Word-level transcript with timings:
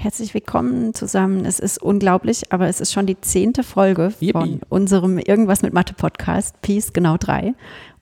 Herzlich 0.00 0.32
willkommen 0.32 0.94
zusammen. 0.94 1.44
Es 1.44 1.58
ist 1.58 1.82
unglaublich, 1.82 2.52
aber 2.52 2.68
es 2.68 2.80
ist 2.80 2.92
schon 2.92 3.06
die 3.06 3.20
zehnte 3.20 3.64
Folge 3.64 4.12
Yippie. 4.20 4.30
von 4.30 4.60
unserem 4.68 5.18
Irgendwas 5.18 5.62
mit 5.62 5.72
Mathe 5.72 5.92
Podcast, 5.92 6.62
Peace 6.62 6.92
genau 6.92 7.16
drei. 7.16 7.52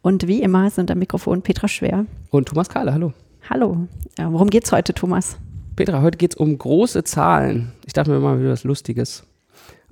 Und 0.03 0.27
wie 0.29 0.43
immer 0.43 0.69
sind 0.69 0.91
am 0.91 0.99
Mikrofon 0.99 1.41
Petra 1.41 1.69
Schwer. 1.69 2.05
Und 2.29 2.49
Thomas 2.49 2.69
Kahle, 2.69 2.93
hallo. 2.93 3.15
Hallo. 3.49 3.89
Ja, 4.19 4.31
worum 4.31 4.51
geht's 4.51 4.73
heute, 4.73 4.93
Thomas? 4.93 5.39
Petra, 5.75 6.03
heute 6.03 6.19
geht 6.19 6.35
es 6.35 6.37
um 6.37 6.59
große 6.59 7.03
Zahlen. 7.05 7.73
Ich 7.87 7.95
dachte 7.95 8.11
mir 8.11 8.21
mal 8.21 8.39
wieder 8.39 8.51
was 8.51 8.65
Lustiges. 8.65 9.25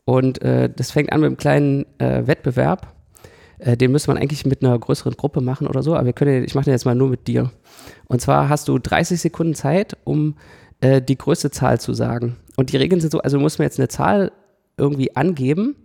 Und 0.04 0.42
äh, 0.42 0.68
das 0.68 0.90
fängt 0.90 1.10
an 1.10 1.20
mit 1.20 1.28
einem 1.28 1.36
kleinen 1.38 1.86
äh, 1.96 2.26
Wettbewerb. 2.26 2.86
Äh, 3.58 3.78
den 3.78 3.92
müsste 3.92 4.10
man 4.10 4.18
eigentlich 4.18 4.44
mit 4.44 4.62
einer 4.62 4.78
größeren 4.78 5.16
Gruppe 5.16 5.40
machen 5.40 5.66
oder 5.66 5.82
so, 5.82 5.94
aber 5.94 6.04
wir 6.04 6.12
können, 6.12 6.44
ich 6.44 6.54
mache 6.54 6.66
den 6.66 6.72
jetzt 6.74 6.84
mal 6.84 6.94
nur 6.94 7.08
mit 7.08 7.28
dir. 7.28 7.50
Und 8.08 8.20
zwar 8.20 8.50
hast 8.50 8.68
du 8.68 8.78
30 8.78 9.18
Sekunden 9.18 9.54
Zeit, 9.54 9.96
um 10.04 10.34
äh, 10.84 11.00
die 11.00 11.16
größte 11.16 11.50
Zahl 11.50 11.80
zu 11.80 11.94
sagen. 11.94 12.36
Und 12.56 12.72
die 12.72 12.76
Regeln 12.76 13.00
sind 13.00 13.10
so, 13.10 13.20
also 13.20 13.38
muss 13.38 13.58
man 13.58 13.64
jetzt 13.64 13.78
eine 13.78 13.88
Zahl 13.88 14.32
irgendwie 14.76 15.16
angeben. 15.16 15.76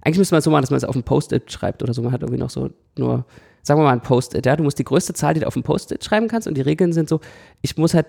Eigentlich 0.00 0.18
müsste 0.18 0.34
man 0.34 0.40
es 0.40 0.44
so 0.44 0.50
machen, 0.50 0.62
dass 0.62 0.70
man 0.70 0.78
es 0.78 0.84
auf 0.84 0.96
ein 0.96 1.04
Post-it 1.04 1.50
schreibt 1.52 1.82
oder 1.82 1.94
so. 1.94 2.02
Man 2.02 2.12
hat 2.12 2.22
irgendwie 2.22 2.40
noch 2.40 2.50
so 2.50 2.70
nur, 2.98 3.24
sagen 3.62 3.78
wir 3.78 3.84
mal 3.84 3.92
ein 3.92 4.02
Post-it, 4.02 4.44
ja. 4.44 4.56
Du 4.56 4.64
musst 4.64 4.80
die 4.80 4.84
größte 4.84 5.14
Zahl, 5.14 5.34
die 5.34 5.40
du 5.40 5.46
auf 5.46 5.54
ein 5.54 5.62
Post-it 5.62 6.04
schreiben 6.04 6.26
kannst 6.26 6.48
und 6.48 6.56
die 6.56 6.60
Regeln 6.60 6.92
sind 6.92 7.08
so, 7.08 7.20
ich 7.60 7.76
muss 7.76 7.94
halt 7.94 8.06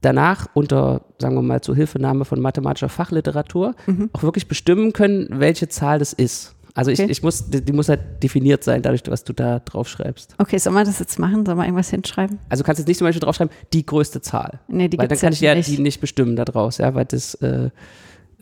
danach 0.00 0.46
unter, 0.54 1.02
sagen 1.18 1.34
wir 1.34 1.42
mal, 1.42 1.60
Zuhilfenahme 1.60 2.24
von 2.24 2.40
mathematischer 2.40 2.88
Fachliteratur 2.88 3.74
auch 4.14 4.22
wirklich 4.22 4.48
bestimmen 4.48 4.94
können, 4.94 5.28
welche 5.30 5.68
Zahl 5.68 5.98
das 5.98 6.14
ist. 6.14 6.55
Also 6.76 6.90
ich, 6.90 7.00
Okay. 7.00 7.10
ich 7.10 7.22
muss, 7.22 7.48
die, 7.48 7.64
die 7.64 7.72
muss 7.72 7.88
halt 7.88 8.22
definiert 8.22 8.62
sein, 8.62 8.82
dadurch, 8.82 9.00
was 9.06 9.24
du 9.24 9.32
da 9.32 9.60
drauf 9.60 9.88
schreibst. 9.88 10.34
Okay, 10.38 10.58
sollen 10.58 10.76
wir 10.76 10.84
das 10.84 10.98
jetzt 10.98 11.18
machen? 11.18 11.44
Sollen 11.46 11.56
wir 11.56 11.64
irgendwas 11.64 11.88
hinschreiben? 11.90 12.38
Also 12.50 12.62
du 12.62 12.66
kannst 12.66 12.78
jetzt 12.80 12.86
nicht 12.88 12.98
zum 12.98 13.06
Beispiel 13.06 13.20
draufschreiben, 13.20 13.52
die 13.72 13.84
größte 13.86 14.20
Zahl. 14.20 14.60
Nee, 14.68 14.88
die 14.88 14.98
weil 14.98 15.08
dann 15.08 15.18
kann 15.18 15.32
ich 15.32 15.40
ja 15.40 15.54
nicht. 15.54 15.68
die 15.68 15.78
nicht 15.78 16.00
bestimmen 16.02 16.36
da 16.36 16.44
draus, 16.44 16.76
ja, 16.78 16.94
weil 16.94 17.06
das, 17.06 17.34
äh, 17.36 17.70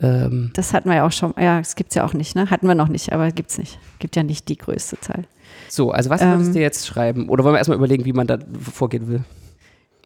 ähm, 0.01 0.51
Das 0.53 0.73
hatten 0.73 0.89
wir 0.89 0.97
ja 0.97 1.07
auch 1.07 1.13
schon. 1.13 1.33
Ja, 1.39 1.59
das 1.59 1.75
gibt's 1.77 1.95
ja 1.95 2.05
auch 2.05 2.13
nicht, 2.13 2.35
ne? 2.35 2.49
Hatten 2.49 2.67
wir 2.67 2.75
noch 2.75 2.89
nicht, 2.89 3.13
aber 3.13 3.31
gibt's 3.31 3.57
nicht. 3.57 3.79
Gibt 3.99 4.17
ja 4.17 4.23
nicht 4.23 4.49
die 4.49 4.57
größte 4.57 4.99
Zahl. 4.99 5.23
so, 5.69 5.91
also 5.91 6.09
was 6.09 6.21
Ähm. 6.21 6.31
würdest 6.31 6.53
du 6.55 6.59
jetzt 6.59 6.85
schreiben? 6.85 7.29
Oder 7.29 7.45
wollen 7.45 7.53
wir 7.55 7.59
erstmal 7.59 7.77
überlegen, 7.77 8.03
wie 8.03 8.11
man 8.11 8.27
da 8.27 8.37
vorgehen 8.73 9.07
will? 9.07 9.23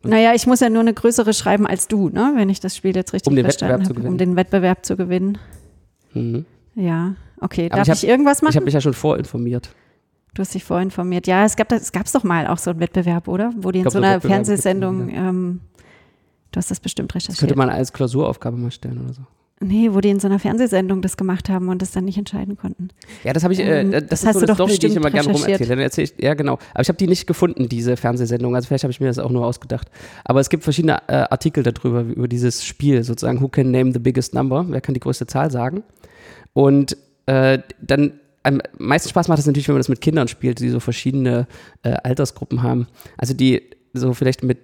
Naja, 0.03 0.33
ich 0.35 0.45
muss 0.47 0.59
ja 0.61 0.69
nur 0.69 0.81
eine 0.81 0.93
größere 0.93 1.33
schreiben 1.33 1.65
als 1.67 1.87
du, 1.87 2.09
ne? 2.09 2.33
Wenn 2.35 2.49
ich 2.49 2.59
das 2.59 2.75
Spiel 2.77 2.95
jetzt 2.95 3.11
richtig 3.13 3.27
Um 3.27 3.35
den 3.35 3.43
verstanden 3.45 3.79
Wettbewerb 3.79 3.85
zu 3.85 3.89
habe. 3.89 3.99
gewinnen. 4.01 4.11
Um 4.13 4.17
den 4.19 4.35
Wettbewerb 4.35 4.85
zu 4.85 4.95
gewinnen. 4.95 5.37
Mhm. 6.13 6.45
Ja, 6.75 7.15
okay. 7.41 7.69
Darf 7.69 7.87
ich 7.87 7.93
ich, 7.93 8.01
hab- 8.03 8.09
irgendwas 8.09 8.41
machen? 8.41 8.51
Ich 8.51 8.55
habe 8.55 8.65
mich 8.65 8.73
ja 8.73 8.81
schon 8.81 8.93
vorinformiert. 8.93 9.69
Du 10.33 10.41
hast 10.41 10.53
dich 10.53 10.63
vorinformiert. 10.63 11.27
Ja, 11.27 11.43
es 11.45 11.55
gab 11.55 11.71
es 11.71 11.91
gab's 11.91 12.11
doch 12.11 12.23
mal 12.23 12.47
auch 12.47 12.57
so 12.59 12.69
einen 12.71 12.79
Wettbewerb, 12.79 13.27
oder? 13.27 13.51
Wo 13.57 13.71
die 13.71 13.79
in 13.79 13.83
glaub, 13.83 13.93
so 13.93 13.97
einer 13.99 14.15
Wettbewerbe 14.15 14.37
gibt's 14.43 14.49
Fernsehsendung, 14.49 15.09
immer 15.09 15.29
ähm, 15.29 15.59
du 16.51 16.57
hast 16.57 16.71
das 16.71 16.79
bestimmt 16.79 17.13
Das 17.13 17.23
könnte 17.25 17.33
recherchiert. 17.41 17.57
man 17.57 17.69
als 17.69 17.91
Klausuraufgabe 17.93 18.55
mal 18.57 18.71
stellen 18.71 19.03
oder 19.03 19.13
so. 19.13 19.21
Nee, 19.61 19.89
wo 19.91 19.99
die 19.99 20.07
in 20.09 20.21
so 20.21 20.27
einer 20.29 20.39
Fernsehsendung 20.39 21.01
das 21.01 21.17
gemacht 21.17 21.49
haben 21.49 21.67
und 21.67 21.81
das 21.81 21.91
dann 21.91 22.05
nicht 22.05 22.17
entscheiden 22.17 22.55
konnten. 22.55 22.89
Ja, 23.25 23.33
das 23.33 23.43
habe 23.43 23.53
ich, 23.53 23.59
äh, 23.59 23.81
Ähm, 23.81 23.91
das, 23.91 24.05
das 24.07 24.21
ist 24.21 24.27
hast 24.27 24.33
so 24.35 24.39
du 24.39 24.45
eine 24.45 24.55
doch 24.57 24.69
Story, 24.69 24.79
die 24.79 24.87
ich 24.87 24.95
immer 24.95 25.11
gerne 25.11 25.27
recherchiert. 25.27 25.69
rumerzähle. 25.69 26.07
Ich, 26.15 26.23
ja, 26.23 26.33
genau. 26.33 26.53
Aber 26.73 26.81
ich 26.81 26.87
habe 26.87 26.97
die 26.97 27.07
nicht 27.07 27.27
gefunden, 27.27 27.67
diese 27.67 27.97
Fernsehsendung. 27.97 28.55
Also 28.55 28.67
vielleicht 28.67 28.85
habe 28.85 28.91
ich 28.91 29.01
mir 29.01 29.07
das 29.07 29.19
auch 29.19 29.31
nur 29.31 29.45
ausgedacht. 29.45 29.89
Aber 30.23 30.39
es 30.39 30.47
gibt 30.47 30.63
verschiedene 30.63 31.01
äh, 31.09 31.13
Artikel 31.29 31.63
darüber, 31.63 32.01
über 32.03 32.29
dieses 32.29 32.63
Spiel 32.63 33.03
sozusagen. 33.03 33.41
Who 33.41 33.49
can 33.49 33.69
name 33.71 33.91
the 33.91 33.99
biggest 33.99 34.33
number? 34.33 34.63
Wer 34.69 34.79
kann 34.79 34.93
die 34.93 35.01
größte 35.01 35.27
Zahl 35.27 35.51
sagen? 35.51 35.83
Und 36.53 36.95
äh, 37.29 37.59
dann 37.81 38.13
am 38.43 38.61
meisten 38.77 39.09
Spaß 39.09 39.27
macht 39.27 39.39
es 39.39 39.45
natürlich, 39.45 39.67
wenn 39.67 39.75
man 39.75 39.81
das 39.81 39.89
mit 39.89 40.01
Kindern 40.01 40.27
spielt, 40.27 40.59
die 40.59 40.69
so 40.69 40.79
verschiedene 40.79 41.47
äh, 41.83 41.91
Altersgruppen 42.03 42.63
haben. 42.63 42.87
Also 43.17 43.33
die 43.33 43.61
so 43.93 44.13
vielleicht 44.13 44.43
mit, 44.43 44.57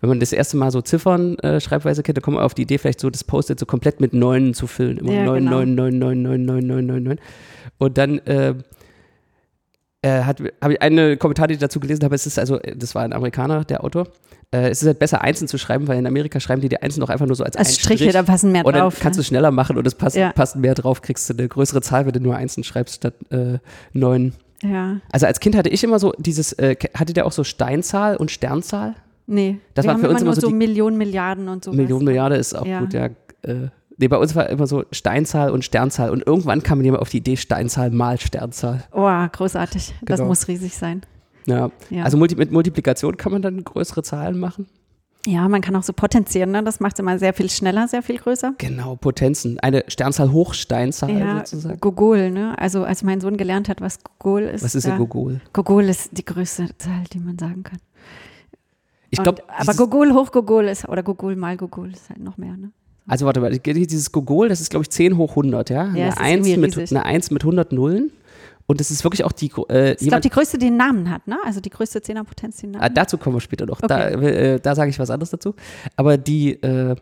wenn 0.00 0.08
man 0.08 0.20
das 0.20 0.32
erste 0.32 0.56
Mal 0.56 0.70
so 0.70 0.80
Ziffern 0.80 1.36
äh, 1.40 1.60
Schreibweise 1.60 2.02
kennt, 2.02 2.16
dann 2.16 2.22
kommt 2.22 2.36
man 2.36 2.44
auf 2.44 2.54
die 2.54 2.62
Idee, 2.62 2.78
vielleicht 2.78 3.00
so 3.00 3.10
das 3.10 3.24
Post-it 3.24 3.58
so 3.58 3.66
komplett 3.66 4.00
mit 4.00 4.14
Neunen 4.14 4.54
zu 4.54 4.66
füllen. 4.66 4.98
Immer 4.98 5.12
Ja, 5.12 5.24
neun, 5.24 5.44
genau. 5.44 5.50
neun, 5.58 5.74
neun, 5.74 5.98
neun, 5.98 6.22
neun, 6.22 6.46
neun, 6.46 6.66
neun, 6.66 6.86
neun, 6.86 7.02
neun. 7.02 7.18
Und 7.78 7.98
dann 7.98 8.18
äh, 8.20 8.54
äh, 10.02 10.22
habe 10.22 10.50
ich 10.72 10.82
eine 10.82 11.16
Kommentar, 11.16 11.48
die 11.48 11.54
ich 11.54 11.60
dazu 11.60 11.80
gelesen 11.80 12.04
habe, 12.04 12.14
es 12.14 12.26
ist 12.26 12.38
also, 12.38 12.58
äh, 12.60 12.76
das 12.76 12.94
war 12.94 13.02
ein 13.02 13.12
Amerikaner, 13.12 13.64
der 13.64 13.82
Autor, 13.84 14.06
äh, 14.52 14.68
es 14.70 14.80
ist 14.82 14.86
halt 14.86 14.98
besser, 14.98 15.20
Einzeln 15.22 15.48
zu 15.48 15.58
schreiben, 15.58 15.88
weil 15.88 15.98
in 15.98 16.06
Amerika 16.06 16.38
schreiben 16.40 16.60
die 16.62 16.68
die 16.68 16.80
Einzeln 16.80 17.00
doch 17.00 17.08
einfach 17.10 17.26
nur 17.26 17.34
so 17.36 17.44
als, 17.44 17.56
Als 17.56 17.74
Striche, 17.74 18.04
Strich. 18.04 18.12
da 18.12 18.22
passen 18.22 18.52
mehr 18.52 18.64
Und 18.64 18.74
dann 18.74 18.82
drauf. 18.82 18.98
kannst 19.00 19.16
du 19.16 19.20
ne? 19.20 19.22
es 19.22 19.26
schneller 19.26 19.50
machen 19.50 19.76
und 19.76 19.86
es 19.86 19.94
passt, 19.94 20.16
Ja. 20.16 20.32
passt 20.32 20.56
mehr 20.56 20.74
drauf, 20.74 21.02
kriegst 21.02 21.28
du 21.28 21.34
eine 21.34 21.48
größere 21.48 21.80
Zahl, 21.82 22.06
wenn 22.06 22.12
du 22.12 22.20
nur 22.20 22.36
Einzeln 22.36 22.64
schreibst 22.64 22.96
statt 22.96 23.14
äh, 23.30 23.58
neun. 23.92 24.34
Ja, 24.62 25.00
Also 25.12 25.26
als 25.26 25.38
Kind 25.40 25.56
hatte 25.56 25.68
ich 25.68 25.84
immer 25.84 25.98
so 25.98 26.12
dieses, 26.18 26.52
äh, 26.54 26.76
hatte 26.94 27.12
der 27.12 27.26
auch 27.26 27.32
so 27.32 27.44
Steinzahl 27.44 28.16
und 28.16 28.30
Sternzahl? 28.30 28.94
nee. 29.26 29.58
Das 29.74 29.84
war 29.86 29.94
haben 29.94 30.00
für 30.00 30.08
uns 30.08 30.20
immer 30.22 30.30
immer 30.30 30.34
nur 30.36 30.40
so 30.40 30.48
so 30.48 30.54
Millionen, 30.54 30.96
Milliarden 30.96 31.48
und 31.48 31.62
so. 31.64 31.72
Millionen, 31.72 32.04
Milliarde 32.06 32.36
ist 32.36 32.54
auch 32.56 32.64
Ja. 32.66 32.80
gut, 32.80 32.94
ja. 32.94 33.06
Äh, 33.42 33.68
nee, 33.98 34.08
bei 34.08 34.16
uns 34.16 34.34
war 34.34 34.48
immer 34.48 34.66
so 34.66 34.84
Steinzahl 34.90 35.50
und 35.50 35.64
Sternzahl 35.64 36.10
und 36.10 36.26
irgendwann 36.26 36.62
kam 36.62 36.80
jemand 36.82 37.02
auf 37.02 37.10
die 37.10 37.18
Idee, 37.18 37.36
Steinzahl 37.36 37.90
mal 37.90 38.18
Sternzahl. 38.18 38.84
Oh, 38.92 39.08
großartig. 39.30 39.94
Das 40.02 40.18
Genau. 40.18 40.28
muss 40.28 40.48
riesig 40.48 40.74
sein. 40.76 41.02
Ja. 41.46 41.70
Ja. 41.90 42.04
Also 42.04 42.16
mit 42.18 42.50
Multiplikation 42.52 43.16
kann 43.16 43.32
man 43.32 43.42
dann 43.42 43.62
größere 43.64 44.02
Zahlen 44.02 44.38
machen. 44.38 44.66
Ja, 45.26 45.48
man 45.48 45.60
kann 45.60 45.74
auch 45.76 45.82
so 45.82 45.92
potenzieren, 45.92 46.52
ne? 46.52 46.62
Das 46.62 46.78
macht 46.80 46.94
es 46.94 47.00
immer 47.00 47.18
sehr 47.18 47.34
viel 47.34 47.50
schneller, 47.50 47.88
sehr 47.88 48.02
viel 48.02 48.18
größer. 48.18 48.54
Genau, 48.58 48.96
Potenzen. 48.96 49.58
Eine 49.58 49.84
Sternzahl 49.88 50.30
hoch 50.32 50.54
Steinzahl 50.54 51.10
Ja, 51.18 51.38
sozusagen. 51.38 51.80
Gogol, 51.80 52.30
ne? 52.30 52.56
Also 52.58 52.84
als 52.84 53.02
mein 53.02 53.20
Sohn 53.20 53.36
gelernt 53.36 53.68
hat, 53.68 53.80
was 53.80 53.98
Gogol 54.04 54.42
ist. 54.42 54.62
Was 54.64 54.74
ist 54.74 54.86
ein 54.86 54.96
Gogol? 54.96 55.40
Gogol 55.52 55.84
ist 55.84 56.16
die 56.16 56.24
größte 56.24 56.68
Zahl, 56.78 57.02
die 57.12 57.18
man 57.18 57.36
sagen 57.38 57.62
kann. 57.64 57.78
Ich 59.10 59.22
glaube, 59.22 59.42
aber 59.48 59.74
Gogol 59.74 60.12
hoch 60.12 60.30
Gogol 60.32 60.66
ist, 60.68 60.88
oder 60.88 61.02
Gogol 61.02 61.34
mal 61.34 61.56
Gogol 61.56 61.90
ist 61.92 62.10
halt 62.10 62.20
noch 62.20 62.36
mehr, 62.36 62.56
ne? 62.56 62.70
Also 63.08 63.26
warte 63.26 63.40
mal, 63.40 63.50
dieses 63.58 64.12
Gogol, 64.12 64.48
das 64.48 64.60
ist 64.60 64.70
glaube 64.70 64.84
ich 64.84 64.90
10 64.90 65.16
hoch 65.16 65.30
100, 65.30 65.70
ja? 65.70 65.76
Ja, 65.76 65.90
eine, 65.90 66.08
ist 66.08 66.18
1 66.18 66.46
irgendwie 66.48 66.78
mit, 66.80 66.90
eine 66.92 67.04
1 67.04 67.30
mit 67.30 67.42
100 67.42 67.72
Nullen. 67.72 68.12
Und 68.66 68.80
das 68.80 68.90
ist 68.90 69.02
wirklich 69.02 69.24
auch 69.24 69.32
die, 69.32 69.50
äh, 69.70 69.92
Ich 69.92 70.08
glaube, 70.08 70.20
die 70.20 70.28
größte, 70.28 70.58
die 70.58 70.66
einen 70.66 70.76
Namen 70.76 71.08
hat, 71.10 71.26
ne? 71.26 71.38
Also 71.42 71.60
die 71.60 71.70
größte 71.70 72.02
Zehnerpotenz, 72.02 72.58
die 72.58 72.66
einen 72.66 72.74
ah, 72.74 72.78
Namen 72.80 72.90
hat. 72.90 72.96
dazu 72.98 73.16
kommen 73.16 73.34
wir 73.34 73.40
später 73.40 73.64
noch. 73.64 73.80
Da, 73.80 74.08
Okay. 74.08 74.54
äh, 74.54 74.60
da 74.60 74.74
sage 74.74 74.90
ich 74.90 74.98
was 74.98 75.08
anderes 75.08 75.30
dazu. 75.30 75.54
Aber 75.96 76.18
die 76.18 76.52
äh, 76.62 76.94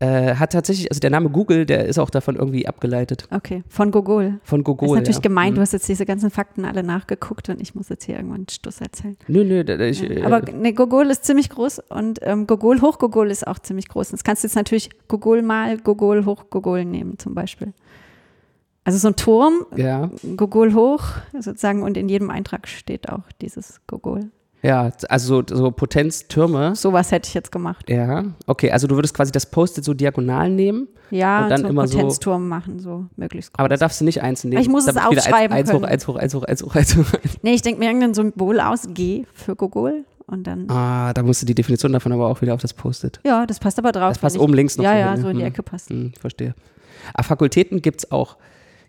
äh, 0.00 0.34
hat 0.36 0.52
tatsächlich, 0.52 0.90
also 0.90 0.98
der 1.00 1.10
Name 1.10 1.28
Google, 1.30 1.66
der 1.66 1.84
ist 1.84 1.98
auch 1.98 2.10
davon 2.10 2.34
irgendwie 2.36 2.66
abgeleitet. 2.66 3.28
Okay, 3.30 3.62
von 3.68 3.90
Gogol. 3.90 4.40
Von 4.44 4.60
Das 4.60 4.64
Gogol. 4.64 4.88
ist 4.88 4.94
natürlich 4.94 5.16
ja. 5.16 5.20
gemeint, 5.22 5.52
Mhm. 5.52 5.54
du 5.56 5.60
hast 5.60 5.72
jetzt 5.74 5.88
diese 5.88 6.06
ganzen 6.06 6.30
Fakten 6.30 6.64
alle 6.64 6.82
nachgeguckt 6.82 7.48
und 7.50 7.60
ich 7.60 7.74
muss 7.74 7.88
jetzt 7.90 8.04
hier 8.04 8.16
irgendwann 8.16 8.38
einen 8.38 8.48
Stuss 8.48 8.80
erzählen. 8.80 9.16
Nö, 9.28 9.44
nö, 9.44 9.62
da- 9.62 9.78
ich, 9.78 10.02
äh, 10.02 10.22
Aber 10.22 10.40
ne, 10.52 10.72
Gogol 10.72 11.06
ist 11.10 11.24
ziemlich 11.24 11.50
groß 11.50 11.80
und 11.90 12.18
ähm, 12.22 12.46
Gogol 12.46 12.80
hoch 12.80 12.98
Gogol 12.98 13.30
ist 13.30 13.46
auch 13.46 13.58
ziemlich 13.58 13.88
groß. 13.88 14.08
Und 14.08 14.12
das 14.14 14.24
kannst 14.24 14.42
du 14.42 14.46
jetzt 14.48 14.54
natürlich 14.56 14.88
Gogol 15.06 15.42
mal 15.42 15.76
Gogol 15.78 16.24
hoch 16.24 16.44
Gogol 16.50 16.84
nehmen 16.86 17.18
zum 17.18 17.34
Beispiel. 17.34 17.74
Also 18.84 18.98
so 18.98 19.08
ein 19.08 19.16
Turm, 19.16 19.66
ja, 19.76 20.10
Gogol 20.36 20.72
hoch 20.72 21.04
sozusagen 21.38 21.82
und 21.82 21.98
in 21.98 22.08
jedem 22.08 22.30
Eintrag 22.30 22.66
steht 22.66 23.10
auch 23.10 23.24
dieses 23.42 23.80
Gogol. 23.86 24.30
Ja, 24.62 24.90
also 25.08 25.42
so, 25.46 25.54
so 25.56 25.70
Potenztürme. 25.70 26.74
Sowas 26.76 27.10
hätte 27.12 27.28
ich 27.28 27.34
jetzt 27.34 27.50
gemacht. 27.52 27.88
Ja, 27.88 28.24
okay, 28.46 28.70
also 28.70 28.86
du 28.86 28.94
würdest 28.96 29.14
quasi 29.14 29.32
das 29.32 29.46
Post-it 29.46 29.84
so 29.84 29.94
diagonal 29.94 30.50
nehmen, 30.50 30.88
Ja, 31.10 31.44
Und 31.44 31.50
dann 31.50 31.60
so 31.62 31.68
immer 31.68 31.86
so- 31.88 31.96
Potenzturm 31.98 32.46
machen, 32.48 32.78
so 32.78 33.06
möglichst 33.16 33.52
groß. 33.52 33.58
aber 33.58 33.68
da 33.68 33.76
darfst 33.76 34.00
du 34.00 34.04
nicht 34.04 34.22
einzeln 34.22 34.50
nehmen. 34.50 34.62
Ich 34.62 34.68
muss 34.68 34.84
Da 34.86 34.92
es 34.92 34.96
aufschreiben 34.98 35.56
eins, 35.56 35.68
eins 35.68 35.68
hoch, 35.70 35.80
können. 35.80 35.84
eins 35.92 36.06
hoch, 36.06 36.16
eins 36.16 36.34
hoch, 36.34 36.44
eins 36.44 36.62
hoch, 36.62 36.74
eins 36.76 36.96
hoch. 36.96 37.04
nee, 37.42 37.54
ich 37.54 37.62
denke 37.62 37.80
mir 37.80 37.86
irgendein 37.86 38.14
Symbol 38.14 38.60
aus, 38.60 38.86
G 38.94 39.24
für 39.34 39.56
Gogol 39.56 40.04
und 40.26 40.46
dann, 40.46 40.70
Ah, 40.70 41.12
da 41.14 41.22
musst 41.24 41.42
du 41.42 41.46
die 41.46 41.54
Definition 41.54 41.92
davon 41.92 42.12
aber 42.12 42.28
auch 42.28 42.40
wieder 42.42 42.54
auf 42.54 42.60
das 42.60 42.72
Post-it. 42.74 43.18
ja, 43.24 43.46
das 43.46 43.58
passt 43.58 43.78
aber 43.78 43.90
drauf. 43.92 44.10
Das 44.10 44.18
passt 44.18 44.36
wenn 44.36 44.40
ich- 44.40 44.44
oben 44.44 44.54
links 44.54 44.76
noch 44.76 44.84
Ja, 44.84 44.92
so 44.92 44.98
ja, 44.98 45.12
hin, 45.14 45.22
so 45.22 45.28
in 45.30 45.36
die 45.38 45.42
Hm. 45.42 45.48
Ecke 45.48 45.62
passt. 45.64 45.90
Hm, 45.90 46.12
verstehe. 46.20 46.54
Ah, 47.14 47.22
Fakultäten 47.24 47.82
gibt 47.82 48.04
es 48.04 48.12
auch. 48.12 48.36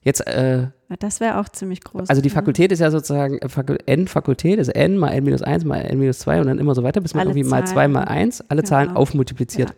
Jetzt, 0.04 0.26
äh, 0.28 0.68
das 1.00 1.20
wäre 1.20 1.38
auch 1.40 1.48
ziemlich 1.50 1.82
groß. 1.82 2.10
also 2.10 2.22
die 2.22 2.30
ja. 2.30 2.34
Fakultät 2.36 2.72
ist 2.72 2.80
ja 2.80 2.90
sozusagen 2.90 3.38
äh, 3.38 3.48
Fakul 3.50 3.78
N-Fakultät, 3.86 4.58
also 4.58 4.72
N 4.72 4.98
mal 4.98 5.10
N 5.10 5.24
minus 5.24 5.42
1 5.44 5.64
mal 5.64 5.78
N 5.82 6.00
minus 6.00 6.20
2 6.20 6.42
und 6.42 6.48
dann 6.48 6.58
immer 6.60 6.74
so 6.74 6.82
weiter, 6.84 7.02
bis 7.02 7.14
man 7.14 7.22
Alle 7.22 7.32
irgendwie 7.32 7.50
mal 7.50 7.66
2 7.68 7.74
Zahlen. 7.76 7.92
mal 7.92 8.04
1, 8.06 8.44
alle 8.50 8.64
Zahlen 8.64 8.88
Genau. 8.90 9.00
aufmultipliziert. 9.00 9.70
Ja. 9.70 9.76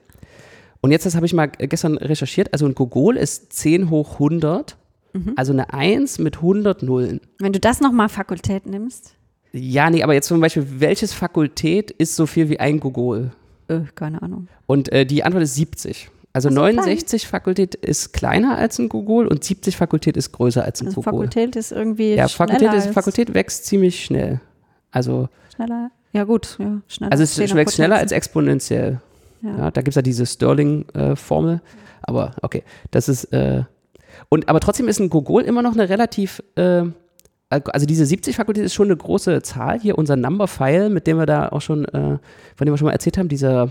Und 0.82 0.92
jetzt, 0.92 1.06
das 1.06 1.16
habe 1.16 1.26
ich 1.26 1.34
mal 1.34 1.48
gestern 1.48 1.98
recherchiert, 1.98 2.52
also 2.54 2.66
ein 2.66 2.74
Gogol 2.76 3.18
ist 3.18 3.54
10 3.54 3.90
hoch 3.90 4.20
100, 4.20 4.78
Mhm. 5.14 5.34
also 5.36 5.54
eine 5.54 5.74
1 5.74 6.20
mit 6.20 6.38
100 6.42 6.84
Nullen. 6.84 7.20
Wenn 7.40 7.54
du 7.54 7.60
das 7.60 7.82
nochmal 7.82 8.10
Fakultät 8.10 8.66
nimmst, 8.66 9.14
Ja, 9.52 9.90
nee, 9.90 10.02
aber 10.04 10.14
jetzt 10.16 10.28
zum 10.28 10.40
Beispiel, 10.42 10.66
welches 10.80 11.14
Fakultät 11.14 11.92
ist 11.92 12.16
so 12.16 12.26
viel 12.26 12.50
wie 12.50 12.60
ein 12.60 12.80
Gogol? 12.80 13.32
äh, 13.68 13.82
keine 13.96 14.22
Ahnung. 14.22 14.48
Und 14.66 14.92
äh, 14.92 15.06
die 15.06 15.24
Antwort 15.24 15.44
ist 15.44 15.56
70. 15.56 16.10
Also 16.36 16.50
Ach 16.50 16.54
so, 16.54 16.60
69 16.62 17.28
Fakultät 17.28 17.76
ist 17.76 18.12
kleiner 18.12 18.58
als 18.58 18.80
ein 18.80 18.90
Gogol 18.90 19.28
und 19.28 19.44
70 19.44 19.78
Fakultät 19.78 20.18
ist 20.18 20.32
größer 20.32 20.64
als 20.66 20.82
ein 20.82 20.88
Also 20.88 21.02
Gogol. 21.02 21.28
Fakultät 21.28 21.56
ist 21.56 21.72
irgendwie 21.72 22.16
Ja, 22.16 22.28
Fakultät, 22.28 22.70
schneller 22.70 22.78
ist, 22.78 22.94
Fakultät 22.94 23.34
wächst 23.36 23.66
ziemlich 23.66 24.04
schnell. 24.04 24.42
Also, 24.92 25.30
schneller. 25.56 25.92
Ja 26.12 26.24
gut, 26.24 26.58
ja, 26.60 26.82
schneller. 26.88 27.12
also 27.12 27.24
es 27.24 27.56
wächst 27.56 27.76
schneller 27.76 27.98
als 27.98 28.12
exponentiell. 28.12 29.00
Ja. 29.42 29.58
Ja, 29.58 29.72
da 29.72 29.82
gibt 29.82 29.90
es 29.90 29.96
ja 29.96 30.02
diese 30.02 30.26
Stirling-Formel. 30.26 31.62
aber 32.02 32.32
okay, 32.42 32.64
das 32.92 33.10
ist. 33.10 33.26
Äh, 33.26 33.64
und 34.30 34.48
aber 34.50 34.60
trotzdem 34.60 34.88
ist 34.88 35.00
ein 35.00 35.10
Gogol 35.10 35.44
immer 35.44 35.62
noch 35.62 35.74
eine 35.74 35.90
relativ. 35.90 36.42
Äh, 36.56 36.86
also 37.50 37.86
diese 37.86 38.06
70 38.08 38.36
Fakultät 38.36 38.64
ist 38.64 38.74
schon 38.74 38.88
eine 38.88 38.98
große 38.98 39.44
Zahl. 39.44 39.80
Hier 39.80 39.98
unser 40.00 40.16
Number-File, 40.16 40.90
mit 40.90 41.06
dem 41.06 41.18
wir 41.18 41.28
da 41.28 41.50
auch 41.50 41.62
schon, 41.62 41.86
äh, 41.86 42.18
von 42.56 42.66
dem 42.66 42.74
wir 42.74 42.78
schon 42.78 42.88
mal 42.88 42.94
erzählt 42.94 43.20
haben, 43.20 43.28
dieser 43.30 43.70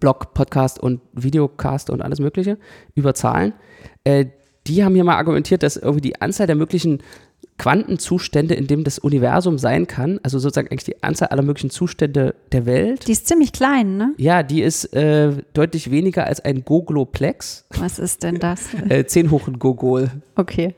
Blog, 0.00 0.34
Podcast 0.34 0.78
und 0.80 1.00
Videocast 1.12 1.90
und 1.90 2.02
alles 2.02 2.18
Mögliche 2.18 2.58
über 2.94 3.14
Zahlen. 3.14 3.52
Äh, 4.04 4.26
die 4.66 4.84
haben 4.84 4.94
hier 4.94 5.04
mal 5.04 5.16
argumentiert, 5.16 5.62
dass 5.62 5.76
irgendwie 5.76 6.00
die 6.00 6.20
Anzahl 6.20 6.46
der 6.46 6.56
möglichen 6.56 7.02
Quantenzustände, 7.58 8.54
in 8.54 8.66
dem 8.66 8.84
das 8.84 8.98
Universum 8.98 9.58
sein 9.58 9.86
kann, 9.86 10.20
also 10.22 10.38
sozusagen 10.38 10.68
eigentlich 10.68 10.84
die 10.84 11.02
Anzahl 11.02 11.28
aller 11.28 11.42
möglichen 11.42 11.70
Zustände 11.70 12.34
der 12.52 12.66
Welt. 12.66 13.06
Die 13.08 13.12
ist 13.12 13.26
ziemlich 13.26 13.52
klein, 13.52 13.96
ne? 13.96 14.12
Ja, 14.18 14.42
die 14.42 14.62
ist 14.62 14.92
äh, 14.94 15.32
deutlich 15.54 15.90
weniger 15.90 16.26
als 16.26 16.44
ein 16.44 16.64
Gogloplex. 16.64 17.64
Was 17.78 17.98
ist 17.98 18.22
denn 18.24 18.38
das? 18.38 18.74
äh, 18.88 19.06
10 19.06 19.30
hoch 19.30 19.48
ein 19.48 19.58
Gogol. 19.58 20.10
Okay. 20.34 20.74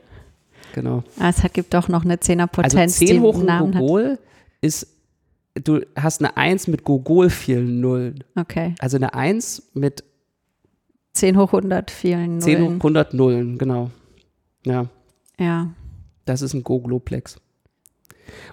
Genau. 0.73 1.03
Ah, 1.19 1.29
es 1.29 1.43
hat, 1.43 1.53
gibt 1.53 1.73
doch 1.73 1.89
noch 1.89 2.05
eine 2.05 2.19
Zehnerpotenz, 2.19 2.75
Also 2.75 3.05
10 3.05 3.07
die 3.07 3.19
hoch 3.19 3.41
ein 3.41 3.51
hat. 3.51 3.81
Gogol 3.81 4.19
ist, 4.61 4.87
du 5.63 5.81
hast 5.95 6.21
eine 6.21 6.37
1 6.37 6.67
mit 6.67 6.83
Gogol 6.83 7.29
vielen 7.29 7.81
Nullen. 7.81 8.23
Okay. 8.35 8.75
Also 8.79 8.97
eine 8.97 9.13
1 9.13 9.71
mit 9.73 10.03
10 11.13 11.37
hoch 11.37 11.53
100 11.53 11.91
vielen 11.91 12.41
10 12.41 12.55
hoch 12.55 12.61
Nullen. 12.61 12.75
100 12.75 13.13
Nullen, 13.13 13.57
genau. 13.57 13.91
Ja. 14.65 14.85
Ja. 15.39 15.69
Das 16.25 16.41
ist 16.41 16.53
ein 16.53 16.63
Gogloplex. 16.63 17.37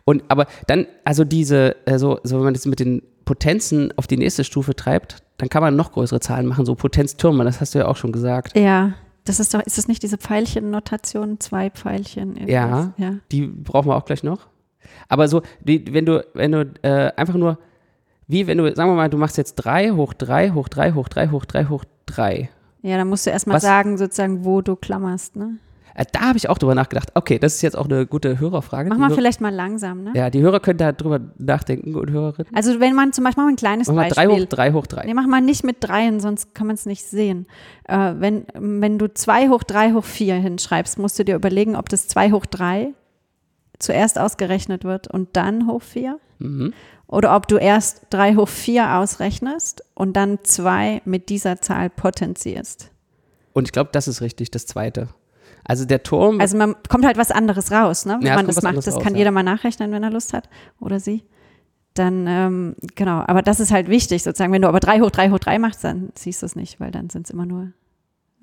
Und 0.04 0.24
aber 0.28 0.46
dann, 0.66 0.86
also 1.04 1.24
diese, 1.24 1.76
also 1.84 2.18
so 2.22 2.36
wenn 2.36 2.44
man 2.44 2.54
das 2.54 2.66
mit 2.66 2.80
den 2.80 3.02
Potenzen 3.24 3.92
auf 3.96 4.06
die 4.06 4.16
nächste 4.16 4.44
Stufe 4.44 4.74
treibt, 4.74 5.22
dann 5.36 5.48
kann 5.48 5.62
man 5.62 5.76
noch 5.76 5.92
größere 5.92 6.20
Zahlen 6.20 6.46
machen, 6.46 6.64
so 6.64 6.74
Potenztürme, 6.74 7.44
das 7.44 7.60
hast 7.60 7.74
du 7.74 7.80
ja 7.80 7.88
auch 7.88 7.96
schon 7.96 8.12
gesagt. 8.12 8.56
Ja. 8.56 8.94
Das 9.24 9.40
ist 9.40 9.52
doch, 9.52 9.60
ist 9.60 9.76
das 9.76 9.88
nicht 9.88 10.04
diese 10.04 10.18
Pfeilchen-Notation? 10.18 11.40
Zwei 11.40 11.68
Pfeilchen? 11.68 12.36
irgendwas? 12.36 12.48
Ja. 12.48 12.94
ja. 12.96 13.16
Die 13.32 13.48
brauchen 13.48 13.88
wir 13.88 13.96
auch 13.96 14.04
gleich 14.04 14.22
noch. 14.22 14.46
Aber 15.08 15.28
so, 15.28 15.42
die, 15.60 15.92
wenn 15.92 16.06
du, 16.06 16.24
wenn 16.34 16.52
du 16.52 16.70
äh, 16.82 17.12
einfach 17.16 17.34
nur, 17.34 17.58
wie 18.28 18.46
wenn 18.46 18.58
du, 18.58 18.74
sagen 18.74 18.90
wir 18.90 18.96
mal, 18.96 19.10
du 19.10 19.18
machst 19.18 19.36
jetzt 19.38 19.54
3 19.56 19.92
hoch 19.92 20.12
3 20.14 20.50
hoch 20.50 20.68
3 20.68 20.92
hoch 20.92 21.08
3 21.08 21.28
hoch 21.28 21.44
3 21.44 21.66
hoch 21.66 21.84
3. 22.06 22.48
Ja, 22.82 22.96
dann 22.96 23.08
musst 23.08 23.26
du 23.26 23.30
erstmal 23.30 23.60
sagen, 23.60 23.98
sozusagen, 23.98 24.44
wo 24.44 24.60
du 24.60 24.76
klammerst, 24.76 25.36
ne? 25.36 25.58
Äh, 25.96 26.04
da 26.12 26.20
habe 26.20 26.36
ich 26.36 26.48
auch 26.48 26.58
drüber 26.58 26.74
nachgedacht. 26.74 27.10
Okay, 27.14 27.38
das 27.38 27.54
ist 27.54 27.62
jetzt 27.62 27.76
auch 27.76 27.86
eine 27.86 28.06
gute 28.06 28.38
Hörerfrage. 28.38 28.90
Mach 28.90 28.98
mal 28.98 29.10
vielleicht 29.10 29.40
mal 29.40 29.52
langsam, 29.52 30.04
ne? 30.04 30.12
Ja, 30.14 30.28
die 30.28 30.42
Hörer 30.42 30.60
können 30.60 30.78
da 30.78 30.92
drüber 30.92 31.20
nachdenken 31.38 31.94
und 31.94 32.10
Hörerinnen. 32.10 32.54
Also 32.54 32.80
wenn 32.80 32.94
man 32.94 33.14
zum 33.14 33.24
Beispiel 33.24 33.44
mal 33.44 33.50
ein 33.50 33.56
kleines 33.56 33.88
Mach 33.88 33.94
mal 33.94 34.08
3 34.10 34.26
Beispiel. 34.26 34.44
hoch 34.44 34.48
3 34.48 34.72
hoch 34.72 34.86
3. 34.86 35.06
Nee, 35.06 35.14
mach 35.14 35.26
mal 35.26 35.40
nicht 35.40 35.64
mit 35.64 35.76
dreien, 35.80 36.20
sonst 36.20 36.54
kann 36.54 36.66
man 36.66 36.74
es 36.74 36.84
nicht 36.84 37.04
sehen. 37.04 37.46
Äh, 37.88 38.12
wenn, 38.18 38.44
wenn 38.54 38.98
du 38.98 39.12
2 39.12 39.48
hoch 39.48 39.62
3 39.62 39.92
hoch 39.94 40.04
4 40.04 40.34
hinschreibst, 40.34 40.98
musst 40.98 41.18
du 41.18 41.24
dir 41.24 41.34
überlegen, 41.34 41.76
ob 41.76 41.88
das 41.88 42.08
2 42.08 42.32
hoch 42.32 42.44
3 42.44 42.92
zuerst 43.78 44.18
ausgerechnet 44.18 44.84
wird 44.84 45.08
und 45.08 45.36
dann 45.36 45.66
hoch 45.68 45.82
4. 45.82 46.18
Mhm. 46.38 46.72
Oder 47.08 47.36
ob 47.36 47.46
du 47.48 47.56
erst 47.56 48.02
3 48.10 48.34
hoch 48.34 48.48
4 48.48 48.96
ausrechnest 48.96 49.84
und 49.94 50.14
dann 50.16 50.38
2 50.42 51.02
mit 51.04 51.28
dieser 51.28 51.60
Zahl 51.60 51.88
potenzierst. 51.88 52.90
Und 53.52 53.68
ich 53.68 53.72
glaube, 53.72 53.90
das 53.92 54.08
ist 54.08 54.20
richtig, 54.20 54.50
das 54.50 54.66
zweite. 54.66 55.08
Also 55.64 55.84
der 55.84 56.02
Turm, 56.02 56.40
Also 56.40 56.56
man 56.56 56.74
kommt 56.88 57.04
halt 57.04 57.16
was 57.16 57.30
anderes 57.30 57.72
raus, 57.72 58.06
ne? 58.06 58.16
Wenn 58.20 58.26
Ja, 58.26 58.36
man 58.36 58.46
das 58.46 58.62
macht. 58.62 58.76
Das 58.76 58.88
raus, 58.94 59.02
kann 59.02 59.14
ja. 59.14 59.18
jeder 59.20 59.30
mal 59.30 59.42
nachrechnen, 59.42 59.90
wenn 59.92 60.02
er 60.02 60.10
Lust 60.10 60.32
hat. 60.32 60.48
Oder 60.80 61.00
sie. 61.00 61.24
Dann, 61.94 62.26
ähm, 62.28 62.76
genau, 62.94 63.24
aber 63.26 63.40
das 63.42 63.58
ist 63.58 63.72
halt 63.72 63.88
wichtig, 63.88 64.22
sozusagen. 64.22 64.52
Wenn 64.52 64.62
du 64.62 64.68
aber 64.68 64.80
3 64.80 65.00
hoch 65.00 65.10
3 65.10 65.30
hoch 65.30 65.38
3 65.38 65.58
machst, 65.58 65.82
dann 65.82 66.10
siehst 66.14 66.42
du 66.42 66.46
es 66.46 66.54
nicht, 66.56 66.78
weil 66.78 66.90
dann 66.90 67.08
sind 67.10 67.26
es 67.26 67.30
immer 67.30 67.46
nur. 67.46 67.72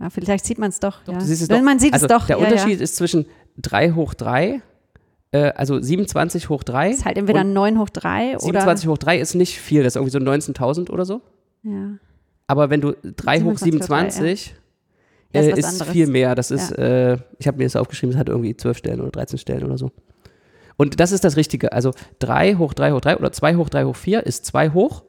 Ja, 0.02 0.10
vielleicht 0.10 0.46
sieht 0.46 0.58
man 0.58 0.70
es 0.70 0.80
doch. 0.80 1.06
ja. 1.08 1.14
du 1.14 1.22
siehst 1.22 1.44
es 1.44 1.50
Wenn 1.50 1.60
doch. 1.60 1.66
Man 1.66 1.80
sieht 1.80 1.94
also 1.94 2.08
es 2.08 2.12
doch. 2.12 2.26
Der 2.28 2.40
Unterschied 2.40 2.82
ist 2.82 2.96
zwischen 2.96 3.26
3 3.58 3.92
hoch 3.92 4.14
3, 4.16 4.46
äh, 4.48 4.62
also 5.38 5.82
27 5.82 6.50
hoch 6.50 6.64
3. 6.64 6.88
Ja. 6.88 6.94
Ist 6.94 7.06
halt 7.06 7.18
entweder 7.18 7.42
und 7.42 7.54
9 7.54 7.80
hoch 7.80 7.90
3 7.90 8.36
oder. 8.36 8.40
27 8.40 8.88
hoch 8.88 8.98
3 8.98 9.20
ist 9.20 9.36
nicht 9.36 9.60
viel, 9.60 9.84
das 9.84 9.96
ist 9.96 10.02
irgendwie 10.02 10.12
so 10.12 10.20
19.000 10.52 10.90
oder 10.92 11.06
so. 11.06 11.22
Ja. 11.64 11.94
Aber 12.48 12.70
wenn 12.70 12.82
du 12.82 12.94
3 13.02 13.42
hoch 13.42 13.58
27 13.58 13.62
hoch 13.82 13.88
drei, 13.88 14.10
27 14.10 14.56
Ja, 15.34 15.42
ist 15.42 15.48
äh, 15.48 15.60
ist 15.60 15.66
anderes. 15.66 15.92
viel 15.92 16.08
mehr. 16.08 16.36
Das 16.36 16.52
ist, 16.52 16.72
äh, 16.78 17.18
ich 17.40 17.48
habe 17.48 17.58
mir 17.58 17.64
das 17.64 17.76
aufgeschrieben, 17.76 18.14
es 18.14 18.20
hat 18.20 18.30
irgendwie 18.30 18.56
12 18.56 18.78
Stellen 18.78 19.02
oder 19.02 19.12
13 19.12 19.40
Stellen 19.40 19.64
oder 19.64 19.78
so. 19.78 19.92
Und 20.76 21.00
das 21.00 21.12
ist 21.12 21.24
das 21.24 21.38
Richtige. 21.38 21.72
Also 21.72 21.92
3 22.20 22.56
hoch 22.56 22.74
3 22.74 22.92
hoch 22.92 23.02
3 23.02 23.18
oder 23.18 23.32
2 23.32 23.56
hoch 23.56 23.70
3 23.70 23.86
hoch 23.86 23.96
4 23.96 24.26
ist 24.26 24.46
2 24.46 24.72
hoch 24.72 25.04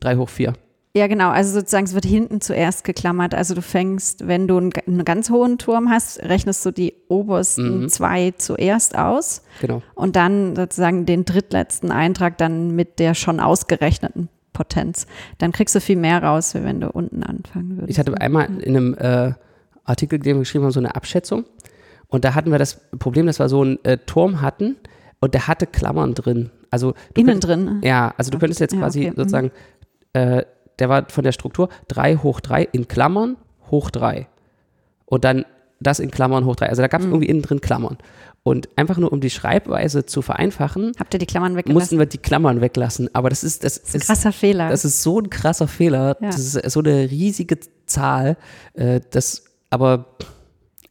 3 0.00 0.16
hoch 0.16 0.28
4. 0.28 0.54
Ja, 0.96 1.08
genau. 1.08 1.30
Also 1.30 1.58
sozusagen, 1.58 1.86
es 1.86 1.94
wird 1.94 2.04
hinten 2.04 2.40
zuerst 2.40 2.84
geklammert. 2.84 3.34
Also 3.34 3.54
du 3.54 3.62
fängst, 3.62 4.28
wenn 4.28 4.46
du 4.46 4.56
einen, 4.58 4.70
einen 4.86 5.04
ganz 5.04 5.28
hohen 5.28 5.58
Turm 5.58 5.90
hast, 5.90 6.22
rechnest 6.22 6.64
du 6.64 6.70
die 6.70 6.94
obersten 7.08 7.82
Mhm. 7.82 7.88
zwei 7.88 8.30
zuerst 8.38 8.96
aus 8.96 9.42
Genau. 9.60 9.82
und 9.96 10.14
dann 10.14 10.54
sozusagen 10.54 11.04
den 11.04 11.24
drittletzten 11.24 11.90
Eintrag 11.90 12.38
dann 12.38 12.76
mit 12.76 13.00
der 13.00 13.14
schon 13.14 13.40
ausgerechneten 13.40 14.28
Potenz. 14.52 15.06
Dann 15.38 15.50
kriegst 15.50 15.74
du 15.74 15.80
viel 15.80 15.96
mehr 15.96 16.22
raus, 16.22 16.54
wie 16.54 16.62
wenn 16.62 16.80
du 16.80 16.88
unten 16.90 17.24
anfangen 17.24 17.72
würdest. 17.76 17.90
Ich 17.90 17.98
hatte 17.98 18.16
einmal 18.20 18.46
in 18.62 18.76
einem 18.76 18.94
äh, 18.94 19.32
Artikel, 19.84 20.20
den 20.20 20.36
wir 20.36 20.40
geschrieben 20.42 20.62
haben, 20.64 20.70
so 20.70 20.78
eine 20.78 20.94
Abschätzung. 20.94 21.44
Und 22.06 22.24
da 22.24 22.34
hatten 22.36 22.52
wir 22.52 22.58
das 22.60 22.78
Problem, 23.00 23.26
dass 23.26 23.40
wir 23.40 23.48
so 23.48 23.62
einen 23.62 23.84
äh, 23.84 23.98
Turm 23.98 24.40
hatten 24.42 24.76
und 25.20 25.34
der 25.34 25.48
hatte 25.48 25.66
Klammern 25.66 26.14
drin. 26.14 26.50
Also 26.70 26.94
Innen 27.16 27.26
könntest, 27.40 27.48
drin. 27.48 27.80
Ja, 27.82 28.14
also 28.16 28.30
du 28.30 28.38
könntest 28.38 28.60
jetzt 28.60 28.74
Ja, 28.74 28.78
quasi 28.78 29.00
okay, 29.00 29.10
mhm. 29.10 29.16
sozusagen, 29.16 29.50
äh, 30.12 30.44
der 30.78 30.88
war 30.88 31.06
von 31.08 31.24
der 31.24 31.32
Struktur 31.32 31.68
3 31.88 32.16
hoch 32.16 32.40
3 32.40 32.62
in 32.72 32.88
Klammern 32.88 33.36
hoch 33.70 33.90
3. 33.90 34.26
Und 35.06 35.24
dann 35.24 35.44
das 35.80 35.98
in 36.00 36.10
Klammern 36.10 36.44
hoch 36.46 36.56
3. 36.56 36.68
Also 36.68 36.82
da 36.82 36.86
Mhm. 36.86 36.90
gab 36.90 37.00
es 37.00 37.06
irgendwie 37.06 37.26
innen 37.26 37.42
drin 37.42 37.60
Klammern. 37.60 37.98
Und 38.42 38.68
einfach 38.76 38.98
nur 38.98 39.10
um 39.12 39.20
die 39.20 39.30
Schreibweise 39.30 40.04
zu 40.04 40.20
vereinfachen, 40.20 40.92
Habt 40.98 41.14
ihr 41.14 41.18
die 41.18 41.24
Klammern 41.26 41.56
weggelassen? 41.56 41.74
mussten 41.74 41.98
wir 41.98 42.06
die 42.06 42.18
Klammern 42.18 42.60
weglassen. 42.60 43.08
Aber 43.14 43.30
das 43.30 43.42
ist, 43.42 43.64
das, 43.64 43.80
das 43.80 43.88
ist 43.88 43.94
ein 43.94 44.00
ist 44.00 44.06
krasser 44.06 44.32
Fehler. 44.32 44.68
das 44.68 44.84
ist 44.84 45.02
so 45.02 45.18
ein 45.18 45.30
krasser 45.30 45.66
Fehler. 45.66 46.16
Ja. 46.20 46.26
Das 46.28 46.38
ist 46.38 46.70
so 46.70 46.80
eine 46.80 47.10
riesige 47.10 47.58
Zahl. 47.86 48.36
Äh, 48.74 49.00
das, 49.10 49.44
aber 49.70 50.06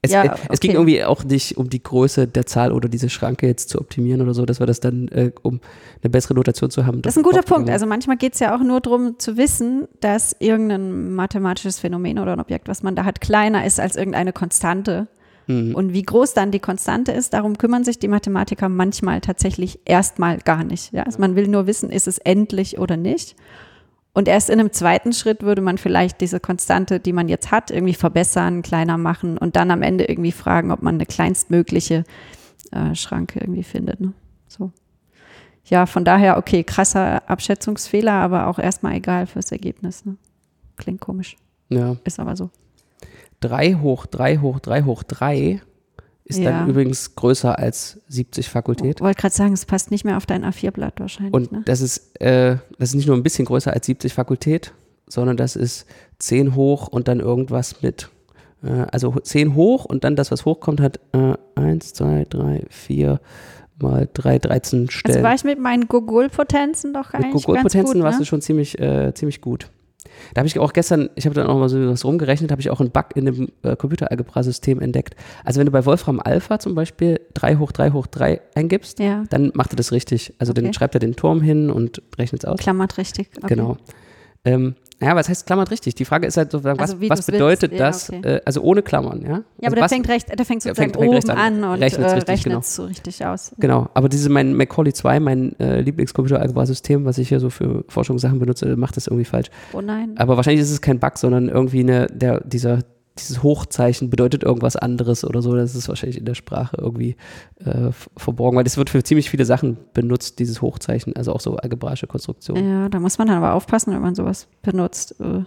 es, 0.04 0.12
Ja, 0.12 0.24
äh, 0.24 0.38
es 0.50 0.60
ging 0.60 0.72
okay. 0.72 0.78
irgendwie 0.78 1.04
auch 1.04 1.24
nicht 1.24 1.58
um 1.58 1.70
die 1.70 1.82
Größe 1.82 2.28
der 2.28 2.46
Zahl 2.46 2.72
oder 2.72 2.90
diese 2.90 3.10
Schranke 3.10 3.48
jetzt 3.48 3.70
zu 3.70 3.80
optimieren 3.80 4.22
oder 4.22 4.34
so, 4.34 4.46
dass 4.46 4.60
wir 4.60 4.68
das 4.68 4.82
dann, 4.82 5.08
äh, 5.08 5.32
um 5.42 5.62
eine 6.02 6.10
bessere 6.10 6.36
Notation 6.36 6.70
zu 6.70 6.86
haben. 6.86 7.02
Das 7.02 7.14
ist 7.14 7.18
ein 7.18 7.24
guter 7.24 7.42
Punkt. 7.42 7.70
Also 7.70 7.86
manchmal 7.86 8.18
geht 8.18 8.34
es 8.34 8.40
ja 8.40 8.56
auch 8.56 8.62
nur 8.62 8.82
darum 8.82 9.18
zu 9.18 9.38
wissen, 9.38 9.88
dass 10.02 10.36
irgendein 10.40 11.14
mathematisches 11.16 11.80
Phänomen 11.80 12.20
oder 12.20 12.34
ein 12.34 12.42
Objekt, 12.42 12.68
was 12.68 12.84
man 12.84 12.96
da 12.96 13.06
hat, 13.06 13.22
kleiner 13.22 13.66
ist 13.66 13.80
als 13.80 13.96
irgendeine 13.96 14.34
Konstante. 14.34 15.08
Mhm. 15.48 15.74
Und 15.74 15.94
wie 15.94 16.04
groß 16.04 16.34
dann 16.34 16.52
die 16.52 16.60
Konstante 16.60 17.14
ist, 17.14 17.34
darum 17.34 17.58
kümmern 17.58 17.86
sich 17.86 17.98
die 17.98 18.10
Mathematiker 18.10 18.68
manchmal 18.68 19.22
tatsächlich 19.22 19.80
erstmal 19.86 20.38
gar 20.40 20.66
nicht. 20.66 20.92
Ja? 20.92 21.04
Also 21.04 21.20
man 21.20 21.38
will 21.38 21.48
nur 21.48 21.66
wissen, 21.66 21.90
ist 21.90 22.08
es 22.08 22.18
endlich 22.18 22.78
oder 22.78 22.98
nicht. 22.98 23.36
Und 24.14 24.28
erst 24.28 24.50
in 24.50 24.60
einem 24.60 24.72
zweiten 24.72 25.12
Schritt 25.12 25.42
würde 25.42 25.62
man 25.62 25.78
vielleicht 25.80 26.22
diese 26.22 26.40
Konstante, 26.40 27.00
die 27.00 27.14
man 27.14 27.28
jetzt 27.30 27.52
hat, 27.52 27.72
irgendwie 27.72 27.96
verbessern, 27.96 28.62
kleiner 28.62 28.98
machen 28.98 29.38
und 29.40 29.56
dann 29.56 29.72
am 29.72 29.82
Ende 29.82 30.06
irgendwie 30.06 30.32
fragen, 30.32 30.72
ob 30.72 30.84
man 30.84 30.96
eine 30.96 31.08
kleinstmögliche 31.08 32.04
äh, 32.72 32.94
Schranke 32.94 33.40
irgendwie 33.40 33.64
findet. 33.64 34.00
Ne? 34.00 34.14
So. 34.48 34.72
Ja, 35.66 35.88
von 35.88 36.06
daher, 36.06 36.38
okay, 36.38 36.64
krasser 36.64 37.28
Abschätzungsfehler, 37.28 38.12
aber 38.14 38.48
auch 38.48 38.60
erstmal 38.60 38.94
egal 38.96 39.26
fürs 39.26 39.52
Ergebnis. 39.52 40.06
Ne? 40.06 40.18
Klingt 40.78 41.02
komisch, 41.02 41.36
Ja. 41.70 41.96
ist 42.04 42.20
aber 42.20 42.36
so. 42.36 42.52
3 43.40 43.76
hoch 43.76 44.06
3 44.06 44.38
hoch 44.38 44.60
3 44.60 44.84
hoch 44.84 45.04
3 45.04 45.62
ist 46.26 46.40
Ja. 46.40 46.52
dann 46.52 46.70
übrigens 46.70 47.16
größer 47.16 47.58
als 47.58 48.00
70 48.08 48.50
Fakultät. 48.50 49.02
Wollte 49.02 49.20
gerade 49.20 49.36
sagen, 49.36 49.54
es 49.54 49.66
passt 49.66 49.92
nicht 49.92 50.06
mehr 50.06 50.18
auf 50.18 50.26
dein 50.26 50.46
A4-Blatt 50.46 51.00
wahrscheinlich. 51.00 51.34
Und 51.34 51.52
ne? 51.52 51.62
das 51.66 51.82
ist, 51.82 52.20
äh, 52.22 52.58
das 52.80 52.90
ist 52.90 52.96
nicht 52.96 53.08
nur 53.08 53.18
ein 53.18 53.24
bisschen 53.24 53.46
größer 53.46 53.74
als 53.74 53.86
70 53.86 54.14
Fakultät, 54.14 54.74
sondern 55.08 55.38
das 55.38 55.56
ist 55.56 55.86
10 56.20 56.56
hoch 56.56 56.88
und 56.88 57.08
dann 57.08 57.20
irgendwas 57.20 57.82
mit, 57.82 58.10
äh, 58.64 58.86
also 58.92 59.12
10 59.12 59.56
hoch 59.56 59.86
und 59.86 60.04
dann 60.04 60.16
das, 60.16 60.32
was 60.32 60.46
hochkommt, 60.46 60.80
hat 60.80 61.00
äh, 61.14 61.34
1, 61.56 61.94
2, 61.94 62.26
3, 62.30 62.66
4 62.70 63.20
mal 63.82 64.08
3, 64.14 64.40
13 64.40 64.90
Stellen. 64.90 65.16
Also 65.18 65.28
war 65.28 65.36
ich 65.36 65.44
mit 65.44 65.60
meinen 65.60 65.88
Gogol-Potenzen 65.88 66.94
doch 66.94 67.12
Mit 67.14 67.24
eigentlich 67.24 67.44
Gogol-Potenzen 67.46 67.80
ganz 67.86 67.94
gut, 67.94 68.04
warst 68.04 68.20
ne? 68.20 68.24
du 68.26 68.30
schon 68.30 68.42
ziemlich, 68.42 68.80
äh, 68.80 69.14
ziemlich 69.14 69.42
gut. 69.42 69.68
Da 70.34 70.40
habe 70.40 70.48
ich 70.48 70.58
auch 70.60 70.74
gestern, 70.74 71.10
ich 71.16 71.26
habe 71.26 71.36
dann 71.36 71.48
auch 71.48 71.58
mal 71.60 71.70
so 71.70 71.90
was 71.90 72.04
rumgerechnet, 72.06 72.52
habe 72.52 72.62
ich 72.62 72.70
auch 72.70 72.80
einen 72.80 72.92
Bug 72.92 73.06
in 73.16 73.26
dem 73.26 73.50
äh, 73.64 73.76
Computeralgebra-System 73.76 74.80
entdeckt. 74.82 75.16
Also 75.44 75.60
wenn 75.60 75.66
du 75.66 75.72
bei 75.72 75.86
Wolfram 75.86 76.20
Alpha 76.20 76.60
zum 76.60 76.76
Beispiel 76.76 77.20
3 77.36 77.58
hoch 77.58 77.72
3 77.72 77.92
hoch 77.92 78.08
3 78.08 78.42
eingibst, 78.56 79.00
Ja, 79.00 79.24
dann 79.30 79.52
macht 79.54 79.74
er 79.74 79.76
das 79.76 79.92
richtig. 79.92 80.34
Also 80.40 80.54
dann 80.54 80.66
Okay. 80.66 80.74
schreibt 80.74 80.96
er 80.96 81.00
den 81.00 81.16
Turm 81.16 81.42
hin 81.42 81.70
und 81.70 82.02
rechnet 82.18 82.44
es 82.44 82.50
aus. 82.50 82.60
klammert 82.60 82.98
richtig. 82.98 83.30
Okay. 83.38 83.48
Genau. 83.56 83.78
Ähm, 84.46 84.76
ja, 85.04 85.16
was 85.16 85.30
heißt 85.30 85.46
klammert 85.46 85.70
richtig? 85.72 85.96
Die 85.96 86.06
Frage 86.06 86.26
ist 86.28 86.38
halt 86.38 86.52
sozusagen, 86.52 86.80
Also 86.80 86.96
was, 86.96 87.02
wie 87.02 87.10
was 87.10 87.26
bedeutet 87.26 87.72
willst. 87.72 87.80
Ja, 87.80 87.86
das? 87.88 88.10
okay. 88.10 88.22
Äh, 88.36 88.42
also 88.46 88.62
ohne 88.62 88.82
Klammern, 88.82 89.22
ja? 89.22 89.28
Ja, 89.28 89.34
also 89.36 89.44
aber 89.64 89.76
der 89.76 89.84
was, 89.84 89.92
fängt, 89.92 90.10
recht, 90.10 90.28
der 90.40 90.46
fängt 90.46 90.62
sozusagen 90.64 90.92
fängt- 90.94 90.98
fängt 91.04 91.14
rechts 91.14 91.30
oben 91.30 91.38
an. 91.40 91.64
und 91.64 91.82
äh, 91.82 91.86
richtig, 91.86 92.06
rechnet 92.06 92.44
genau. 92.44 92.60
es 92.60 92.76
so 92.76 92.86
richtig 92.86 93.26
aus. 93.26 93.52
Genau, 93.58 93.90
aber 93.94 94.10
diese 94.10 94.30
mein 94.30 94.54
Macaulay 94.56 94.94
2, 94.94 95.20
mein 95.20 95.60
äh, 95.60 95.82
Lieblingscomputeralgebra-System, 95.82 97.06
was 97.06 97.18
ich 97.18 97.30
hier 97.30 97.40
so 97.40 97.50
für 97.50 97.84
Forschungssachen 97.88 98.40
benutze, 98.40 98.76
macht 98.76 98.98
das 98.98 99.08
irgendwie 99.08 99.26
falsch. 99.26 99.48
Oh 99.74 99.82
nein. 99.82 100.14
Aber 100.18 100.36
wahrscheinlich 100.38 100.62
ist 100.62 100.72
es 100.72 100.82
kein 100.82 101.00
Bug, 101.00 101.18
sondern 101.18 101.50
irgendwie 101.50 101.82
eine, 101.82 102.08
der, 102.08 102.42
dieser 102.42 102.80
dieses 103.20 103.44
Hochzeichen 103.44 104.10
bedeutet 104.10 104.44
irgendwas 104.44 104.76
anderes 104.76 105.24
oder 105.24 105.42
so. 105.42 105.56
Das 105.56 105.76
ist 105.76 105.88
wahrscheinlich 105.88 106.18
in 106.18 106.26
der 106.26 106.34
Sprache 106.34 106.78
irgendwie 106.80 107.16
äh, 107.64 107.92
verborgen, 108.18 108.58
weil 108.58 108.64
das 108.64 108.78
wird 108.78 108.90
für 108.90 109.04
ziemlich 109.04 109.30
viele 109.30 109.46
Sachen 109.46 109.78
benutzt, 109.94 110.40
dieses 110.40 110.62
Hochzeichen, 110.62 111.16
also 111.16 111.32
auch 111.34 111.40
so 111.42 111.56
algebraische 111.58 112.08
Konstruktionen. 112.08 112.68
Ja, 112.70 112.90
da 112.90 113.00
muss 113.00 113.18
man 113.20 113.28
dann 113.28 113.38
aber 113.38 113.54
aufpassen, 113.54 113.94
wenn 113.94 114.02
man 114.02 114.16
sowas 114.16 114.48
benutzt. 114.62 115.16
Äh, 115.20 115.44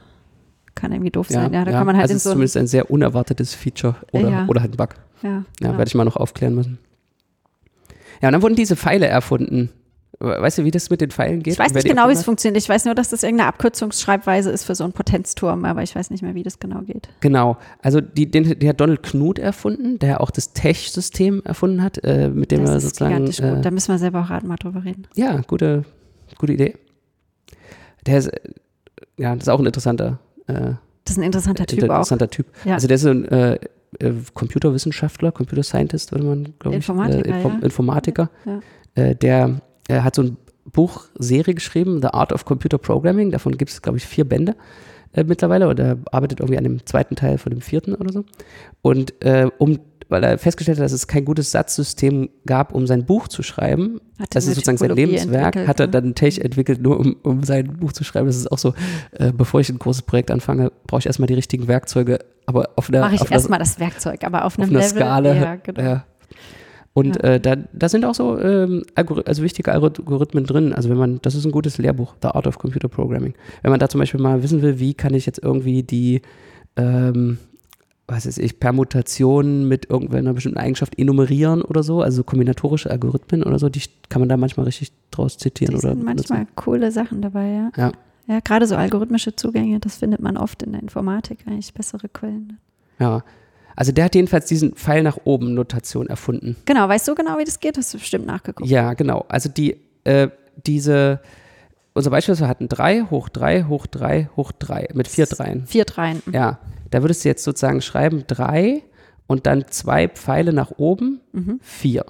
kann 0.76 0.92
irgendwie 0.92 1.11
doof 1.11 1.30
Ja, 1.30 1.42
sein. 1.42 1.52
Ja, 1.54 1.64
da 1.64 1.70
ja, 1.73 1.78
kann 1.78 1.87
man 1.87 1.96
halt 1.96 2.02
also 2.02 2.12
in 2.12 2.16
es 2.16 2.20
ist 2.20 2.25
so 2.25 2.30
zumindest 2.32 2.56
ein 2.58 2.66
sehr 2.66 2.90
unerwartetes 2.90 3.54
Feature 3.54 3.96
oder, 4.12 4.28
Ja. 4.28 4.46
oder 4.46 4.61
halt 4.61 4.75
ein 4.75 4.76
Bug. 4.76 4.90
ja, 5.23 5.30
Ja, 5.30 5.44
genau. 5.58 5.78
werde 5.78 5.88
ich 5.88 5.94
mal 5.94 6.04
noch 6.04 6.16
aufklären 6.16 6.54
müssen. 6.54 6.78
Ja, 8.23 8.28
und 8.28 8.32
dann 8.35 8.42
wurden 8.42 8.56
diese 8.56 8.76
Pfeile 8.76 9.06
erfunden. 9.06 9.70
Weißt 10.18 10.56
du, 10.58 10.64
wie 10.64 10.70
das 10.70 10.88
mit 10.88 11.02
den 11.02 11.11
Pfeilen 11.11 11.42
geht? 11.42 11.52
Ich 11.54 11.58
weiß 11.58 11.75
nicht 11.75 11.87
genau, 11.87 12.08
wie 12.08 12.12
es 12.12 12.25
funktioniert. 12.25 12.56
Ich 12.62 12.68
weiß 12.68 12.87
nur, 12.87 12.94
dass 12.94 13.11
das 13.11 13.23
irgendeine 13.23 13.49
Abkürzungsschreibweise 13.49 14.50
ist 14.50 14.64
für 14.64 14.75
so 14.75 14.85
einen 14.85 14.94
Potenzturm, 14.94 15.66
aber 15.66 15.82
ich 15.82 15.94
weiß 15.94 16.08
nicht 16.08 16.23
mehr, 16.23 16.35
wie 16.35 16.42
das 16.42 16.58
genau 16.58 16.80
geht. 16.80 17.08
Genau. 17.20 17.58
Also 17.82 18.00
die, 18.00 18.30
den, 18.30 18.58
die 18.58 18.66
hat 18.68 18.80
Donald 18.80 19.02
Knuth 19.02 19.38
erfunden, 19.38 19.99
der 19.99 20.23
auch 20.23 20.30
das 20.30 20.54
Tech-System 20.54 21.42
erfunden 21.44 21.82
hat, 21.82 22.02
äh, 22.02 22.30
mit 22.30 22.50
dem 22.50 22.62
Das 22.62 22.70
er 22.70 22.76
ist 22.78 22.82
sozusagen. 22.85 23.11
gigantisch 23.14 23.40
Äh, 23.40 23.54
gut. 23.56 23.64
Da 23.66 23.70
müssen 23.70 23.92
wir 23.92 23.99
selber 23.99 24.23
auch 24.23 24.28
gerade 24.28 24.46
mal 24.46 24.56
drüber 24.56 24.85
reden. 24.85 25.06
ja, 25.16 25.37
gute, 25.46 25.85
gute 26.38 26.54
Idee. 26.54 26.76
Der 28.06 28.18
ist, 28.18 28.28
äh, 28.28 28.40
ja, 29.18 29.35
das 29.35 29.44
ist 29.44 29.49
auch 29.50 29.61
ein 29.61 29.66
interessanter, 29.66 30.18
äh, 30.46 30.54
Das 31.04 31.11
ist 31.11 31.18
ein 31.18 31.25
interessanter 31.25 31.66
Typ 31.66 31.80
auch. 31.80 31.85
interessanter 31.88 32.30
Typ. 32.30 32.46
Ja. 32.64 32.75
Also 32.75 32.87
der 32.88 32.94
ist 32.94 33.02
so 33.02 33.11
ein 33.11 33.25
äh, 33.26 33.58
äh, 34.00 34.12
Computerwissenschaftler, 34.32 35.30
Computer 35.32 35.62
Scientist, 35.62 36.12
würde 36.12 36.25
man, 36.25 36.54
glaube 36.58 36.76
ich. 36.78 36.88
Informatiker, 36.88 37.26
äh, 37.26 37.37
Inform 37.37 37.52
ja. 37.58 37.64
Informatiker. 37.64 38.30
Ja. 38.46 38.61
Äh, 38.94 39.14
der 39.14 39.61
äh, 39.88 40.00
hat 40.00 40.14
so 40.14 40.23
ein 40.23 40.37
Buchserie 40.73 41.55
geschrieben, 41.55 42.00
The 42.02 42.09
Art 42.09 42.33
of 42.33 42.45
Computer 42.45 42.78
Programming. 42.78 43.31
Davon 43.31 43.57
gibt 43.57 43.71
es, 43.71 43.83
glaube 43.83 43.99
ich, 43.99 44.07
vier 44.07 44.25
Bände 44.25 44.57
äh, 45.12 45.25
mittlerweile. 45.25 45.69
Und 45.69 45.78
er 45.78 45.99
arbeitet 46.11 46.40
irgendwie 46.40 46.59
an 46.59 46.64
dem 46.64 46.85
zweiten 46.87 47.16
Teil 47.16 47.38
von 47.38 47.50
dem 47.50 47.61
vierten 47.61 47.95
oder 47.95 48.12
so. 48.12 48.25
Und 48.83 49.23
äh, 49.25 49.49
um 49.59 49.78
weil 50.09 50.23
er 50.23 50.38
festgestellt 50.38 50.78
hat, 50.78 50.85
dass 50.85 50.93
es 50.93 51.07
kein 51.07 51.25
gutes 51.25 51.50
Satzsystem 51.50 52.28
gab, 52.47 52.73
um 52.73 52.87
sein 52.87 53.05
Buch 53.05 53.28
zu 53.28 53.43
schreiben. 53.43 54.00
Hat 54.19 54.28
er 54.31 54.35
Das 54.35 54.47
ist 54.47 54.55
sozusagen 54.55 54.78
sein 54.78 54.90
Lebenswerk. 54.90 55.66
Hat 55.66 55.81
er 55.81 55.87
ne? 55.87 55.90
dann 55.90 56.14
Tech 56.14 56.38
entwickelt, 56.38 56.81
nur 56.81 57.00
um, 57.00 57.16
um 57.23 57.43
sein 57.43 57.76
Buch 57.78 57.93
zu 57.93 58.05
schreiben. 58.05 58.26
Das 58.26 58.37
ist 58.37 58.50
auch 58.52 58.59
so, 58.59 58.75
äh, 59.12 59.33
bevor 59.33 59.61
ich 59.61 59.69
ein 59.69 59.78
großes 59.78 60.02
Projekt 60.02 60.31
anfange, 60.31 60.71
brauche 60.87 61.00
ich 61.00 61.07
erstmal 61.07 61.26
die 61.26 61.35
richtigen 61.35 61.66
Werkzeuge. 61.66 62.21
Aber 62.47 62.71
auf 62.76 62.88
einer, 62.88 63.00
Mache 63.00 63.16
ich 63.16 63.31
erstmal 63.31 63.59
das 63.59 63.81
Werkzeug, 63.81 64.23
aber 64.23 64.45
auf 64.45 64.57
auf 64.57 64.61
einem 64.61 64.71
einer 64.71 64.87
Level. 64.87 64.97
Skala. 64.97 65.35
Ja, 65.35 65.55
genau. 65.57 65.83
Ja. 65.83 66.05
Und 66.97 67.17
Ja. 67.17 67.23
Äh, 67.35 67.41
da, 67.41 67.57
da 67.75 67.88
sind 67.91 68.07
auch 68.07 68.15
so 68.15 68.41
ähm, 68.41 68.83
also 68.97 69.43
wichtige 69.43 69.71
Algorithmen 69.71 70.45
drin. 70.45 70.73
Also 70.73 70.88
wenn 70.88 70.97
man, 70.97 71.19
das 71.21 71.35
ist 71.35 71.45
ein 71.45 71.53
gutes 71.53 71.76
Lehrbuch, 71.76 72.15
The 72.23 72.29
Art 72.29 72.47
of 72.47 72.59
Computer 72.59 72.88
Programming. 72.88 73.35
Wenn 73.62 73.71
man 73.71 73.79
da 73.81 73.88
zum 73.91 73.99
Beispiel 74.00 74.19
mal 74.21 74.43
wissen 74.43 74.62
will, 74.62 74.79
wie 74.81 74.95
kann 74.95 75.12
ich 75.12 75.26
jetzt 75.26 75.43
irgendwie 75.43 75.83
die, 75.83 76.23
ähm, 76.76 77.37
was 78.09 78.26
weiß 78.26 78.38
ich, 78.38 78.59
Permutationen 78.61 79.69
mit 79.69 79.91
irgendeiner 79.91 80.33
bestimmten 80.33 80.57
Eigenschaft 80.59 80.99
enumerieren 80.99 81.61
oder 81.61 81.83
so, 81.83 82.00
also 82.00 82.25
kombinatorische 82.25 82.91
Algorithmen 82.91 83.43
oder 83.43 83.59
so, 83.59 83.69
die 83.69 83.83
kann 84.09 84.21
man 84.21 84.31
da 84.31 84.38
manchmal 84.38 84.65
richtig 84.65 84.93
draus 85.11 85.37
zitieren 85.37 85.75
Die 85.75 85.79
oder 85.85 85.91
sind 85.95 86.03
manchmal 86.03 86.38
benutzen. 86.38 86.55
coole 86.57 86.91
Sachen 86.93 87.21
dabei, 87.21 87.49
ja. 87.50 87.71
Ja. 87.76 87.93
Ja, 88.29 88.41
gerade 88.41 88.67
so 88.67 88.75
algorithmische 88.75 89.37
Zugänge, 89.37 89.81
das 89.81 89.99
findet 89.99 90.21
man 90.23 90.37
oft 90.38 90.62
in 90.62 90.73
der 90.73 90.81
Informatik 90.83 91.41
eigentlich 91.47 91.75
bessere 91.75 92.09
Quellen. 92.09 92.59
Ja. 92.99 93.23
Also 93.76 93.92
der 93.92 94.06
hat 94.06 94.14
jedenfalls 94.14 94.47
diesen 94.47 94.75
Pfeil 94.75 95.02
nach 95.02 95.18
oben 95.25 95.54
Notation 95.54 96.06
erfunden. 96.06 96.56
Genau, 96.64 96.88
weißt 96.88 97.06
du 97.09 97.14
genau, 97.14 97.38
wie 97.38 97.45
das 97.45 97.61
geht? 97.61 97.76
Hast 97.76 97.92
du 97.95 97.99
bestimmt 97.99 98.26
nachgeguckt. 98.26 98.68
Ja, 98.68 98.95
genau. 98.95 99.25
Also 99.28 99.50
die, 99.50 99.76
äh, 100.04 100.28
diese, 100.66 101.21
unser 101.92 102.11
Beispiel, 102.11 102.38
wir 102.38 102.49
hatten 102.49 102.68
3 102.68 103.02
hoch 103.11 103.28
3 103.28 103.64
hoch 103.64 103.87
3 103.87 104.30
hoch 104.35 104.52
3 104.52 104.88
mit 104.95 105.09
vier 105.09 105.26
Dreien. 105.26 105.66
Vier 105.66 105.85
Dreien. 105.85 106.23
Ja, 106.33 106.59
da 106.90 107.02
würdest 107.02 107.25
du 107.25 107.28
jetzt 107.28 107.45
sozusagen 107.45 107.83
schreiben 107.83 108.25
3 108.26 108.83
und 109.26 109.45
dann 109.47 109.66
zwei 109.68 110.09
Pfeile 110.09 110.52
nach 110.54 110.73
oben, 110.78 111.21
4. 111.61 112.04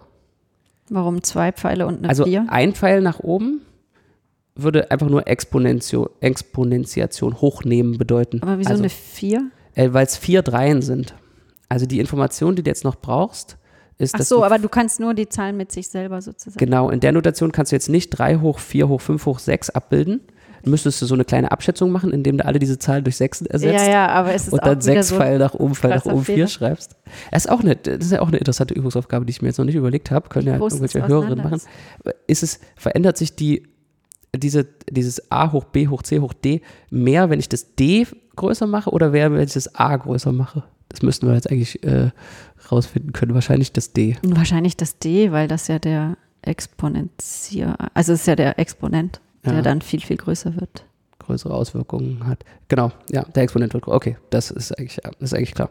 Warum 0.88 1.23
zwei 1.25 1.50
Pfeile 1.50 1.87
und 1.87 1.99
eine 1.99 2.08
Also 2.08 2.25
Vier? 2.25 2.46
ein 2.49 2.75
Pfeil 2.75 3.00
nach 3.00 3.18
oben 3.20 3.62
würde 4.54 4.90
einfach 4.90 5.08
nur 5.08 5.26
Exponentio, 5.26 6.11
Exponentiation 6.20 7.40
hochnehmen 7.40 7.99
bedeuten. 7.99 8.40
Aber 8.42 8.58
wieso 8.58 8.70
also, 8.70 8.82
eine 8.85 8.90
Vier? 8.90 9.50
äh, 9.75 9.88
Weil 9.92 10.06
es 10.06 10.16
vier 10.16 10.42
Dreien 10.42 10.80
sind. 10.80 11.14
Also 11.68 11.87
die 11.87 12.00
Information, 12.00 12.56
die 12.56 12.62
du 12.62 12.70
jetzt 12.70 12.85
noch 12.85 12.96
brauchst, 12.96 13.58
ist, 13.99 14.14
Ach 14.14 14.20
so, 14.20 14.38
du 14.38 14.44
aber 14.44 14.58
du 14.58 14.68
kannst 14.68 15.00
nur 15.00 15.14
die 15.14 15.28
Zahlen 15.28 15.56
mit 15.56 15.73
sich 15.73 15.88
selber 15.88 16.20
sozusagen. 16.20 16.58
Genau, 16.58 16.90
in 16.90 17.00
der 17.00 17.12
Notation 17.12 17.50
kannst 17.50 17.73
du 17.73 17.76
jetzt 17.76 17.88
nicht 17.88 18.11
3 18.11 18.38
hoch 18.38 18.58
4 18.58 18.88
hoch 18.88 19.00
5 19.00 19.25
hoch 19.25 19.38
6 19.38 19.70
abbilden. 19.70 20.20
Dann 20.62 20.70
müsstest 20.70 21.00
du 21.00 21.06
so 21.06 21.14
eine 21.14 21.25
kleine 21.25 21.50
Abschätzung 21.52 21.92
machen, 21.92 22.12
indem 22.12 22.38
du 22.38 22.44
alle 22.44 22.58
diese 22.58 22.78
Zahlen 22.78 23.04
durch 23.04 23.16
6 23.16 23.42
ersetzt. 23.42 23.87
Ja, 23.87 23.90
ja, 23.90 24.08
aber 24.08 24.35
es 24.35 24.49
ist 24.49 24.52
und 24.52 24.61
dann 24.62 24.82
wieder 24.82 24.82
6 24.82 25.08
so. 25.08 25.16
Pfeil 25.16 25.38
nach 25.38 25.54
oben, 25.54 25.75
Pfeil 25.75 25.90
nach 25.94 26.04
oben 26.04 26.25
4 26.25 26.35
Fehler. 26.35 26.49
schreibst. 26.49 26.96
Das 27.30 27.44
ist, 27.44 27.50
auch 27.50 27.61
eine, 27.61 27.76
das 27.76 28.04
ist 28.04 28.12
ja 28.12 28.20
auch 28.20 28.28
eine 28.28 28.37
interessante 28.37 28.75
Übungsaufgabe, 28.75 29.25
die 29.25 29.30
ich 29.30 29.40
mir 29.40 29.49
jetzt 29.49 29.58
noch 29.58 29.64
nicht 29.64 29.76
überlegt 29.76 30.11
habe. 30.11 30.28
Können 30.28 30.49
ja 30.49 30.56
irgendwelche 30.56 31.06
Hörerinnen 31.06 31.42
machen. 31.42 31.62
Ist 32.26 32.42
es, 32.42 32.61
verändert 32.76 33.16
sich 33.16 33.35
die, 33.35 33.66
diese, 34.35 34.66
dieses 34.90 35.30
A 35.30 35.52
hoch 35.52 35.64
B 35.64 35.88
hoch 35.88 36.02
C 36.02 36.20
hoch 36.20 36.35
D 36.35 36.61
mehr, 36.90 37.30
wenn 37.30 37.38
ich 37.38 37.49
das 37.49 37.76
D 37.76 38.06
größer 38.35 38.66
mache 38.66 38.90
oder 38.90 39.11
mehr, 39.11 39.32
wenn 39.32 39.40
ich 39.40 39.54
das 39.54 39.75
A 39.75 39.96
größer 39.96 40.32
mache? 40.32 40.64
Das 40.88 41.02
müssten 41.02 41.26
wir 41.26 41.35
jetzt 41.35 41.50
eigentlich 41.50 41.83
äh, 41.85 42.11
rausfinden 42.71 43.12
können. 43.12 43.35
Wahrscheinlich 43.35 43.73
das 43.73 43.93
D. 43.93 44.16
Wahrscheinlich 44.23 44.76
das 44.76 44.99
D, 44.99 45.33
weil 45.33 45.49
das 45.49 45.69
ja 45.69 45.78
der 45.78 46.16
Exponentier, 46.43 47.76
also 47.95 48.12
ist 48.12 48.26
ja 48.26 48.37
der 48.37 48.59
Exponent, 48.59 49.21
der 49.45 49.55
Ja. 49.55 49.62
dann 49.62 49.83
viel, 49.83 50.00
viel 50.00 50.16
größer 50.16 50.55
wird. 50.57 50.85
größere 51.19 51.52
Auswirkungen 51.52 52.25
hat. 52.28 52.45
Genau, 52.69 52.93
ja, 53.11 53.25
der 53.25 53.43
Exponent 53.43 53.75
wird 53.75 53.83
größer. 53.85 53.97
Okay, 53.97 54.16
das 54.31 54.52
ist 54.52 54.71
eigentlich, 54.78 55.00
ja, 55.02 55.11
das 55.19 55.33
ist 55.33 55.35
eigentlich 55.35 55.55
klar. 55.55 55.71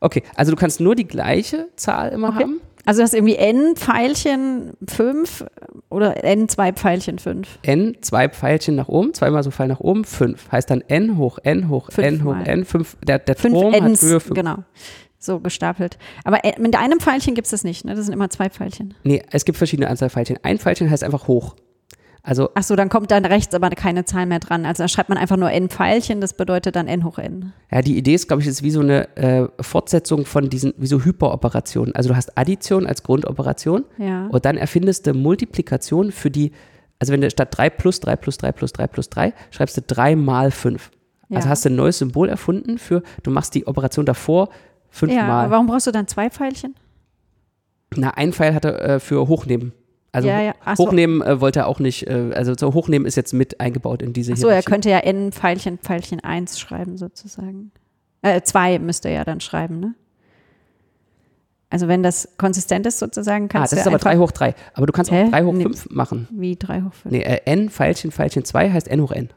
Okay, 0.00 0.22
also 0.34 0.52
du 0.52 0.56
kannst 0.56 0.80
nur 0.80 0.94
die 0.94 1.06
gleiche 1.06 1.68
Zahl 1.76 2.10
immer 2.10 2.28
Okay. 2.28 2.42
haben. 2.42 2.60
Also 2.86 3.02
das 3.02 3.12
irgendwie 3.12 3.36
N 3.36 3.76
Pfeilchen 3.76 4.72
5 4.88 5.44
oder 5.90 6.24
N 6.24 6.48
2 6.48 6.72
Pfeilchen 6.72 7.18
5. 7.18 7.58
n, 7.62 7.96
zwei 8.00 8.28
Pfeilchen 8.28 8.74
nach 8.76 8.88
oben, 8.88 9.12
zweimal 9.14 9.42
so 9.42 9.50
Pfeil 9.50 9.68
nach 9.68 9.80
oben, 9.80 10.04
fünf. 10.04 10.50
Heißt 10.50 10.70
dann 10.70 10.82
n 10.88 11.16
hoch 11.18 11.38
n 11.42 11.68
hoch 11.68 11.88
n 11.90 12.24
hoch 12.24 12.34
Fünfmal. 12.36 12.48
n, 12.48 12.64
fünf. 12.64 12.96
Der, 13.06 13.18
der 13.18 13.36
Fünf 13.36 13.54
Turm 13.54 13.74
hat 13.74 13.82
Ns, 13.82 14.02
Höhe 14.02 14.20
fünf. 14.20 14.34
genau. 14.34 14.56
So 15.18 15.38
gestapelt. 15.40 15.98
Aber 16.24 16.38
mit 16.58 16.74
einem 16.76 16.98
Pfeilchen 16.98 17.34
gibt 17.34 17.44
es 17.44 17.50
das 17.50 17.62
nicht, 17.64 17.84
ne? 17.84 17.94
Das 17.94 18.06
sind 18.06 18.14
immer 18.14 18.30
zwei 18.30 18.48
Pfeilchen. 18.48 18.94
Nee, 19.04 19.22
es 19.30 19.44
gibt 19.44 19.58
verschiedene 19.58 19.88
Anzahl 19.90 20.08
Pfeilchen. 20.08 20.38
Ein 20.42 20.58
Pfeilchen 20.58 20.90
heißt 20.90 21.04
einfach 21.04 21.28
hoch. 21.28 21.56
Also, 22.22 22.50
Ach 22.54 22.62
so, 22.62 22.76
dann 22.76 22.90
kommt 22.90 23.10
dann 23.10 23.24
rechts 23.24 23.54
aber 23.54 23.70
keine 23.70 24.04
Zahl 24.04 24.26
mehr 24.26 24.40
dran. 24.40 24.66
Also 24.66 24.82
da 24.84 24.88
schreibt 24.88 25.08
man 25.08 25.16
einfach 25.16 25.38
nur 25.38 25.50
N 25.50 25.70
Pfeilchen, 25.70 26.20
das 26.20 26.34
bedeutet 26.34 26.76
dann 26.76 26.86
N 26.86 27.04
hoch 27.04 27.18
N. 27.18 27.52
ja, 27.72 27.80
die 27.80 27.96
Idee 27.96 28.14
ist, 28.14 28.28
glaube 28.28 28.42
ich, 28.42 28.48
ist 28.48 28.62
wie 28.62 28.70
so 28.70 28.80
eine 28.80 29.16
äh, 29.16 29.48
Fortsetzung 29.62 30.26
von 30.26 30.50
diesen, 30.50 30.74
wie 30.76 30.86
so 30.86 31.02
Hyperoperationen. 31.02 31.94
Also 31.94 32.10
du 32.10 32.16
hast 32.16 32.36
Addition 32.36 32.86
als 32.86 33.02
Grundoperation 33.02 33.84
Ja. 33.98 34.26
und 34.26 34.44
dann 34.44 34.56
erfindest 34.58 35.06
du 35.06 35.14
Multiplikation 35.14 36.12
für 36.12 36.30
die, 36.30 36.52
also 36.98 37.12
wenn 37.12 37.22
du 37.22 37.30
statt 37.30 37.48
3 37.52 37.70
plus 37.70 38.00
3 38.00 38.16
plus 38.16 38.36
3 38.36 38.52
plus 38.52 38.72
3 38.74 38.86
plus 38.86 39.08
3, 39.08 39.32
schreibst 39.50 39.76
du 39.78 39.82
3 39.82 40.14
mal 40.16 40.50
5. 40.50 40.90
Also 41.30 41.46
Ja. 41.46 41.50
hast 41.50 41.64
du 41.64 41.70
ein 41.70 41.76
neues 41.76 41.98
Symbol 41.98 42.28
erfunden 42.28 42.76
für, 42.76 43.02
du 43.22 43.30
machst 43.30 43.54
die 43.54 43.66
Operation 43.66 44.04
davor 44.04 44.48
Ja, 44.50 44.54
fünfmal. 44.90 45.30
aber 45.30 45.50
warum 45.52 45.66
brauchst 45.68 45.86
du 45.86 45.90
dann 45.90 46.06
zwei 46.06 46.28
Pfeilchen? 46.28 46.74
Na, 47.96 48.10
ein 48.10 48.32
Pfeil 48.34 48.54
hat 48.54 48.64
er 48.66 48.80
äh, 48.82 49.00
für 49.00 49.26
Hochnehmen. 49.26 49.72
Also 50.12 50.28
Ja, 50.28 50.40
ja. 50.40 50.54
So. 50.74 50.84
Hochnehmen 50.86 51.22
äh, 51.22 51.40
wollte 51.40 51.60
er 51.60 51.66
auch 51.68 51.78
nicht, 51.78 52.06
äh, 52.08 52.32
also 52.34 52.54
so 52.58 52.74
Hochnehmen 52.74 53.06
ist 53.06 53.16
jetzt 53.16 53.32
mit 53.32 53.60
eingebaut 53.60 54.02
in 54.02 54.12
diese 54.12 54.32
Ach 54.32 54.36
so, 54.36 54.48
er 54.48 54.62
könnte 54.62 54.90
ja 54.90 54.98
N 54.98 55.30
Pfeilchen, 55.32 55.78
Pfeilchen 55.78 56.20
1 56.20 56.58
schreiben 56.58 56.96
sozusagen. 56.98 57.70
Äh, 58.22 58.42
2 58.42 58.80
müsste 58.80 59.08
er 59.08 59.14
ja 59.14 59.24
dann 59.24 59.40
schreiben, 59.40 59.78
ne? 59.80 59.94
Also 61.72 61.86
wenn 61.86 62.02
das 62.02 62.28
konsistent 62.36 62.84
ist 62.86 62.98
sozusagen, 62.98 63.44
Ah, 63.44 63.48
kannst 63.48 63.72
das 63.72 63.78
ist 63.78 63.84
du 63.86 63.90
aber 63.90 63.96
einfach 63.98 64.10
3 64.10 64.18
hoch 64.18 64.30
3. 64.32 64.54
Aber 64.74 64.86
du 64.86 64.92
kannst 64.92 65.12
Hä? 65.12 65.26
auch 65.26 65.30
3 65.30 65.44
hoch 65.44 65.52
Nee. 65.52 65.62
5 65.62 65.90
machen. 65.90 66.26
wie 66.32 66.56
3 66.56 66.82
hoch 66.82 66.92
5. 66.92 67.12
Nee, 67.12 67.22
äh, 67.22 67.40
n, 67.44 67.70
Pfeilchen, 67.70 68.10
Pfeilchen 68.10 68.44
2 68.44 68.70
heißt 68.72 68.88
n 68.88 69.00
hoch 69.02 69.12
n. 69.12 69.30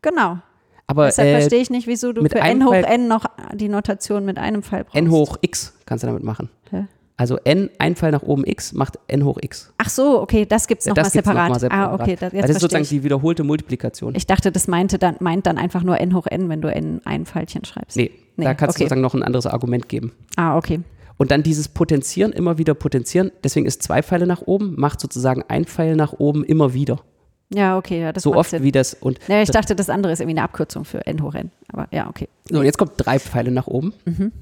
Genau. 0.00 0.38
Aber 0.86 1.06
Deshalb 1.06 1.28
äh, 1.28 1.32
verstehe 1.40 1.60
ich 1.60 1.68
nicht, 1.68 1.86
wieso 1.86 2.12
du 2.14 2.22
mit 2.22 2.32
für 2.32 2.38
n 2.38 2.64
hoch 2.64 2.70
Pfeil- 2.72 2.84
n 2.84 3.08
noch 3.08 3.26
die 3.54 3.68
Notation 3.68 4.24
mit 4.24 4.38
einem 4.38 4.62
Pfeil 4.62 4.84
brauchst. 4.84 4.96
n 4.96 5.10
hoch 5.10 5.36
x 5.42 5.74
kannst 5.84 6.04
du 6.04 6.06
damit 6.06 6.22
machen. 6.22 6.48
Hä? 6.70 6.86
Also 7.18 7.38
n, 7.44 7.70
ein 7.78 7.96
Pfeil 7.96 8.10
nach 8.12 8.22
oben 8.22 8.44
x 8.46 8.72
macht 8.74 8.98
n 9.08 9.24
hoch 9.24 9.38
x. 9.40 9.72
Ach 9.78 9.88
so, 9.88 10.20
okay, 10.20 10.44
das 10.44 10.66
gibt's 10.66 10.84
nochmal 10.86 11.04
das 11.04 11.12
gibt's 11.14 11.26
separat. 11.28 11.48
noch 11.48 11.54
mal 11.54 11.60
separat. 11.60 11.88
Ah, 11.90 11.94
okay, 11.94 12.16
das, 12.20 12.32
jetzt 12.32 12.42
das 12.42 12.50
ist 12.56 12.60
sozusagen 12.60 12.82
ich. 12.82 12.88
die 12.90 13.02
wiederholte 13.04 13.42
Multiplikation. 13.42 14.14
Ich 14.14 14.26
dachte, 14.26 14.52
das 14.52 14.68
meinte 14.68 14.98
dann, 14.98 15.16
meint 15.20 15.46
dann 15.46 15.56
einfach 15.56 15.82
nur 15.82 15.98
n 15.98 16.14
hoch 16.14 16.26
n, 16.26 16.48
wenn 16.50 16.60
du 16.60 16.68
n 16.70 17.00
ein 17.06 17.24
Pfeilchen 17.24 17.64
schreibst. 17.64 17.96
nee, 17.96 18.10
Nee, 18.36 18.44
da 18.44 18.52
kannst 18.52 18.76
okay. 18.76 18.80
du 18.80 18.84
sozusagen 18.84 19.00
noch 19.00 19.14
ein 19.14 19.22
anderes 19.22 19.46
Argument 19.46 19.88
geben. 19.88 20.12
Ah, 20.36 20.58
okay. 20.58 20.80
Und 21.16 21.30
dann 21.30 21.42
dieses 21.42 21.68
Potenzieren, 21.68 22.32
immer 22.32 22.58
wieder 22.58 22.74
potenzieren. 22.74 23.32
Deswegen 23.42 23.64
ist 23.64 23.82
zwei 23.82 24.02
Pfeile 24.02 24.26
nach 24.26 24.42
oben, 24.42 24.74
macht 24.78 25.00
sozusagen 25.00 25.42
ein 25.48 25.64
Pfeil 25.64 25.96
nach 25.96 26.12
oben 26.12 26.44
immer 26.44 26.74
wieder. 26.74 27.00
Ja, 27.48 27.78
okay, 27.78 28.00
ja, 28.02 28.12
das 28.12 28.24
So 28.24 28.34
oft 28.34 28.50
Sinn. 28.50 28.62
wie 28.62 28.72
das. 28.72 28.92
Und, 28.92 29.20
Ja, 29.26 29.40
ich 29.40 29.50
dachte, 29.50 29.74
das 29.74 29.88
andere 29.88 30.12
ist 30.12 30.20
irgendwie 30.20 30.36
eine 30.36 30.42
Abkürzung 30.44 30.84
für 30.84 31.06
n 31.06 31.22
hoch 31.22 31.34
n. 31.34 31.50
Aber 31.72 31.88
ja, 31.92 32.08
okay. 32.10 32.28
so, 32.50 32.58
und 32.58 32.66
jetzt 32.66 32.76
kommt 32.76 32.92
drei 32.98 33.18
Pfeile 33.18 33.50
nach 33.50 33.68
oben. 33.68 33.94
Mhm. 34.04 34.32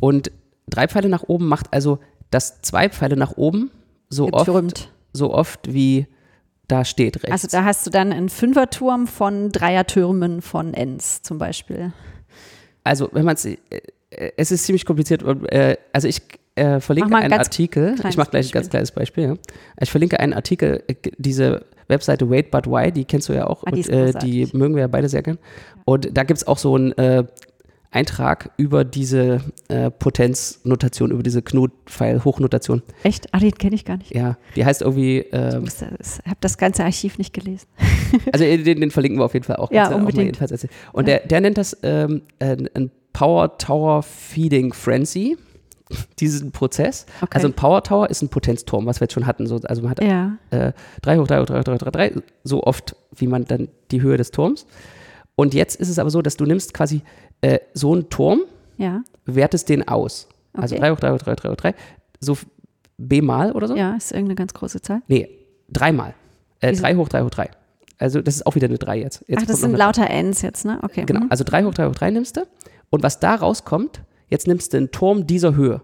Und 0.00 0.32
drei 0.68 0.88
Pfeile 0.88 1.08
nach 1.08 1.22
oben 1.28 1.46
macht 1.46 1.72
also 1.72 2.00
das 2.30 2.60
zwei 2.62 2.88
Pfeile 2.88 3.16
nach 3.16 3.36
oben 3.36 3.70
so 4.08 4.32
oft, 4.32 4.90
so 5.12 5.32
oft 5.32 5.72
wie 5.72 6.06
da 6.68 6.84
steht 6.84 7.22
rechts. 7.22 7.30
Also 7.30 7.48
da 7.48 7.64
hast 7.64 7.86
du 7.86 7.90
dann 7.90 8.12
einen 8.12 8.28
Fünferturm 8.28 9.06
von 9.06 9.50
Dreiertürmen 9.50 10.42
von 10.42 10.74
Ns 10.74 11.22
zum 11.22 11.38
Beispiel. 11.38 11.92
Also, 12.82 13.08
wenn 13.12 13.24
man 13.24 13.34
es, 13.34 13.44
äh, 13.44 13.56
es 14.10 14.50
ist 14.50 14.64
ziemlich 14.64 14.84
kompliziert. 14.84 15.22
Äh, 15.52 15.76
also 15.92 16.08
ich 16.08 16.22
äh, 16.54 16.80
verlinke 16.80 17.14
ein 17.14 17.24
einen 17.24 17.32
Artikel. 17.32 17.94
Ich 18.08 18.16
mache 18.16 18.30
gleich 18.30 18.48
ein 18.48 18.52
ganz 18.52 18.70
kleines 18.70 18.92
Beispiel. 18.92 19.24
Ja. 19.24 19.34
Ich 19.80 19.90
verlinke 19.90 20.20
einen 20.20 20.32
Artikel. 20.32 20.82
äh, 20.86 20.94
diese 21.18 21.66
Webseite 21.88 22.28
Wait 22.30 22.50
But 22.50 22.66
Why, 22.66 22.90
die 22.90 23.04
kennst 23.04 23.28
du 23.28 23.32
ja 23.32 23.46
auch. 23.46 23.62
Ah, 23.64 23.70
die 23.70 23.82
und, 23.82 23.90
äh, 23.90 24.12
die 24.18 24.48
mögen 24.52 24.74
wir 24.74 24.82
ja 24.82 24.88
beide 24.88 25.08
sehr 25.08 25.22
gern. 25.22 25.38
Und 25.84 26.16
da 26.16 26.24
gibt 26.24 26.38
es 26.38 26.46
auch 26.46 26.58
so 26.58 26.74
einen 26.74 26.92
äh, 26.92 27.24
Eintrag 27.90 28.50
über 28.56 28.84
diese 28.84 29.40
äh, 29.68 29.90
Potenznotation, 29.90 31.10
über 31.10 31.22
diese 31.22 31.42
Knut-Pfeil-Hochnotation. 31.42 32.82
Echt? 33.02 33.32
Ah, 33.32 33.38
den 33.38 33.52
kenne 33.52 33.74
ich 33.74 33.84
gar 33.84 33.96
nicht. 33.96 34.14
Ja, 34.14 34.36
die 34.54 34.64
heißt 34.64 34.82
irgendwie, 34.82 35.18
ähm, 35.32 35.64
Ich 35.64 35.80
habe 36.26 36.36
das 36.40 36.58
ganze 36.58 36.84
Archiv 36.84 37.18
nicht 37.18 37.32
gelesen. 37.32 37.66
also 38.32 38.44
äh, 38.44 38.58
den, 38.62 38.80
den 38.80 38.90
verlinken 38.90 39.18
wir 39.20 39.24
auf 39.24 39.34
jeden 39.34 39.44
Fall 39.44 39.56
auch. 39.56 39.70
Ja, 39.70 39.90
auch 39.90 39.96
unbedingt. 39.96 40.40
erzählen. 40.40 40.70
Und 40.92 41.08
der, 41.08 41.20
der 41.20 41.40
nennt 41.40 41.58
das 41.58 41.76
ähm, 41.82 42.22
ein, 42.38 42.68
ein 42.74 42.90
Power 43.12 43.56
Tower 43.58 44.02
Feeding 44.02 44.72
Frenzy, 44.74 45.38
diesen 46.18 46.50
Prozess. 46.52 47.06
Okay. 47.22 47.30
Also 47.34 47.48
ein 47.48 47.54
Power 47.54 47.82
Tower 47.82 48.10
ist 48.10 48.20
ein 48.22 48.28
Potenzturm, 48.28 48.86
was 48.86 49.00
wir 49.00 49.04
jetzt 49.04 49.14
schon 49.14 49.26
hatten. 49.26 49.46
So, 49.46 49.56
also 49.64 49.82
man 49.82 49.92
hat 49.92 50.02
Ja. 50.02 50.36
äh, 50.50 50.72
3 51.02 51.18
hoch 51.18 51.26
3 51.26 51.40
hoch 51.40 51.46
3 51.46 51.58
hoch 51.60 51.64
3 51.64 51.72
hoch 51.74 51.78
3, 51.78 51.90
3, 51.90 52.12
so 52.44 52.62
oft, 52.64 52.94
wie 53.14 53.26
man 53.26 53.44
dann 53.46 53.68
die 53.90 54.02
Höhe 54.02 54.16
des 54.18 54.32
Turms. 54.32 54.66
Und 55.38 55.54
jetzt 55.54 55.76
ist 55.76 55.88
es 55.88 55.98
aber 55.98 56.10
so, 56.10 56.22
dass 56.22 56.36
du 56.36 56.44
nimmst 56.46 56.72
quasi 56.74 57.02
äh, 57.40 57.58
so 57.74 57.92
einen 57.92 58.08
Turm, 58.10 58.42
Ja. 58.76 59.02
wertest 59.24 59.68
den 59.68 59.86
aus. 59.86 60.28
Also 60.52 60.74
Okay. 60.74 60.82
3 60.82 60.90
hoch 60.92 61.00
3 61.00 61.12
hoch 61.12 61.18
3 61.18 61.32
hoch 61.32 61.36
3 61.36 61.48
hoch 61.50 61.56
3, 61.56 61.74
so 62.20 62.36
b 62.98 63.20
mal 63.20 63.52
oder 63.52 63.68
so? 63.68 63.76
Ja, 63.76 63.94
ist 63.94 64.12
irgendeine 64.12 64.36
ganz 64.36 64.54
große 64.54 64.80
Zahl. 64.80 65.02
Nee, 65.08 65.28
dreimal. 65.68 66.14
Äh, 66.60 66.70
Wieso? 66.70 66.82
3 66.82 66.96
hoch 66.96 67.08
3 67.08 67.22
hoch 67.22 67.30
3. 67.30 67.50
Also 67.98 68.20
das 68.20 68.36
ist 68.36 68.46
auch 68.46 68.54
wieder 68.54 68.68
eine 68.68 68.78
3 68.78 68.98
jetzt. 68.98 69.24
jetzt 69.26 69.42
Ach, 69.42 69.46
das 69.46 69.60
sind 69.60 69.76
lauter 69.76 70.08
Ns 70.10 70.42
jetzt, 70.42 70.64
ne? 70.64 70.78
Okay. 70.82 71.04
Genau, 71.06 71.20
mhm. 71.20 71.30
also 71.30 71.44
3 71.44 71.64
hoch 71.64 71.74
3 71.74 71.88
hoch 71.88 71.94
3 71.94 72.10
nimmst 72.10 72.36
du. 72.36 72.46
Und 72.90 73.02
was 73.02 73.20
da 73.20 73.34
rauskommt, 73.34 74.02
jetzt 74.28 74.46
nimmst 74.46 74.72
du 74.72 74.78
einen 74.78 74.90
Turm 74.90 75.26
dieser 75.26 75.54
Höhe. 75.54 75.82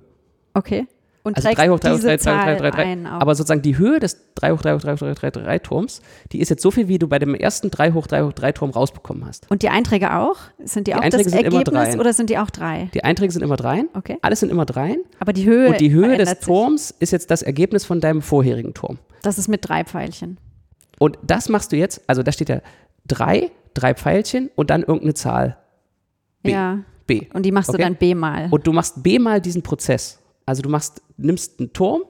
Okay. 0.55 0.87
Und 1.25 1.37
Also 1.37 1.47
trägst 1.47 1.59
3 1.61 1.69
hoch 1.71 1.79
3 1.79 1.91
hoch 1.91 1.95
diese 1.97 2.09
3, 2.09 2.17
3, 2.17 2.55
3, 2.57 2.57
3, 2.57 2.71
3. 2.71 2.83
ein 2.83 3.07
auch. 3.07 3.21
Aber 3.21 3.35
sozusagen 3.37 3.63
die 3.63 3.79
Höhe 3.79 4.01
des 4.01 4.17
3 4.35 4.51
hoch 4.53 4.61
3 4.63 4.75
hoch 4.75 4.81
3 4.81 4.93
hoch 4.95 4.99
3, 4.99 5.15
3, 5.15 5.31
3 5.31 5.59
Turms, 5.61 6.03
die 6.33 6.41
ist 6.41 6.49
jetzt 6.49 6.63
so 6.63 6.71
viel, 6.73 6.89
wie 6.89 6.99
du 6.99 7.07
bei 7.07 7.19
dem 7.21 7.35
ersten 7.37 7.71
3 7.71 7.93
hoch 7.93 8.09
3 8.09 8.25
hoch 8.25 8.33
3 8.33 8.53
Turm 8.53 8.71
rausbekommen 8.71 9.25
hast. 9.25 9.49
Und 9.51 9.63
die 9.63 9.69
Einträge 9.69 10.17
auch? 10.17 10.37
Sind 10.65 10.89
die, 10.89 10.91
Die 10.91 10.97
auch 10.97 11.01
Einträge 11.01 11.31
das 11.31 11.33
Ergebnis 11.35 11.97
oder 11.97 12.13
sind 12.13 12.29
die 12.31 12.39
auch 12.39 12.51
drei? 12.51 12.89
Die 12.93 13.05
Einträge 13.05 13.33
sind 13.33 13.43
immer 13.43 13.57
Dreien. 13.57 13.89
Okay. 13.95 14.19
Alles 14.23 14.41
sind 14.41 14.51
immer 14.51 14.67
Dreien. 14.67 15.01
Aber 15.21 15.33
die 15.33 15.45
Höhe 15.45 15.69
Und 15.69 15.81
die 15.81 15.93
Höhe 15.93 16.09
des 16.09 16.11
verändert 16.17 16.39
sich. 16.39 16.47
Turms 16.47 16.91
ist 16.99 17.13
jetzt 17.13 17.31
das 17.31 17.43
Ergebnis 17.43 17.85
von 17.85 18.01
deinem 18.01 18.21
vorherigen 18.23 18.75
Turm. 18.75 18.99
Das 19.23 19.39
ist 19.39 19.47
mit 19.47 19.69
drei 19.69 19.85
Pfeilchen. 19.85 20.39
Und 20.99 21.19
das 21.23 21.49
machst 21.49 21.71
du 21.71 21.77
jetzt, 21.77 22.01
also 22.09 22.23
da 22.25 22.33
steht 22.33 22.49
ja 22.49 22.61
3, 23.07 23.51
drei 23.75 23.95
Pfeilchen 23.95 24.51
und 24.57 24.71
dann 24.71 24.81
irgendeine 24.81 25.15
Zahl. 25.15 25.57
B. 26.43 26.51
Ja. 26.51 26.79
B. 27.07 27.27
Und 27.33 27.45
die 27.45 27.53
machst 27.53 27.69
Okay. 27.71 27.79
du 27.79 27.85
dann 27.85 27.95
B 27.97 28.15
mal. 28.15 28.49
Und 28.51 28.67
du 28.67 28.73
machst 28.73 29.03
B 29.03 29.19
mal 29.19 29.41
diesen 29.41 29.63
Prozess. 29.63 30.19
Also 30.47 30.63
du 30.63 30.69
machst, 30.69 31.03
nimmst 31.17 31.61
einen 31.61 31.73
Turm 31.73 32.03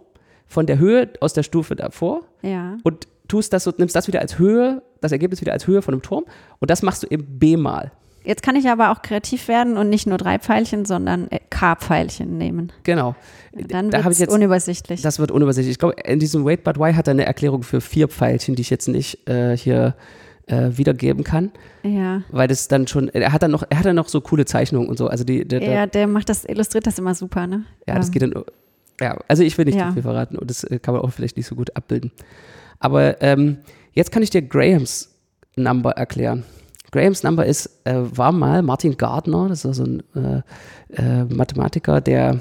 von 0.46 0.66
der 0.66 0.78
Höhe 0.78 1.10
aus 1.20 1.32
der 1.32 1.42
Stufe 1.42 1.76
davor 1.76 2.22
ja. 2.42 2.76
und 2.82 3.06
tust 3.28 3.52
das 3.52 3.64
so, 3.64 3.72
nimmst 3.76 3.96
das 3.96 4.08
wieder 4.08 4.20
als 4.20 4.38
Höhe, 4.38 4.82
das 5.00 5.12
Ergebnis 5.12 5.40
wieder 5.40 5.52
als 5.52 5.66
Höhe 5.66 5.82
von 5.82 5.94
einem 5.94 6.02
Turm 6.02 6.24
und 6.58 6.70
das 6.70 6.82
machst 6.82 7.02
du 7.02 7.06
eben 7.08 7.38
B 7.38 7.56
mal. 7.56 7.92
Jetzt 8.24 8.42
kann 8.42 8.54
ich 8.54 8.68
aber 8.68 8.92
auch 8.92 9.02
kreativ 9.02 9.48
werden 9.48 9.76
und 9.76 9.88
nicht 9.88 10.06
nur 10.06 10.16
drei 10.16 10.38
Pfeilchen, 10.38 10.84
sondern 10.84 11.28
äh, 11.30 11.40
K-Pfeilchen 11.50 12.38
nehmen. 12.38 12.72
Genau. 12.84 13.16
Dann 13.52 13.90
da 13.90 13.98
habe 13.98 14.04
wird 14.04 14.12
ich 14.12 14.16
es 14.16 14.18
jetzt, 14.20 14.32
unübersichtlich. 14.32 15.02
das 15.02 15.18
wird 15.18 15.32
unübersichtlich. 15.32 15.72
Ich 15.72 15.78
glaube, 15.78 15.96
in 16.04 16.20
diesem 16.20 16.44
Wait 16.44 16.62
But 16.62 16.78
Why 16.78 16.92
hat 16.94 17.08
er 17.08 17.12
eine 17.12 17.24
Erklärung 17.24 17.64
für 17.64 17.80
vier 17.80 18.08
Pfeilchen, 18.08 18.54
die 18.54 18.62
ich 18.62 18.70
jetzt 18.70 18.86
nicht 18.86 19.28
äh, 19.28 19.56
hier 19.56 19.96
äh, 20.52 20.76
wiedergeben 20.76 21.24
kann, 21.24 21.50
ja. 21.82 22.22
weil 22.30 22.46
das 22.48 22.68
dann 22.68 22.86
schon, 22.86 23.08
er 23.08 23.32
hat 23.32 23.42
dann 23.42 23.50
noch, 23.50 23.64
er 23.68 23.78
hat 23.78 23.86
dann 23.86 23.96
noch 23.96 24.08
so 24.08 24.20
coole 24.20 24.44
Zeichnungen 24.44 24.88
und 24.88 24.98
so. 24.98 25.06
Also 25.08 25.24
die, 25.24 25.46
der, 25.46 25.62
ja, 25.62 25.86
der 25.86 26.06
macht 26.06 26.28
das, 26.28 26.44
illustriert 26.44 26.86
das 26.86 26.98
immer 26.98 27.14
super, 27.14 27.46
ne? 27.46 27.64
Ja, 27.86 27.94
das 27.96 28.08
Ähm, 28.08 28.12
geht 28.12 28.22
dann. 28.22 28.34
Ja, 29.00 29.16
also 29.26 29.42
ich 29.42 29.56
will 29.56 29.64
nicht 29.64 29.78
Ja. 29.78 29.88
zu 29.88 29.94
viel 29.94 30.02
verraten 30.02 30.36
und 30.36 30.50
das 30.50 30.64
äh, 30.64 30.78
kann 30.78 30.94
man 30.94 31.02
auch 31.02 31.10
vielleicht 31.10 31.36
nicht 31.36 31.46
so 31.46 31.54
gut 31.54 31.74
abbilden. 31.74 32.12
Aber 32.78 33.20
ähm, 33.22 33.58
jetzt 33.92 34.12
kann 34.12 34.22
ich 34.22 34.30
dir 34.30 34.42
Grahams 34.42 35.08
Number 35.56 35.92
erklären. 35.92 36.44
Grahams 36.90 37.22
Number 37.22 37.46
ist, 37.46 37.70
äh, 37.84 37.94
war 37.94 38.32
mal 38.32 38.62
Martin 38.62 38.96
Gardner, 38.98 39.48
das 39.48 39.64
ist 39.64 39.76
so 39.76 39.84
ein 39.84 40.02
äh, 40.14 40.42
äh, 41.02 41.24
Mathematiker, 41.24 42.00
der 42.02 42.40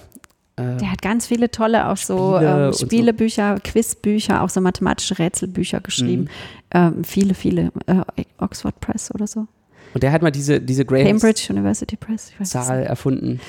äh, 0.62 0.78
Der 0.78 0.92
hat 0.92 1.02
ganz 1.02 1.28
viele 1.28 1.52
tolle 1.52 1.88
auch 1.90 1.98
so 1.98 2.36
Spiele 2.36 2.50
ähm, 2.50 2.66
und 2.68 2.76
so. 2.76 2.86
Spielebücher, 2.86 3.60
Quizbücher, 3.64 4.42
auch 4.42 4.50
so 4.50 4.62
mathematische 4.62 5.20
Rätselbücher 5.20 5.80
geschrieben. 5.80 6.24
Mhm. 6.24 6.28
Ähm, 6.74 7.04
viele, 7.04 7.34
viele. 7.34 7.72
Äh, 7.88 8.24
Oxford 8.38 8.80
Press 8.80 9.14
oder 9.14 9.28
so. 9.28 9.48
und 9.94 10.04
der 10.04 10.12
hat 10.12 10.22
mal 10.22 10.32
diese, 10.32 10.62
diese 10.62 10.86
Grahams 10.86 11.22
Cambridge 11.22 11.48
University 11.50 11.96
Press. 11.96 12.32
Zahl 12.44 12.84
erfunden. 12.84 13.40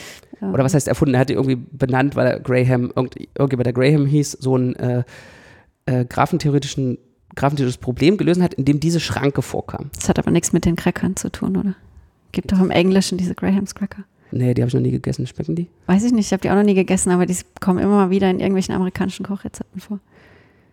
Ja. 0.41 0.51
Oder 0.51 0.65
was 0.65 0.75
heißt 0.75 0.89
erfunden? 0.89 1.15
Er 1.15 1.21
hat 1.21 1.29
die 1.29 1.35
irgendwie 1.35 1.57
benannt, 1.57 2.17
weil 2.17 2.27
er 2.27 2.41
Graham, 2.41 2.93
irgend, 2.95 3.17
irgendjemand, 3.37 3.67
der 3.67 3.73
Graham 3.73 4.07
hieß, 4.07 4.33
so 4.33 4.57
ein 4.57 4.75
äh, 4.77 5.05
äh, 5.87 6.05
graphentheoretischen, 6.05 6.99
graphentheoretisches 7.37 7.81
Problem 7.81 8.17
gelöst 8.17 8.43
hat, 8.43 8.55
in 8.55 8.65
dem 8.65 8.81
diese 8.81 9.01
Schranke 9.01 9.43
vorkam. 9.43 9.91
Das 9.95 10.09
hat 10.09 10.19
aber 10.19 10.31
nichts 10.31 10.53
mit 10.53 10.65
den 10.65 10.77
Crackern 10.77 11.17
zu 11.17 11.31
tun, 11.31 11.57
oder? 11.57 11.75
Gibt 12.33 12.51
doch 12.53 12.61
im 12.61 12.71
Englischen 12.71 13.19
diese 13.19 13.35
Grahams 13.35 13.75
Cracker. 13.75 14.05
Nee, 14.33 14.55
die 14.55 14.63
habe 14.63 14.69
ich 14.69 14.75
noch 14.75 14.81
nie 14.81 14.91
gegessen. 14.91 15.27
Schmecken 15.27 15.55
die? 15.55 15.69
Weiß 15.87 16.03
ich 16.05 16.13
nicht, 16.13 16.27
ich 16.27 16.33
habe 16.33 16.41
die 16.41 16.51
auch 16.51 16.55
noch 16.57 16.63
nie 16.65 16.75
gegessen, 16.75 17.11
aber 17.11 17.27
die 17.27 17.37
kommen 17.61 17.79
immer 17.79 17.97
mal 17.97 18.11
wieder 18.11 18.29
in 18.31 18.41
irgendwelchen 18.41 18.75
amerikanischen 18.75 19.25
Kochrezepten 19.27 19.81
vor. 19.81 19.99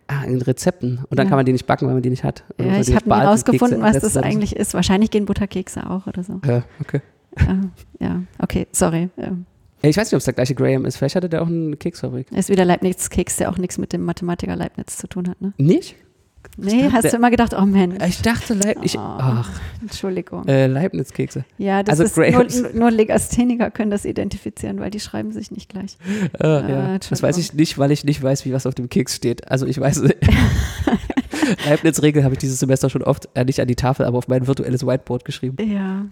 Ah, 0.08 0.24
in 0.24 0.42
Rezepten. 0.42 0.98
Und 1.08 1.18
dann 1.18 1.26
Ja. 1.26 1.30
kann 1.30 1.36
man 1.38 1.46
die 1.46 1.52
nicht 1.52 1.66
backen, 1.66 1.86
weil 1.86 1.94
man 1.94 2.02
die 2.02 2.10
nicht 2.10 2.24
hat. 2.24 2.42
Oder 2.58 2.68
Ja, 2.68 2.80
ich 2.80 2.94
habe 2.96 3.08
nie 3.08 3.14
rausgefunden, 3.14 3.80
was 3.80 4.00
das 4.00 4.16
eigentlich 4.16 4.56
ist. 4.56 4.74
Wahrscheinlich 4.74 5.10
gehen 5.10 5.24
Butterkekse 5.26 5.88
auch 5.88 6.06
oder 6.08 6.24
so. 6.24 6.40
Ja, 6.44 6.64
okay. 6.80 7.00
ähm, 7.48 7.70
ja, 8.00 8.22
okay, 8.40 8.66
sorry. 8.72 9.08
Ähm, 9.18 9.46
Ich 9.82 9.96
weiß 9.96 10.08
nicht, 10.08 10.14
ob 10.14 10.18
es 10.18 10.24
der 10.24 10.34
gleiche 10.34 10.54
Graham 10.56 10.84
ist. 10.84 10.96
Vielleicht 10.96 11.14
hatte 11.14 11.28
der 11.28 11.42
auch 11.42 11.46
eine 11.46 11.76
Keksfabrik. 11.76 12.26
ist 12.32 12.48
wieder 12.48 12.64
Leibniz-Keks, 12.64 13.36
der 13.36 13.50
auch 13.50 13.56
nichts 13.58 13.78
mit 13.78 13.92
dem 13.92 14.02
Mathematiker 14.02 14.56
Leibniz 14.56 14.96
zu 14.96 15.06
tun 15.06 15.28
hat, 15.28 15.40
ne? 15.40 15.52
Nicht? 15.58 15.94
Nee, 16.56 16.82
dachte, 16.82 16.92
hast 16.92 17.12
du 17.12 17.16
immer 17.16 17.30
gedacht, 17.30 17.54
oh 17.58 17.64
Mensch. 17.64 18.02
Ich 18.06 18.22
dachte 18.22 18.54
Leibniz. 18.54 18.94
Oh. 18.96 18.98
Ach, 19.00 19.48
Entschuldigung. 19.80 20.46
äh, 20.48 20.66
Leibniz-Kekse. 20.66 21.44
ja, 21.58 21.82
das 21.82 22.00
also 22.00 22.22
ist 22.22 22.32
nur, 22.34 22.72
nur 22.74 22.90
Legastheniker 22.90 23.70
können 23.70 23.90
das 23.90 24.04
identifizieren, 24.04 24.78
weil 24.80 24.90
die 24.90 25.00
schreiben 25.00 25.32
sich 25.32 25.50
nicht 25.50 25.68
gleich. 25.70 25.96
Äh, 26.38 26.46
ja. 26.48 26.58
Das 26.60 26.94
Entschuldigung. 27.12 27.28
weiß 27.28 27.38
ich 27.38 27.54
nicht, 27.54 27.78
weil 27.78 27.90
ich 27.92 28.04
nicht 28.04 28.22
weiß, 28.22 28.44
wie 28.44 28.52
was 28.52 28.66
auf 28.66 28.74
dem 28.74 28.88
Keks 28.88 29.16
steht. 29.16 29.50
Also 29.50 29.66
ich 29.66 29.78
weiß. 29.80 30.02
Leibniz-Regel 31.66 32.24
habe 32.24 32.34
ich 32.34 32.38
dieses 32.38 32.58
Semester 32.60 32.90
schon 32.90 33.02
oft, 33.02 33.28
äh, 33.34 33.44
nicht 33.44 33.60
an 33.60 33.68
die 33.68 33.76
Tafel, 33.76 34.06
aber 34.06 34.18
auf 34.18 34.28
mein 34.28 34.46
virtuelles 34.46 34.86
Whiteboard 34.86 35.24
geschrieben. 35.24 35.56
Ja, 35.68 36.06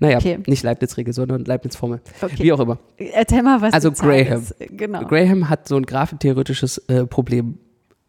Naja, 0.00 0.18
Okay. 0.18 0.38
nicht 0.46 0.62
Leibniz-Regel, 0.62 1.12
sondern 1.14 1.44
Leibniz-Formel. 1.44 2.00
okay. 2.20 2.34
Wie 2.38 2.52
auch 2.52 2.60
immer. 2.60 2.78
Erzähl 2.96 3.42
mal, 3.42 3.60
was 3.60 3.72
Also 3.72 3.90
Graham. 3.92 4.42
Genau. 4.70 5.04
Graham 5.04 5.48
hat 5.48 5.68
so 5.68 5.76
ein 5.76 5.84
graphentheoretisches 5.86 6.78
äh, 6.88 7.06
Problem 7.06 7.58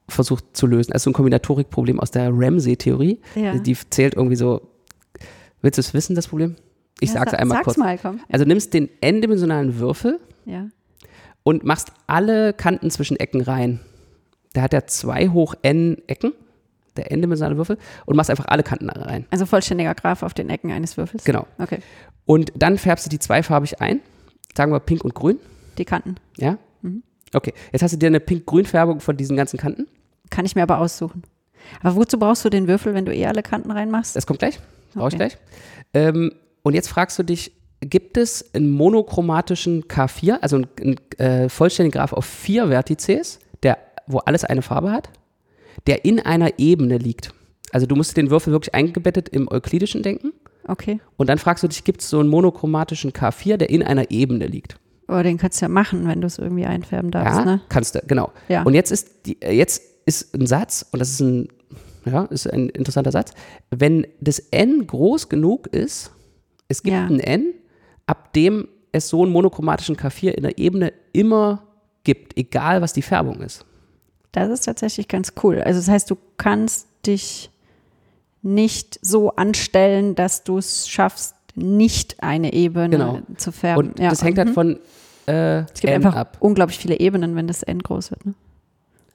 versucht 0.10 0.46
zu 0.56 0.68
lösen. 0.68 0.92
Also 0.94 1.06
so 1.06 1.10
ein 1.10 1.14
Kombinatorikproblem 1.14 2.00
aus 2.00 2.12
der 2.12 2.30
Ramsey-Theorie. 2.34 3.20
Ja. 3.36 3.58
Die 3.58 3.76
zählt 3.90 4.16
irgendwie 4.16 4.36
so. 4.36 4.62
Willst 5.62 5.78
du 5.78 5.82
es 5.82 5.94
wissen, 5.94 6.16
das 6.16 6.28
Problem? 6.28 6.56
Ich 7.02 7.10
Ja, 7.10 7.20
sag's 7.20 7.32
sag- 7.32 7.40
einmal 7.42 7.58
sag's 7.58 7.66
kurz. 7.66 7.78
mal, 7.78 7.98
komm. 7.98 8.20
Also 8.30 8.46
nimmst 8.46 8.74
den 8.74 8.90
n-dimensionalen 9.02 9.80
Würfel 9.80 10.20
Ja. 10.46 10.68
und 11.44 11.64
machst 11.64 11.92
alle 12.08 12.54
Kanten 12.54 12.90
zwischen 12.92 13.18
Ecken 13.18 13.42
rein. 13.42 13.80
Da 14.54 14.62
hat 14.62 14.74
er 14.74 14.88
zwei 14.88 15.28
hoch 15.30 15.54
n 15.62 15.98
Ecken, 16.08 16.34
der 16.98 17.12
n-dimensionale 17.12 17.58
Würfel, 17.58 17.78
und 18.06 18.16
machst 18.16 18.30
einfach 18.30 18.46
alle 18.48 18.64
Kanten 18.64 18.90
rein. 18.90 19.26
Also 19.30 19.46
vollständiger 19.46 19.94
Graph 19.96 20.24
auf 20.24 20.34
den 20.34 20.50
Ecken 20.50 20.72
eines 20.72 20.98
Würfels. 20.98 21.24
Genau. 21.24 21.46
Okay, 21.58 21.80
Und 22.26 22.52
dann 22.56 22.78
färbst 22.78 23.06
du 23.06 23.10
die 23.10 23.20
zweifarbig 23.20 23.80
ein. 23.82 24.02
Sagen 24.58 24.72
wir 24.72 24.80
pink 24.80 25.04
und 25.04 25.14
grün. 25.16 25.40
die 25.78 25.86
Kanten. 25.86 26.16
Ja? 26.38 26.58
Mhm. 26.82 27.04
Okay. 27.34 27.54
Jetzt 27.72 27.84
hast 27.84 27.92
du 27.94 27.98
dir 27.98 28.08
eine 28.08 28.20
pink-grün-Färbung 28.20 29.00
von 29.00 29.16
diesen 29.16 29.38
ganzen 29.38 29.58
Kanten. 29.58 29.88
Kann 30.30 30.46
ich 30.46 30.56
mir 30.56 30.64
aber 30.64 30.80
aussuchen. 30.80 31.24
Aber 31.82 31.96
wozu 31.96 32.18
brauchst 32.18 32.46
du 32.46 32.50
den 32.50 32.68
Würfel, 32.68 32.94
wenn 32.94 33.06
du 33.06 33.14
eh 33.14 33.26
alle 33.26 33.44
Kanten 33.44 33.72
reinmachst? 33.72 34.16
Das 34.16 34.26
kommt 34.26 34.40
gleich. 34.40 34.60
Brauche 34.94 35.10
ich 35.10 35.16
Okay. 35.16 35.30
gleich. 35.30 35.38
Ähm, 35.94 36.34
und 36.64 36.74
jetzt 36.74 36.88
fragst 36.90 37.18
du 37.20 37.24
dich, 37.24 37.52
gibt 37.82 38.18
es 38.18 38.54
einen 38.54 38.70
monochromatischen 38.72 39.84
K4, 39.86 40.40
also 40.42 40.58
einen, 40.58 40.68
einen 40.80 40.98
äh, 41.46 41.50
vollständigen 41.50 41.98
Graph 41.98 42.14
auf 42.14 42.26
vier 42.26 42.68
Vertices, 42.68 43.40
der, 43.64 43.78
wo 44.08 44.18
alles 44.20 44.44
eine 44.44 44.62
Farbe 44.62 44.92
hat, 44.92 45.10
der 45.88 46.06
in 46.06 46.20
einer 46.20 46.60
Ebene 46.60 46.98
liegt? 46.98 47.34
Also 47.72 47.86
du 47.86 47.96
musst 47.96 48.18
den 48.18 48.30
Würfel 48.32 48.52
wirklich 48.52 48.74
eingebettet 48.74 49.30
im 49.30 49.48
euklidischen 49.50 50.04
denken. 50.04 50.34
Okay. 50.68 51.00
Und 51.18 51.30
dann 51.30 51.38
fragst 51.38 51.64
du 51.64 51.68
dich, 51.68 51.84
gibt 51.84 52.02
es 52.02 52.10
so 52.10 52.20
einen 52.20 52.30
monochromatischen 52.30 53.12
K4, 53.12 53.58
der 53.58 53.70
in 53.70 53.84
einer 53.84 54.12
Ebene 54.12 54.48
liegt? 54.48 54.78
Aber 55.08 55.24
den 55.24 55.38
kannst 55.38 55.62
du 55.62 55.66
ja 55.66 55.70
machen, 55.70 56.08
wenn 56.08 56.22
du 56.22 56.28
es 56.28 56.38
irgendwie 56.38 56.66
einfärben 56.66 57.10
darfst, 57.10 57.40
ja, 57.40 57.46
ne? 57.46 57.62
kannst 57.70 57.96
du, 57.96 58.02
genau. 58.06 58.32
Ja. 58.48 58.62
Und 58.64 58.76
jetzt 58.76 58.92
ist, 58.92 59.26
die, 59.26 59.42
äh, 59.42 59.54
jetzt 59.54 59.82
ist 60.06 60.34
ein 60.36 60.48
Satz, 60.48 60.86
und 60.92 61.00
das 61.00 61.10
ist 61.12 61.20
ein, 61.22 61.48
ja, 62.06 62.24
ist 62.26 62.48
ein 62.52 62.70
interessanter 62.70 63.12
Satz, 63.12 63.32
wenn 63.72 64.08
das 64.20 64.40
n 64.52 64.86
groß 64.88 65.30
genug 65.30 65.68
ist, 65.68 66.12
es 66.68 66.84
gibt 66.84 66.96
Ja. 66.96 67.06
ein 67.06 67.20
n, 67.20 67.54
ab 68.06 68.34
dem 68.34 68.68
es 68.92 69.10
so 69.10 69.24
einen 69.24 69.32
monochromatischen 69.32 69.96
K4 69.98 70.30
in 70.32 70.44
der 70.44 70.58
Ebene 70.58 70.94
immer 71.14 71.64
gibt, 72.04 72.38
egal 72.38 72.82
was 72.82 72.94
die 72.94 73.02
Färbung 73.04 73.42
ist. 73.42 73.66
Das 74.32 74.50
ist 74.50 74.62
tatsächlich 74.66 75.08
ganz 75.08 75.34
cool. 75.44 75.62
Also 75.62 75.80
das 75.80 75.88
heißt, 75.90 76.10
du 76.10 76.18
kannst 76.38 76.88
dich 77.06 77.52
nicht 78.42 79.00
so 79.04 79.36
anstellen, 79.36 80.16
dass 80.16 80.44
du 80.44 80.58
es 80.58 80.88
schaffst, 80.88 81.36
nicht 81.56 82.24
eine 82.24 82.54
Ebene 82.54 82.90
Genau. 82.90 83.20
zu 83.38 83.52
färben. 83.52 83.90
Und 83.90 84.00
das 84.00 84.24
hängt 84.24 84.38
halt 84.38 84.50
mhm. 84.50 84.54
von 84.54 84.80
äh, 85.28 85.60
Es 85.62 85.74
gibt 85.82 85.86
N 85.94 85.96
einfach 85.96 86.16
ab. 86.16 86.38
unglaublich 86.40 86.80
viele 86.80 87.00
Ebenen, 87.00 87.36
wenn 87.36 87.48
das 87.48 87.64
N 87.64 87.80
groß 87.80 88.12
wird. 88.12 88.26
Ne? 88.26 88.34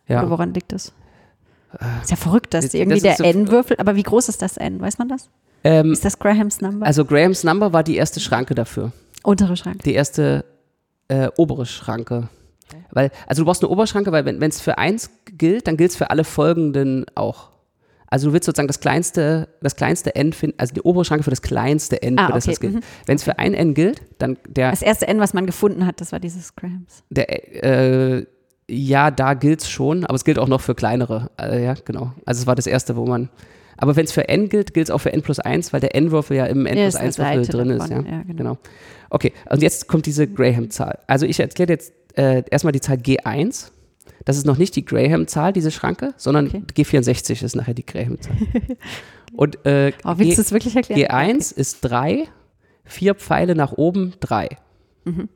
Oder 0.09 0.23
Ja. 0.23 0.31
woran 0.31 0.53
liegt 0.55 0.73
das? 0.73 0.93
Ist 2.03 2.11
ja 2.11 2.17
verrückt, 2.17 2.55
dass 2.55 2.67
das- 2.67 2.75
irgendwie 2.75 3.01
das 3.01 3.17
der 3.17 3.33
so- 3.33 3.39
N-Würfel, 3.39 3.77
aber 3.79 3.97
wie 3.97 4.03
groß 4.05 4.29
ist 4.29 4.43
das 4.43 4.57
N? 4.57 4.81
Weiß 4.81 4.99
man 4.99 5.09
das? 5.09 5.29
Ähm, 5.65 5.93
Ist 5.93 6.05
das 6.05 6.19
Grahams 6.19 6.61
Number? 6.61 6.87
also 6.87 7.05
Grahams 7.05 7.43
Number 7.43 7.73
war 7.73 7.83
die 7.83 7.97
erste 7.97 8.21
Schranke 8.21 8.55
dafür. 8.55 8.93
Untere 9.25 9.57
Schrank. 9.57 9.83
Die 9.83 9.95
erste 9.95 10.45
äh, 11.09 11.29
obere 11.37 11.67
Schranke. 11.67 12.29
Weil, 12.91 13.11
also 13.27 13.43
du 13.43 13.47
brauchst 13.47 13.63
eine 13.63 13.71
Oberschranke, 13.71 14.11
weil 14.13 14.25
wenn 14.25 14.41
es 14.43 14.61
für 14.61 14.79
eins 14.79 15.11
gilt, 15.37 15.67
dann 15.67 15.77
gilt 15.77 15.91
es 15.91 15.97
für 15.97 16.11
alle 16.11 16.25
folgenden 16.25 17.07
auch. 17.15 17.51
Also 18.07 18.29
du 18.29 18.33
willst 18.33 18.47
sozusagen 18.47 18.69
das 18.69 18.79
kleinste, 18.81 19.49
das 19.61 19.75
kleinste 19.75 20.15
N 20.15 20.33
finden, 20.33 20.57
also 20.59 20.73
die 20.75 20.81
obere 20.83 21.05
Schranke 21.05 21.25
für 21.25 21.31
das 21.31 21.43
kleinste 21.43 22.01
N, 22.03 22.19
Ah, 22.19 22.27
für 22.29 22.33
das 22.35 22.45
okay, 22.45 22.53
das 22.53 22.61
gilt. 22.61 22.75
mhm. 22.75 22.81
Wenn 23.07 23.17
es 23.17 23.25
für 23.25 23.39
ein 23.39 23.53
N 23.55 23.75
gilt, 23.75 24.01
dann 24.19 24.39
der, 24.47 24.71
Das 24.71 24.83
erste 24.83 25.09
N, 25.09 25.19
was 25.19 25.35
man 25.35 25.45
gefunden 25.47 25.85
hat, 25.87 26.01
das 26.01 26.13
war 26.13 26.21
dieses 26.21 26.55
Grahams. 26.55 27.03
der 27.11 27.65
äh, 27.65 28.27
ja, 28.71 29.11
da 29.11 29.35
gilt 29.35 29.61
es 29.63 29.69
schon, 29.71 30.05
aber 30.05 30.15
es 30.15 30.25
gilt 30.25 30.39
auch 30.39 30.49
noch 30.49 30.61
für 30.61 30.75
kleinere. 30.75 31.31
Äh, 31.41 31.65
ja, 31.65 31.75
genau. 31.85 32.13
Also 32.25 32.41
es 32.43 32.47
war 32.47 32.55
das 32.55 32.67
erste, 32.67 32.97
wo 32.97 33.07
man. 33.07 33.29
Aber 33.77 33.97
wenn 33.97 34.05
es 34.05 34.13
für 34.13 34.29
N 34.29 34.49
gilt, 34.49 34.73
gilt 34.73 34.87
es 34.87 34.91
auch 34.91 34.99
für 35.01 35.13
N 35.13 35.21
plus 35.23 35.41
1, 35.41 35.73
weil 35.73 35.81
der 35.81 35.95
N-Würfel 35.97 36.37
ja 36.37 36.47
im 36.47 36.65
N 36.65 36.77
Ja, 36.79 36.85
plus 36.85 36.95
ist 36.95 37.21
eine 37.21 37.29
1 37.31 37.49
Würfel 37.49 37.53
drin 37.67 37.71
ist. 37.71 37.91
davon, 37.91 38.07
Ja? 38.07 38.13
ja, 38.13 38.23
genau. 38.23 38.35
genau. 38.37 38.59
Okay, 39.11 39.33
und 39.51 39.63
jetzt 39.63 39.89
kommt 39.89 40.07
diese 40.07 40.27
Graham-Zahl. 40.29 40.99
Also 41.09 41.27
ich 41.27 41.41
erkläre 41.41 41.71
jetzt 41.73 41.93
äh, 42.17 42.43
erstmal 42.51 42.73
die 42.73 42.81
Zahl 42.81 42.97
G1. 42.97 43.71
Das 44.25 44.37
ist 44.39 44.47
noch 44.47 44.57
nicht 44.59 44.75
die 44.77 44.85
Graham-Zahl, 44.85 45.53
diese 45.53 45.71
Schranke, 45.71 46.15
sondern 46.17 46.47
Okay. 46.47 46.63
G64 46.85 47.45
ist 47.45 47.57
nachher 47.57 47.75
die 47.75 47.85
Graham-Zahl. 47.85 48.37
und 49.37 49.67
äh, 49.67 49.93
Oh, 50.05 50.15
G- 50.15 50.35
du 50.35 50.41
es 50.41 50.53
wirklich 50.53 50.77
erklären? 50.77 51.01
G1 51.33 51.55
ist 51.55 51.81
3, 51.83 52.25
vier 52.85 53.15
Pfeile 53.15 53.55
nach 53.57 53.73
oben 53.73 54.15
3. 54.21 54.49
Mhm. 55.05 55.29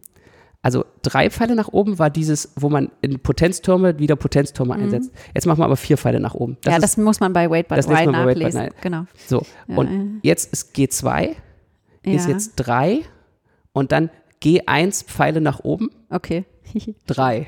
Also 0.60 0.84
drei 1.02 1.30
Pfeile 1.30 1.54
nach 1.54 1.68
oben 1.68 1.98
war 1.98 2.10
dieses, 2.10 2.52
wo 2.56 2.68
man 2.68 2.90
in 3.00 3.20
Potenztürme 3.20 3.98
wieder 3.98 4.16
Potenztürme 4.16 4.74
einsetzt. 4.74 5.12
Jetzt 5.34 5.46
machen 5.46 5.60
wir 5.60 5.64
aber 5.64 5.76
vier 5.76 5.96
Pfeile 5.96 6.18
nach 6.20 6.34
oben. 6.34 6.56
Das 6.62 6.66
Mhm. 6.66 6.70
ja, 6.72 6.76
ist 6.78 6.82
das 6.82 6.96
muss 7.04 7.20
man 7.20 7.32
bei 7.32 7.48
Wait 7.48 7.68
But 7.68 7.78
Why 7.78 7.90
Wait 7.90 8.04
But 8.06 8.12
nachlesen. 8.12 8.62
Why. 8.62 8.68
Genau. 8.80 9.04
so. 9.26 9.42
Ja, 9.68 9.76
und 9.76 9.88
ja. 10.24 10.30
jetzt 10.30 10.52
ist 10.52 10.74
G2, 10.74 11.30
ist 12.02 12.28
jetzt 12.28 12.54
3 12.56 13.00
und 13.72 13.92
dann 13.92 14.10
G1 14.42 15.04
Pfeile 15.04 15.40
nach 15.40 15.60
oben 15.60 15.90
Okay. 16.10 16.44
3 17.06 17.46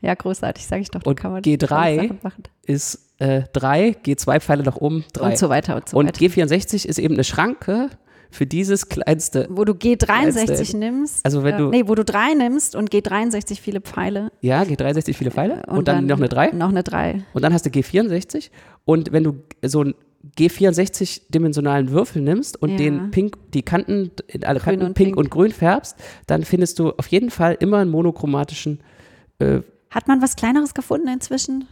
ja, 0.00 0.14
großartig, 0.14 0.66
sage 0.66 0.82
ich 0.82 0.90
doch. 0.90 1.02
Und 1.04 1.16
kann 1.16 1.32
man 1.32 1.42
G3 1.42 1.66
tolle 1.66 1.96
Sachen 1.96 2.18
machen. 2.22 2.42
ist 2.64 3.08
äh, 3.18 3.42
3, 3.52 3.96
G2 4.04 4.40
Pfeile 4.40 4.62
nach 4.62 4.76
oben 4.76 5.04
3. 5.12 5.24
Und 5.30 5.38
so 5.38 5.48
weiter 5.48 5.76
und 5.76 5.88
so 5.88 5.96
Und 5.98 6.06
weiter. 6.06 6.18
G64 6.18 6.86
ist 6.86 6.98
eben 6.98 7.14
eine 7.14 7.24
Schranke 7.24 7.90
für 8.32 8.46
dieses 8.46 8.88
kleinste. 8.88 9.46
Wo 9.50 9.64
du 9.64 9.72
G63 9.74 9.98
Kleinste. 10.06 10.76
nimmst. 10.76 11.24
Also 11.24 11.44
wenn 11.44 11.54
äh, 11.54 11.58
du- 11.58 11.68
Nee, 11.70 11.82
wo 11.86 11.94
du 11.94 12.04
3 12.04 12.34
nimmst 12.34 12.74
und 12.74 12.90
G63 12.90 13.60
viele 13.60 13.80
Pfeile. 13.80 14.32
Ja, 14.40 14.62
G63 14.62 15.14
viele 15.14 15.30
Pfeile 15.30 15.62
und, 15.66 15.86
dann, 15.86 16.06
noch 16.06 16.16
eine 16.16 16.28
3. 16.28 16.52
Noch 16.52 16.70
eine 16.70 16.82
3. 16.82 17.22
Und 17.34 17.42
dann 17.42 17.52
hast 17.52 17.66
du 17.66 17.70
G64. 17.70 18.50
Und 18.84 19.12
wenn 19.12 19.22
du 19.24 19.34
so 19.64 19.80
einen 19.82 19.94
G64-dimensionalen 20.38 21.90
Würfel 21.90 22.22
nimmst 22.22 22.60
und 22.60 22.70
Ja. 22.70 22.76
den 22.76 23.10
pink, 23.10 23.36
die 23.52 23.62
Kanten, 23.62 24.10
in 24.28 24.44
alle 24.44 24.60
Grün 24.60 24.64
Kanten 24.64 24.86
und 24.86 24.94
pink, 24.94 25.08
pink. 25.08 25.16
und 25.18 25.30
grün 25.30 25.50
färbst, 25.52 25.96
dann 26.26 26.44
findest 26.44 26.78
du 26.78 26.90
auf 26.90 27.06
jeden 27.08 27.30
Fall 27.30 27.56
immer 27.60 27.78
einen 27.78 27.90
monochromatischen. 27.90 28.80
Äh, 29.38 29.60
Hat 29.90 30.08
man 30.08 30.22
was 30.22 30.36
Kleineres 30.36 30.74
gefunden 30.74 31.08
inzwischen? 31.08 31.66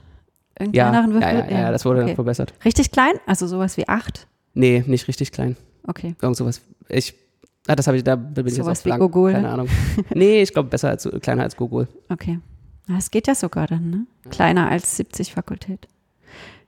Einen 0.57 0.73
ja, 0.75 0.90
kleineren 0.90 1.20
ja, 1.20 1.33
Würfel? 1.33 1.53
ja, 1.55 1.61
ja, 1.62 1.73
das 1.73 1.85
wurde 1.85 2.01
okay. 2.01 2.09
dann 2.09 2.14
verbessert. 2.16 2.53
Richtig 2.64 2.90
klein? 2.90 3.12
Also 3.27 3.46
sowas 3.46 3.77
wie 3.77 3.88
8? 3.88 4.27
Nee, 4.55 4.85
nicht 4.87 5.09
richtig 5.09 5.33
klein. 5.33 5.57
Okay. 5.87 6.14
Irgend 6.21 6.37
sowas. 6.37 6.61
Ich, 6.88 7.14
ah, 7.66 7.75
das 7.77 7.87
habe 7.87 7.97
ich, 7.97 8.05
da 8.05 8.16
bin 8.16 8.47
ich 8.47 8.55
Sowas 8.55 8.79
jetzt 8.79 8.85
wie 8.85 8.88
blank. 8.88 9.01
Gogol? 9.03 9.33
Keine 9.33 9.49
Ahnung. 9.51 9.69
Nee, 10.14 10.43
ich 10.43 10.53
glaube 10.53 10.69
besser 10.69 10.88
als, 10.90 11.09
kleiner 11.23 11.43
als 11.43 11.57
Gogol. 11.57 11.88
Okay. 12.09 12.38
Na, 12.87 12.99
Es 12.99 13.11
geht 13.11 13.27
ja 13.27 13.35
sogar 13.35 13.66
dann, 13.66 13.90
ne? 13.90 14.07
Kleiner 14.31 14.69
als 14.71 14.97
70 14.97 15.33
Fakultät. 15.35 15.87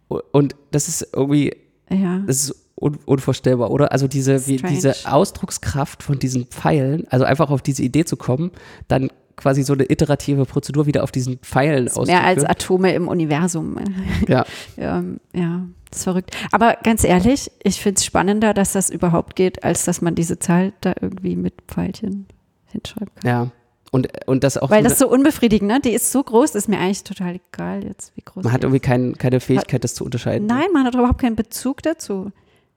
Und 0.08 0.54
das 0.70 0.88
ist 0.88 1.08
irgendwie, 1.14 1.56
Ja. 1.90 2.18
das 2.26 2.44
ist 2.44 2.54
un 2.74 2.98
unvorstellbar, 3.06 3.70
oder? 3.70 3.92
Also 3.92 4.08
diese, 4.08 4.46
wie, 4.46 4.56
diese 4.56 4.94
Ausdruckskraft 5.04 6.02
von 6.02 6.18
diesen 6.18 6.46
Pfeilen, 6.46 7.06
also 7.08 7.24
einfach 7.24 7.50
auf 7.50 7.62
diese 7.62 7.82
Idee 7.82 8.04
zu 8.04 8.16
kommen, 8.16 8.50
dann 8.88 9.10
quasi 9.36 9.62
so 9.62 9.72
eine 9.72 9.90
iterative 9.90 10.44
Prozedur 10.44 10.86
wieder 10.86 11.02
auf 11.02 11.12
diesen 11.12 11.38
Pfeilen 11.38 11.86
Ist 11.86 11.96
mehr 12.06 12.24
als 12.24 12.44
auszuführen. 12.44 12.50
Atome 12.50 12.94
im 12.94 13.08
Universum. 13.08 13.76
Ja, 14.28 14.44
ähm, 14.76 15.20
ja, 15.34 15.66
das 15.90 15.98
ist 16.00 16.04
verrückt. 16.04 16.36
Aber 16.52 16.76
ganz 16.82 17.04
ehrlich, 17.04 17.50
ich 17.62 17.80
finde 17.80 17.98
es 17.98 18.04
spannender, 18.04 18.54
dass 18.54 18.72
das 18.72 18.90
überhaupt 18.90 19.36
geht, 19.36 19.64
als 19.64 19.84
dass 19.84 20.00
man 20.00 20.14
diese 20.14 20.38
Zahl 20.38 20.72
da 20.80 20.94
irgendwie 21.00 21.36
mit 21.36 21.54
Pfeilchen 21.68 22.26
hinschreiben 22.66 23.12
kann. 23.20 23.30
ja. 23.30 23.50
Und, 23.94 24.08
und 24.26 24.42
das 24.42 24.56
auch 24.56 24.70
Weil 24.70 24.82
so 24.82 24.88
das 24.88 24.98
so 24.98 25.06
unbefriedigend, 25.06 25.70
ne? 25.70 25.78
Die 25.78 25.90
ist 25.90 26.10
so 26.10 26.22
groß, 26.22 26.54
ist 26.54 26.66
mir 26.66 26.78
eigentlich 26.78 27.04
total 27.04 27.38
egal 27.52 27.84
jetzt, 27.84 28.16
wie 28.16 28.22
groß 28.22 28.42
man 28.42 28.50
hat 28.50 28.62
irgendwie 28.62 28.80
kein, 28.80 29.18
keine 29.18 29.38
Fähigkeit, 29.38 29.84
das 29.84 29.94
zu 29.94 30.02
unterscheiden. 30.02 30.46
Nein, 30.46 30.68
man 30.72 30.86
hat 30.86 30.94
überhaupt 30.94 31.20
keinen 31.20 31.36
Bezug 31.36 31.82
dazu. 31.82 32.32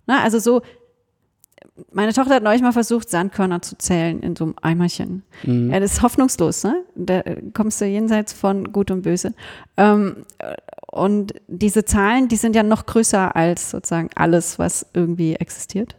Na, 0.07 0.21
also 0.23 0.39
so, 0.39 0.61
meine 1.91 2.13
Tochter 2.13 2.35
hat 2.35 2.43
neulich 2.43 2.61
mal 2.61 2.71
versucht, 2.71 3.09
Sandkörner 3.09 3.61
zu 3.61 3.77
zählen 3.77 4.21
in 4.21 4.35
so 4.35 4.45
einem 4.45 4.55
Eimerchen. 4.61 5.23
Mhm. 5.43 5.71
Ja, 5.71 5.79
das 5.79 5.93
ist 5.93 6.01
hoffnungslos, 6.01 6.63
ne? 6.63 6.83
Da 6.95 7.19
äh, 7.21 7.41
kommst 7.53 7.81
du 7.81 7.85
jenseits 7.85 8.33
von 8.33 8.71
Gut 8.71 8.91
und 8.91 9.03
Böse. 9.03 9.33
Ähm, 9.77 10.25
äh, 10.39 10.55
und 10.91 11.33
diese 11.47 11.85
Zahlen, 11.85 12.27
die 12.27 12.35
sind 12.35 12.55
ja 12.55 12.63
noch 12.63 12.85
größer 12.85 13.35
als 13.35 13.71
sozusagen 13.71 14.09
alles, 14.15 14.59
was 14.59 14.85
irgendwie 14.93 15.35
existiert, 15.35 15.95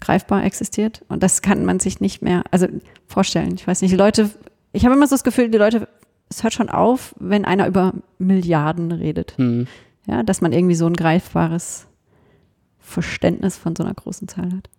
greifbar 0.00 0.44
existiert. 0.44 1.04
Und 1.08 1.22
das 1.22 1.42
kann 1.42 1.64
man 1.64 1.80
sich 1.80 2.00
nicht 2.00 2.20
mehr, 2.22 2.42
also 2.50 2.66
vorstellen. 3.06 3.54
Ich 3.54 3.66
weiß 3.66 3.82
nicht, 3.82 3.92
die 3.92 3.96
Leute, 3.96 4.30
ich 4.72 4.84
habe 4.84 4.94
immer 4.94 5.06
so 5.06 5.14
das 5.14 5.24
Gefühl, 5.24 5.48
die 5.48 5.58
Leute, 5.58 5.88
es 6.28 6.42
hört 6.42 6.54
schon 6.54 6.68
auf, 6.68 7.14
wenn 7.18 7.44
einer 7.44 7.66
über 7.66 7.92
Milliarden 8.18 8.90
redet. 8.90 9.34
Mhm. 9.38 9.66
Ja, 10.06 10.22
dass 10.22 10.40
man 10.40 10.52
irgendwie 10.52 10.74
so 10.74 10.86
ein 10.86 10.94
greifbares 10.94 11.86
Verständnis 12.84 13.56
von 13.56 13.74
so 13.74 13.82
einer 13.82 13.94
großen 13.94 14.28
Zahl 14.28 14.46
hat. 14.46 14.70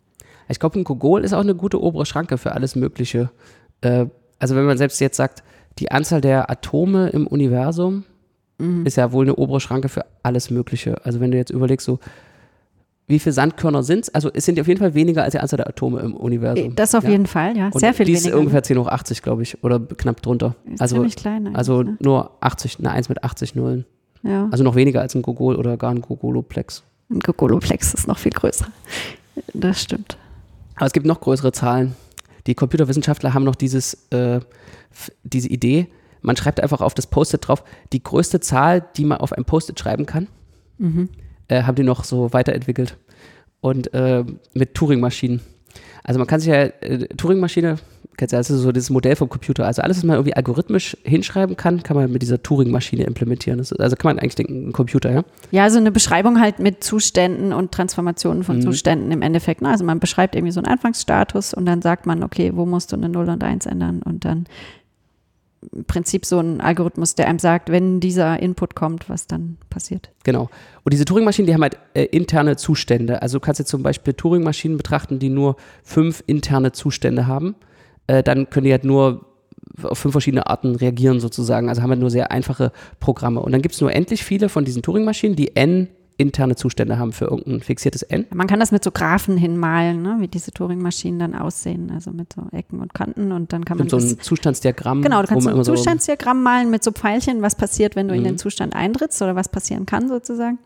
Ich 0.47 0.59
glaube, 0.59 0.79
ein 0.79 0.83
Gogol 0.83 1.23
ist 1.23 1.33
auch 1.33 1.41
eine 1.41 1.55
gute 1.55 1.81
obere 1.81 2.05
Schranke 2.05 2.37
für 2.37 2.51
alles 2.53 2.75
Mögliche. 2.75 3.31
Äh, 3.81 4.05
also 4.39 4.55
wenn 4.55 4.65
man 4.65 4.77
selbst 4.77 4.99
jetzt 5.01 5.17
sagt, 5.17 5.43
die 5.79 5.91
Anzahl 5.91 6.21
der 6.21 6.49
Atome 6.49 7.09
im 7.09 7.27
Universum 7.27 8.05
Mhm. 8.57 8.85
ist 8.85 8.95
ja 8.95 9.11
wohl 9.11 9.25
eine 9.25 9.35
obere 9.35 9.59
Schranke 9.59 9.89
für 9.89 10.05
alles 10.23 10.49
Mögliche. 10.49 11.03
Also 11.05 11.19
wenn 11.19 11.31
du 11.31 11.37
jetzt 11.37 11.49
überlegst, 11.49 11.85
so 11.85 11.99
wie 13.07 13.19
viele 13.19 13.33
Sandkörner 13.33 13.83
sind 13.83 14.05
es? 14.05 14.15
Also 14.15 14.31
es 14.33 14.45
sind 14.45 14.59
auf 14.59 14.67
jeden 14.67 14.79
Fall 14.79 14.95
weniger 14.95 15.23
als 15.23 15.33
die 15.33 15.39
Anzahl 15.39 15.57
der 15.57 15.67
Atome 15.67 15.99
im 15.99 16.15
Universum. 16.15 16.75
Das 16.75 16.95
auf 16.95 17.03
ja. 17.03 17.11
jeden 17.11 17.27
Fall, 17.27 17.55
ja. 17.55 17.65
Und 17.65 17.79
Sehr 17.79 17.93
viel 17.93 18.05
die 18.05 18.13
ist 18.13 18.23
weniger. 18.23 18.39
ungefähr 18.39 18.63
10 18.63 18.79
hoch 18.79 18.87
80, 18.87 19.21
glaube 19.21 19.43
ich, 19.43 19.63
oder 19.63 19.79
knapp 19.79 20.21
drunter. 20.21 20.55
Ist 20.65 20.81
also 20.81 20.95
ziemlich 20.95 21.15
klein 21.15 21.55
also 21.55 21.83
ne? 21.83 21.97
nur 21.99 22.31
80, 22.39 22.79
eine 22.79 22.91
1 22.91 23.09
mit 23.09 23.23
80 23.23 23.53
Nullen. 23.55 23.85
ja. 24.23 24.47
Also 24.49 24.63
noch 24.63 24.75
weniger 24.75 25.01
als 25.01 25.13
ein 25.13 25.21
Gogol 25.21 25.55
oder 25.55 25.77
gar 25.77 25.91
ein 25.91 26.01
Gogoloplex. 26.01 26.83
Ein 27.09 27.19
Gogoloplex 27.19 27.93
ist 27.93 28.07
noch 28.07 28.17
viel 28.17 28.31
größer. 28.31 28.67
Das 29.53 29.81
stimmt. 29.81 30.17
Aber 30.75 30.85
es 30.87 30.93
gibt 30.93 31.05
noch 31.05 31.21
größere 31.21 31.51
Zahlen. 31.51 31.95
Die 32.47 32.55
Computerwissenschaftler 32.55 33.33
haben 33.33 33.43
noch 33.43 33.55
dieses, 33.55 34.07
äh, 34.11 34.39
diese 35.23 35.49
Idee, 35.49 35.87
man 36.21 36.35
schreibt 36.35 36.59
einfach 36.59 36.81
auf 36.81 36.93
das 36.93 37.07
Post-it 37.07 37.47
drauf, 37.47 37.63
die 37.93 38.01
größte 38.03 38.39
Zahl, 38.39 38.85
die 38.97 39.05
man 39.05 39.19
auf 39.19 39.33
ein 39.33 39.45
Post-it 39.45 39.79
schreiben 39.79 40.05
kann, 40.05 40.27
Mhm. 40.77 41.09
äh, 41.47 41.63
haben 41.63 41.75
die 41.75 41.83
noch 41.83 42.03
so 42.03 42.33
weiterentwickelt. 42.33 42.97
Und 43.61 43.93
äh, 43.93 44.23
mit 44.53 44.75
Turing-Maschinen. 44.75 45.41
Also 46.07 46.19
man 46.19 46.27
kann 46.27 46.39
sich 46.39 46.49
ja, 46.49 46.63
äh, 46.63 47.07
Turing-Maschine, 47.17 47.77
kennst 48.15 48.31
ja, 48.31 48.37
das 48.39 48.49
ist 48.51 48.61
so 48.61 48.71
dieses 48.71 48.91
Modell 48.91 49.15
vom 49.15 49.27
Computer. 49.27 49.65
Also 49.65 49.81
alles, 49.81 49.97
was 49.97 50.03
man 50.03 50.15
irgendwie 50.15 50.35
algorithmisch 50.35 50.95
hinschreiben 51.03 51.57
kann, 51.57 51.81
kann 51.83 51.97
man 51.97 52.11
mit 52.11 52.21
dieser 52.21 52.41
Turing-Maschine 52.41 53.03
implementieren. 53.03 53.59
Ist, 53.59 53.77
also 53.79 53.95
kann 53.95 54.09
man 54.09 54.19
eigentlich 54.19 54.35
denken, 54.35 54.69
ein 54.69 54.71
Computer, 54.71 55.11
ja? 55.11 55.23
Ja, 55.51 55.69
so 55.69 55.79
eine 55.79 55.91
Beschreibung 55.91 56.39
halt 56.39 56.59
mit 56.59 56.83
Zuständen 56.83 57.51
und 57.53 57.71
Transformationen 57.71 58.43
von 58.43 58.57
Mhm. 58.57 58.61
Zuständen 58.61 59.11
im 59.11 59.21
Endeffekt. 59.23 59.61
Ne? 59.61 59.69
Also 59.69 59.83
man 59.83 59.99
beschreibt 59.99 60.35
irgendwie 60.35 60.51
so 60.53 60.59
einen 60.59 60.67
Anfangsstatus 60.67 61.53
und 61.55 61.65
dann 61.65 61.81
sagt 61.81 62.05
man, 62.05 62.23
okay, 62.23 62.51
wo 62.53 62.65
musst 62.65 62.91
du 62.91 62.95
eine 62.97 63.09
0 63.09 63.27
und 63.29 63.43
1 63.43 63.65
ändern 63.65 64.01
und 64.03 64.23
dann 64.25 64.45
Prinzip 65.87 66.25
so 66.25 66.39
ein 66.39 66.61
Algorithmus, 66.61 67.15
der 67.15 67.27
einem 67.27 67.39
sagt, 67.39 67.69
wenn 67.69 67.99
dieser 67.99 68.39
Input 68.39 68.75
kommt, 68.75 69.09
was 69.09 69.27
dann 69.27 69.57
passiert. 69.69 70.09
Genau. 70.23 70.49
Und 70.83 70.93
diese 70.93 71.05
Turing-Maschinen, 71.05 71.47
die 71.47 71.53
haben 71.53 71.61
halt 71.61 71.77
äh, 71.93 72.03
interne 72.05 72.55
Zustände. 72.55 73.21
Also 73.21 73.37
du 73.37 73.45
kannst 73.45 73.59
jetzt 73.59 73.69
zum 73.69 73.83
Beispiel 73.83 74.13
Turing-Maschinen 74.13 74.77
betrachten, 74.77 75.19
die 75.19 75.29
nur 75.29 75.55
fünf 75.83 76.23
interne 76.27 76.71
Zustände 76.71 77.27
haben. 77.27 77.55
Äh, 78.07 78.23
dann 78.23 78.49
können 78.49 78.65
die 78.65 78.71
halt 78.71 78.85
nur 78.85 79.25
auf 79.83 79.97
fünf 79.97 80.13
verschiedene 80.13 80.47
Arten 80.47 80.75
reagieren 80.75 81.19
sozusagen. 81.19 81.69
Also 81.69 81.81
haben 81.81 81.89
wir 81.89 81.97
nur 81.97 82.11
sehr 82.11 82.31
einfache 82.31 82.71
Programme. 82.99 83.41
Und 83.41 83.51
dann 83.51 83.61
gibt 83.61 83.75
es 83.75 83.81
nur 83.81 83.93
endlich 83.93 84.23
viele 84.23 84.49
von 84.49 84.65
diesen 84.65 84.81
Turing-Maschinen, 84.81 85.35
die 85.35 85.55
n 85.55 85.89
interne 86.17 86.55
Zustände 86.55 86.97
haben 86.97 87.11
für 87.11 87.25
irgendein 87.25 87.61
fixiertes 87.61 88.01
n. 88.03 88.25
Man 88.33 88.47
kann 88.47 88.59
das 88.59 88.71
mit 88.71 88.83
so 88.83 88.91
Graphen 88.91 89.35
hinmalen, 89.37 90.01
ne? 90.01 90.17
wie 90.19 90.27
diese 90.27 90.51
Turing-Maschinen 90.51 91.19
dann 91.19 91.35
aussehen, 91.35 91.91
also 91.93 92.11
mit 92.11 92.33
so 92.33 92.43
Ecken 92.51 92.79
und 92.79 92.93
Kanten 92.93 93.31
und 93.33 93.51
dann 93.51 93.65
kann 93.65 93.77
man 93.77 93.85
Und 93.85 93.89
so 93.91 93.97
das 93.97 94.11
ein 94.13 94.19
Zustandsdiagramm. 94.21 95.01
Genau, 95.01 95.21
du 95.21 95.27
kannst 95.27 95.45
man 95.45 95.55
ein 95.57 95.63
so- 95.63 95.73
Zustandsdiagramm 95.75 96.41
malen 96.41 96.69
mit 96.71 96.83
so 96.83 96.91
Pfeilchen, 96.91 97.41
was 97.41 97.55
passiert, 97.55 97.95
wenn 97.97 98.07
du 98.07 98.13
in 98.15 98.21
Mhm. 98.21 98.25
den 98.25 98.37
Zustand 98.37 98.75
eintrittst 98.75 99.21
oder 99.21 99.35
was 99.35 99.49
passieren 99.49 99.85
kann 99.85 100.07
sozusagen. 100.07 100.57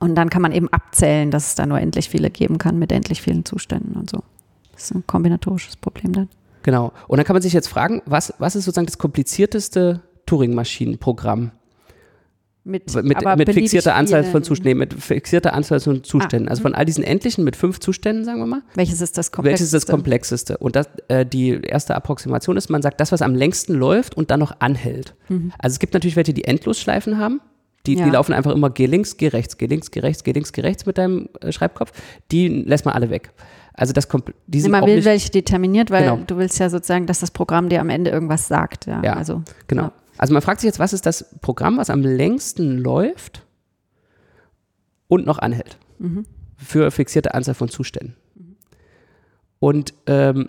Und 0.00 0.14
dann 0.16 0.28
kann 0.30 0.42
man 0.42 0.52
eben 0.52 0.68
abzählen, 0.68 1.30
dass 1.30 1.46
es 1.48 1.54
da 1.54 1.64
nur 1.66 1.80
endlich 1.80 2.08
viele 2.10 2.30
geben 2.30 2.58
kann 2.58 2.78
mit 2.78 2.92
endlich 2.92 3.22
vielen 3.22 3.44
Zuständen 3.44 3.94
und 3.96 4.10
so. 4.10 4.22
Das 4.74 4.84
ist 4.84 4.94
ein 4.94 5.04
kombinatorisches 5.06 5.76
Problem 5.76 6.12
dann. 6.12 6.28
Genau. 6.62 6.92
Und 7.08 7.16
dann 7.16 7.24
kann 7.26 7.34
man 7.34 7.42
sich 7.42 7.52
jetzt 7.54 7.68
fragen, 7.68 8.02
was, 8.04 8.34
was 8.38 8.54
ist 8.54 8.64
sozusagen 8.66 8.86
das 8.86 8.98
komplizierteste 8.98 10.02
Turing-Maschinenprogramm? 10.26 11.52
Mit, 12.68 12.94
mit, 13.02 13.24
mit 13.38 13.52
fixierter 13.54 13.94
Anzahl 13.94 14.22
von 14.24 14.30
vielen- 14.32 14.44
Zuständen, 14.44 14.78
mit 14.78 14.94
fixierter 14.94 15.54
Anzahl 15.54 15.80
von 15.80 16.04
Zuständen. 16.04 16.48
Ah, 16.48 16.50
also 16.50 16.62
von 16.62 16.74
all 16.74 16.84
diesen 16.84 17.02
endlichen 17.02 17.42
mit 17.44 17.56
fünf 17.56 17.80
Zuständen, 17.80 18.24
sagen 18.24 18.38
wir 18.40 18.46
mal, 18.46 18.62
Welches 18.74 19.00
ist 19.00 19.16
das 19.16 19.30
welches 19.38 19.62
ist 19.62 19.74
das 19.74 19.86
komplexeste? 19.86 20.54
komplexeste? 20.54 20.58
Und 20.58 20.76
das, 20.76 20.88
äh, 21.08 21.24
die 21.24 21.60
erste 21.62 21.94
Approximation 21.94 22.56
ist, 22.58 22.68
man 22.68 22.82
sagt, 22.82 23.00
das, 23.00 23.10
was 23.10 23.22
am 23.22 23.34
längsten 23.34 23.74
läuft 23.74 24.16
und 24.16 24.30
dann 24.30 24.40
noch 24.40 24.56
anhält. 24.60 25.14
Also 25.58 25.74
es 25.74 25.78
gibt 25.78 25.94
natürlich 25.94 26.16
welche, 26.16 26.34
die 26.34 26.44
Endlosschleifen 26.44 27.18
haben. 27.18 27.40
Die, 27.86 27.94
die 27.94 28.02
Mhm. 28.02 28.06
Ja. 28.08 28.12
laufen 28.14 28.32
einfach 28.34 28.52
immer 28.52 28.68
geh 28.68 28.84
links, 28.86 29.16
geh 29.16 29.28
rechts, 29.28 29.56
geh 29.56 29.64
links, 29.66 29.90
geh 29.90 30.00
rechts, 30.00 30.22
geh 30.24 30.32
links, 30.32 30.52
geh 30.52 30.60
rechts 30.60 30.84
mit 30.84 30.98
deinem 30.98 31.28
äh, 31.40 31.52
Schreibkopf. 31.52 31.92
Die 32.30 32.48
lässt 32.48 32.84
man 32.84 32.94
alle 32.94 33.08
weg. 33.08 33.30
Also 33.72 33.92
das 33.92 34.08
die 34.48 34.60
sind 34.60 34.72
Man 34.72 34.82
auch 34.82 34.86
will 34.88 35.04
welche 35.04 35.30
determiniert, 35.30 35.90
weil 35.90 36.02
Genau. 36.02 36.18
du 36.26 36.36
willst 36.36 36.58
ja 36.58 36.68
sozusagen, 36.68 37.06
dass 37.06 37.20
das 37.20 37.30
Programm 37.30 37.68
dir 37.68 37.80
am 37.80 37.88
Ende 37.88 38.10
irgendwas 38.10 38.48
sagt. 38.48 38.86
Ja, 38.86 39.00
Ja, 39.02 39.12
also 39.14 39.42
Genau. 39.68 39.84
Ja. 39.84 39.92
Also 40.18 40.32
man 40.32 40.42
fragt 40.42 40.60
sich 40.60 40.68
jetzt, 40.68 40.78
was 40.78 40.92
ist 40.92 41.06
das 41.06 41.24
Programm, 41.40 41.76
was 41.78 41.90
am 41.90 42.02
längsten 42.02 42.78
läuft 42.78 43.46
und 45.08 45.26
noch 45.26 45.38
anhält 45.38 45.78
Mhm. 45.98 46.26
für 46.56 46.90
fixierte 46.90 47.34
Anzahl 47.34 47.54
von 47.54 47.68
Zuständen. 47.68 48.14
Und 49.60 49.94
ähm, 50.06 50.48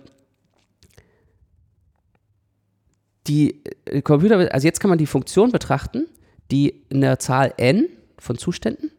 die 3.26 3.62
äh, 3.86 4.02
Computer, 4.02 4.52
also 4.52 4.66
jetzt 4.66 4.80
kann 4.80 4.88
man 4.88 4.98
die 4.98 5.06
Funktion 5.06 5.52
betrachten, 5.52 6.06
die 6.50 6.82
in 6.88 7.00
der 7.00 7.18
Zahl 7.18 7.52
n 7.56 7.88
von 8.18 8.38
Zuständen 8.38 8.90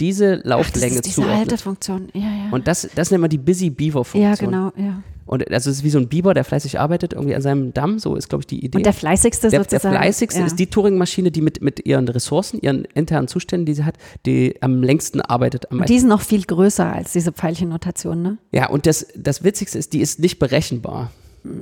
diese 0.00 0.34
Ach, 0.36 0.42
das 0.42 0.44
Lauflänge 0.50 0.94
ist 0.96 1.06
diese 1.06 1.22
alte 1.22 1.32
zuordnet. 1.56 1.60
Funktion. 1.60 2.08
Ja, 2.14 2.20
ja. 2.20 2.50
Und 2.50 2.66
das, 2.66 2.88
das 2.94 3.10
nennt 3.10 3.20
man 3.20 3.30
die 3.30 3.38
Busy 3.38 3.70
Beaver 3.70 4.04
Funktion. 4.04 4.22
ja, 4.22 4.34
genau, 4.34 4.72
ja. 4.76 5.02
Und 5.26 5.50
also 5.50 5.70
es 5.70 5.78
ist 5.78 5.84
wie 5.84 5.90
so 5.90 5.98
ein 5.98 6.08
Biber, 6.08 6.34
der 6.34 6.44
fleißig 6.44 6.78
arbeitet, 6.78 7.14
irgendwie 7.14 7.34
an 7.34 7.40
seinem 7.40 7.72
Damm, 7.72 7.98
so 7.98 8.14
ist, 8.14 8.28
glaube 8.28 8.42
ich, 8.42 8.46
die 8.46 8.64
Idee. 8.64 8.78
Und 8.78 8.86
der 8.86 8.92
fleißigste 8.92 9.48
Der, 9.48 9.60
der 9.60 9.64
sozusagen. 9.64 9.94
fleißigste 9.96 10.40
ja. 10.40 10.46
ist 10.46 10.58
die 10.58 10.66
Turing-Maschine, 10.66 11.30
die 11.30 11.40
mit, 11.40 11.62
mit 11.62 11.86
ihren 11.86 12.06
Ressourcen, 12.08 12.60
ihren 12.60 12.84
internen 12.94 13.26
Zuständen, 13.28 13.64
die 13.64 13.74
sie 13.74 13.84
hat, 13.84 13.96
die 14.26 14.56
am 14.60 14.82
längsten 14.82 15.20
arbeitet. 15.22 15.70
Am 15.70 15.80
Und 15.80 15.88
die 15.88 15.98
sind 15.98 16.08
noch 16.08 16.20
viel 16.20 16.42
größer 16.44 16.92
als 16.92 17.12
diese 17.12 17.32
Pfeilchennotation, 17.32 18.22
ne? 18.22 18.38
ja, 18.52 18.68
und 18.68 18.86
das, 18.86 19.06
das 19.16 19.42
Witzigste 19.44 19.78
ist, 19.78 19.92
die 19.94 20.00
ist 20.00 20.18
nicht 20.20 20.38
berechenbar. 20.38 21.10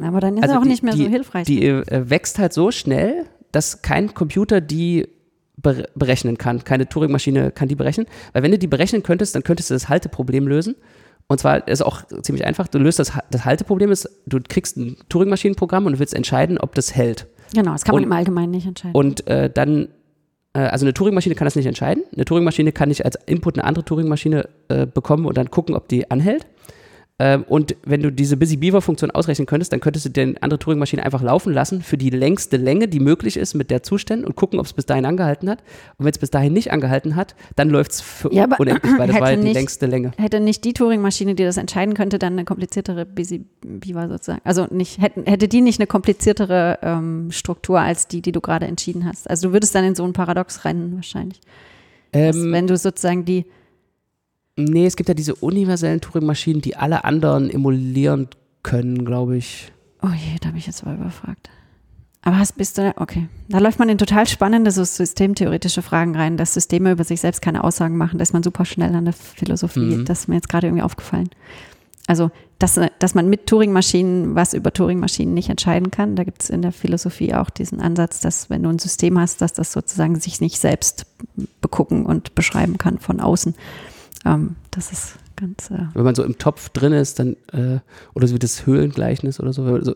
Aber 0.03 0.21
dann 0.21 0.37
ist 0.37 0.43
Also 0.43 0.55
er 0.55 0.59
auch 0.59 0.63
die- 0.65 0.69
nicht 0.69 0.83
mehr 0.83 0.95
die, 0.95 1.05
so 1.05 1.11
hilfreich. 1.11 1.47
Die 1.47 1.65
äh, 1.67 2.11
wächst 2.11 2.39
halt 2.39 2.53
so 2.53 2.71
schnell, 2.71 3.27
dass 3.53 3.83
kein 3.83 4.15
Computer 4.15 4.61
die 4.61 5.07
bere- 5.61 5.89
berechnen 5.95 6.39
kann. 6.39 6.65
Keine 6.65 6.89
Turing-Maschine 6.89 7.51
kann 7.51 7.69
die 7.69 7.75
berechnen. 7.75 8.07
Weil 8.33 8.43
wenn 8.43 8.51
du 8.53 8.59
die 8.59 8.67
berechnen 8.69 9.03
könntest, 9.03 9.35
dann 9.35 9.43
könntest 9.45 9.71
du 9.71 9.75
das 9.75 9.89
Halteproblem 9.89 10.47
lösen. 10.49 10.75
Und 11.29 11.39
zwar 11.41 11.67
ist 11.67 11.83
auch 11.83 12.03
ziemlich 12.23 12.45
einfach. 12.45 12.69
Du 12.69 12.79
löst 12.79 12.99
das, 12.99 13.13
das 13.31 13.45
Halteproblem, 13.45 13.91
ist, 13.91 14.09
du 14.27 14.39
kriegst 14.47 14.77
ein 14.77 14.97
Turing-Maschinenprogramm 15.09 15.87
und 15.87 15.93
du 15.95 15.99
willst 15.99 16.15
entscheiden, 16.15 16.59
ob 16.59 16.75
das 16.75 16.95
hält. 16.95 17.27
genau, 17.55 17.73
das 17.73 17.85
kann 17.85 17.95
man 17.95 18.03
und- 18.05 18.09
im 18.11 18.13
Allgemeinen 18.13 18.51
nicht 18.51 18.67
entscheiden. 18.67 18.95
Und 18.95 19.27
äh, 19.29 19.49
dann, 19.49 19.89
äh, 20.53 20.59
also 20.61 20.85
eine 20.85 20.93
Turing-Maschine 20.93 21.35
kann 21.35 21.47
das 21.47 21.57
nicht 21.57 21.67
entscheiden. 21.67 22.05
Eine 22.15 22.25
Turing-Maschine 22.27 22.73
kann 22.73 22.89
nicht 22.91 23.05
als 23.05 23.17
Input 23.27 23.57
eine 23.59 23.65
andere 23.65 23.85
Turing-Maschine 23.85 24.49
äh, 24.69 24.87
bekommen 24.87 25.25
und 25.27 25.37
dann 25.39 25.51
gucken, 25.51 25.75
ob 25.75 25.89
die 25.89 26.11
anhält. 26.11 26.47
Ähm, 27.23 27.45
und 27.45 27.77
wenn 27.85 28.03
du 28.03 28.11
diese 28.11 28.37
Busy 28.37 28.57
Beaver-Funktion 28.57 29.13
ausrechnen 29.13 29.47
könntest, 29.47 29.73
dann 29.73 29.79
könntest 29.79 30.07
du 30.07 30.09
die 30.09 30.43
andere 30.43 30.59
Turing-Maschine 30.59 31.05
einfach 31.05 31.23
laufen 31.23 31.53
lassen 31.53 31.81
für 31.81 31.97
die 31.97 32.11
längste 32.11 32.57
Länge, 32.57 32.89
die 32.89 32.99
möglich 32.99 33.37
ist 33.37 33.55
mit 33.55 33.71
der 33.71 33.85
Zuständen 33.85 34.27
und 34.27 34.35
gucken, 34.35 34.59
ob 34.59 34.67
es 34.67 34.73
bis 34.73 34.87
dahin 34.87 35.07
angehalten 35.07 35.49
hat. 35.49 35.61
Und 35.99 36.05
wenn 36.05 36.11
es 36.11 36.19
bis 36.19 36.31
dahin 36.31 36.53
nicht 36.53 36.73
angehalten 36.73 37.15
hat, 37.15 37.37
dann 37.55 37.71
läuft 37.71 37.93
es 37.93 38.01
für 38.01 38.35
Ja, 38.35 38.49
unendlich, 38.59 38.93
weil 38.99 39.07
das 39.07 39.21
war 39.21 39.29
hätte 39.29 39.41
ja 39.41 39.47
die 39.47 39.53
längste 39.53 39.87
Länge. 39.87 40.11
Hätte 40.19 40.41
nicht 40.41 40.65
die 40.65 40.73
Turing-Maschine, 40.73 41.37
die 41.37 41.45
das 41.45 41.59
entscheiden 41.59 41.95
könnte, 41.95 42.19
dann 42.19 42.33
eine 42.33 42.45
kompliziertere 42.45 43.07
Busy 43.07 43.45
Beaver 43.61 44.09
sozusagen. 44.09 44.41
Also 44.43 44.67
nicht, 44.71 45.01
hätten, 45.01 45.25
hätte 45.25 45.47
die 45.47 45.61
nicht 45.61 45.79
eine 45.79 45.87
kompliziertere 45.87 46.81
ähm, 46.83 47.31
Struktur 47.31 47.79
als 47.79 48.09
die, 48.09 48.21
die 48.21 48.33
du 48.33 48.41
gerade 48.41 48.67
entschieden 48.67 49.07
hast. 49.07 49.31
Also 49.31 49.47
du 49.47 49.53
würdest 49.53 49.77
dann 49.77 49.85
in 49.85 49.95
so 49.95 50.03
ein 50.03 50.13
Paradox 50.13 50.65
rennen 50.65 50.97
wahrscheinlich. 50.97 51.41
Ähm, 52.13 52.51
wenn 52.51 52.67
du 52.67 52.77
sozusagen 52.77 53.25
die, 53.25 53.47
nee, 54.57 54.87
es 54.87 54.97
gibt 54.97 55.09
ja 55.09 55.15
diese 55.15 55.35
universellen 55.35 56.01
Turing-Maschinen, 56.01 56.61
die 56.61 56.77
alle 56.77 57.05
anderen 57.05 57.51
emulieren 57.51 58.29
können, 58.63 59.05
glaube 59.05 59.37
ich. 59.37 59.73
oh 60.03 60.09
je, 60.09 60.39
da 60.41 60.49
habe 60.49 60.59
ich 60.59 60.67
jetzt 60.67 60.85
mal 60.85 60.95
überfragt. 60.97 61.51
Aber 62.25 62.39
hast, 62.39 62.57
bist 62.57 62.79
du, 62.79 62.95
okay. 62.99 63.29
Da 63.49 63.59
läuft 63.59 63.81
man 63.81 63.89
in 63.89 63.99
total 63.99 64.29
spannende 64.29 64.71
so 64.71 64.85
systemtheoretische 64.85 65.83
Fragen 65.83 66.15
rein, 66.15 66.37
dass 66.37 66.55
Systeme 66.55 66.93
über 66.93 67.03
sich 67.03 67.21
selbst 67.21 67.43
keine 67.43 67.65
Aussagen 67.65 67.97
machen, 67.97 68.19
da 68.19 68.23
ist 68.23 68.33
man 68.33 68.45
super 68.45 68.65
schnell 68.65 68.95
an 68.95 69.05
der 69.05 69.15
Philosophie. 69.15 69.97
Mhm. 69.97 70.05
Das 70.05 70.21
ist 70.21 70.29
mir 70.29 70.37
jetzt 70.37 70.49
gerade 70.49 70.69
irgendwie 70.69 70.85
aufgefallen. 70.85 71.31
Also, 72.07 72.31
dass, 72.59 72.79
dass 73.01 73.15
man 73.15 73.29
mit 73.29 73.47
Turing-Maschinen 73.49 74.37
was 74.37 74.55
über 74.55 74.73
Turing-Maschinen 74.73 75.35
nicht 75.35 75.49
entscheiden 75.49 75.91
kann. 75.91 76.15
Da 76.15 76.23
gibt 76.23 76.43
es 76.43 76.51
in 76.51 76.63
der 76.63 76.73
Philosophie 76.73 77.35
auch 77.35 77.51
diesen 77.51 77.81
Ansatz, 77.81 78.21
dass 78.21 78.51
wenn 78.51 78.63
du 78.63 78.69
ein 78.69 78.79
System 78.79 79.19
hast, 79.19 79.41
dass 79.41 79.53
das 79.53 79.73
sozusagen 79.73 80.19
sich 80.21 80.41
nicht 80.41 80.61
selbst 80.61 81.07
begucken 81.61 82.07
und 82.07 82.37
beschreiben 82.37 82.79
kann 82.79 82.99
von 82.99 83.21
außen. 83.21 83.55
Ähm, 84.25 84.57
das 84.71 84.93
ist 84.93 85.17
ganz, 85.37 85.71
äh, 85.71 85.87
Wenn 85.95 86.05
man 86.05 86.15
so 86.15 86.23
im 86.23 86.39
Topf 86.39 86.69
drin 86.71 86.93
ist, 86.93 87.19
dann, 87.19 87.37
äh, 87.53 87.81
oder 88.15 88.27
so 88.27 88.35
wie 88.35 88.39
das 88.39 88.67
Höhlengleichnis 88.67 89.41
oder 89.41 89.53
so, 89.53 89.65
wenn 89.67 89.73
man 89.73 89.85
so 89.85 89.95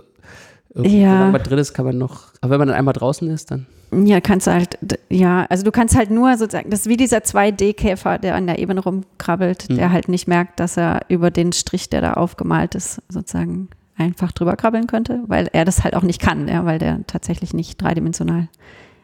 Ja. 0.82 1.30
man 1.30 1.42
drin 1.42 1.58
ist, 1.58 1.72
kann 1.74 1.86
man 1.86 1.96
noch, 1.96 2.32
aber 2.40 2.52
wenn 2.52 2.58
man 2.58 2.68
dann 2.68 2.76
einmal 2.76 2.94
draußen 2.94 3.28
ist, 3.30 3.50
dann. 3.50 3.66
Ja, 3.92 4.20
kannst 4.20 4.46
du 4.48 4.52
halt, 4.52 4.78
ja, 5.08 5.46
also 5.48 5.62
du 5.62 5.70
kannst 5.70 5.96
halt 5.96 6.10
nur 6.10 6.36
sozusagen, 6.36 6.70
das 6.70 6.80
ist 6.80 6.88
wie 6.88 6.96
dieser 6.96 7.18
2D-Käfer, 7.18 8.18
der 8.18 8.34
an 8.34 8.46
der 8.48 8.58
Ebene 8.58 8.80
rumkrabbelt, 8.80 9.70
Mhm. 9.70 9.76
der 9.76 9.92
halt 9.92 10.08
nicht 10.08 10.26
merkt, 10.26 10.58
dass 10.60 10.76
er 10.76 11.02
über 11.08 11.30
den 11.30 11.52
Strich, 11.52 11.88
der 11.88 12.00
da 12.00 12.14
aufgemalt 12.14 12.74
ist, 12.74 13.00
sozusagen 13.08 13.68
einfach 13.96 14.32
drüber 14.32 14.56
krabbeln 14.56 14.86
könnte, 14.88 15.20
weil 15.28 15.48
er 15.52 15.64
das 15.64 15.84
halt 15.84 15.94
auch 15.94 16.02
nicht 16.02 16.20
kann, 16.20 16.48
ja, 16.48 16.64
weil 16.66 16.78
der 16.80 17.06
tatsächlich 17.06 17.54
nicht 17.54 17.80
dreidimensional 17.80 18.48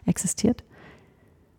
existiert. 0.04 0.64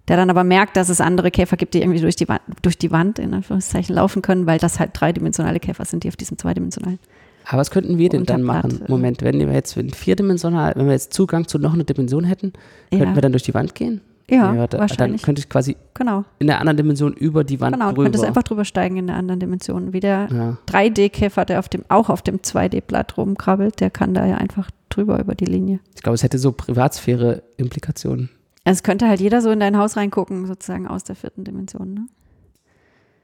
Der 0.09 0.17
dann 0.17 0.29
aber 0.29 0.43
merkt, 0.43 0.75
dass 0.75 0.89
es 0.89 0.99
andere 0.99 1.31
Käfer 1.31 1.55
gibt, 1.55 1.73
die 1.73 1.81
irgendwie 1.81 2.01
durch 2.01 2.15
die 2.17 2.27
Wand, 2.27 2.41
durch 2.61 2.77
die 2.77 2.91
Wand 2.91 3.19
in 3.19 3.33
Anführungszeichen 3.33 3.95
laufen 3.95 4.21
können, 4.21 4.45
weil 4.45 4.59
das 4.59 4.79
halt 4.79 4.91
dreidimensionale 4.93 5.59
Käfer 5.61 5.85
sind, 5.85 6.03
die 6.03 6.09
auf 6.09 6.17
diesem 6.17 6.37
zweidimensionalen. 6.37 6.99
Aber 7.47 7.57
was 7.59 7.71
könnten 7.71 7.97
wir 7.97 8.09
denn 8.09 8.25
dann 8.25 8.41
machen? 8.43 8.69
Blatt, 8.77 8.89
äh, 8.89 8.91
Moment, 8.91 9.21
wenn 9.21 9.39
wir 9.39 9.51
jetzt 9.53 9.75
in 9.77 9.89
vierdimensional, 9.91 10.73
wenn 10.75 10.85
wir 10.87 10.93
jetzt 10.93 11.13
Zugang 11.13 11.47
zu 11.47 11.57
noch 11.59 11.73
einer 11.73 11.83
Dimension 11.85 12.23
hätten, 12.25 12.53
könnten 12.91 13.07
Ja, 13.09 13.15
wir 13.15 13.21
dann 13.21 13.31
durch 13.33 13.43
die 13.43 13.53
Wand 13.53 13.75
gehen? 13.75 14.01
ja 14.29 14.55
warte, 14.57 14.77
Dann 14.77 14.89
wahrscheinlich. 14.89 15.21
könnte 15.21 15.39
ich 15.39 15.49
quasi 15.49 15.75
Genau, 15.93 16.23
in 16.39 16.47
der 16.47 16.59
anderen 16.59 16.77
Dimension 16.77 17.13
über 17.13 17.43
die 17.43 17.59
Wand 17.59 17.73
genau. 17.75 17.89
Drüber. 17.89 18.03
könntest 18.03 18.23
einfach 18.23 18.43
drüber 18.43 18.63
steigen 18.65 18.95
in 18.97 19.07
der 19.07 19.17
anderen 19.17 19.39
Dimension, 19.41 19.91
wie 19.93 19.99
der 19.99 20.29
ja. 20.31 20.57
3D-Käfer, 20.67 21.43
der 21.45 21.59
auf 21.59 21.67
dem, 21.69 21.83
auch 21.89 22.09
auf 22.09 22.21
dem 22.21 22.37
2D-Blatt 22.39 23.17
rumkrabbelt, 23.17 23.79
der 23.81 23.89
kann 23.89 24.13
da 24.13 24.25
ja 24.25 24.35
einfach 24.37 24.69
drüber 24.89 25.19
über 25.19 25.35
die 25.35 25.45
Linie. 25.45 25.79
Ich 25.95 26.01
glaube, 26.03 26.15
es 26.15 26.23
hätte 26.23 26.37
so 26.39 26.51
Privatsphäre-Implikationen. 26.53 28.29
Also 28.65 28.78
es 28.78 28.84
könnte 28.84 29.08
halt 29.08 29.19
jeder 29.19 29.41
so 29.41 29.52
in 29.52 29.60
dein 29.60 29.78
Haus 29.78 29.97
reingucken, 29.97 30.45
sozusagen 30.47 30.88
aus 30.88 31.04
der 31.04 31.15
vierten 31.15 31.43
Dimension. 31.43 31.93
Ne? 31.93 32.08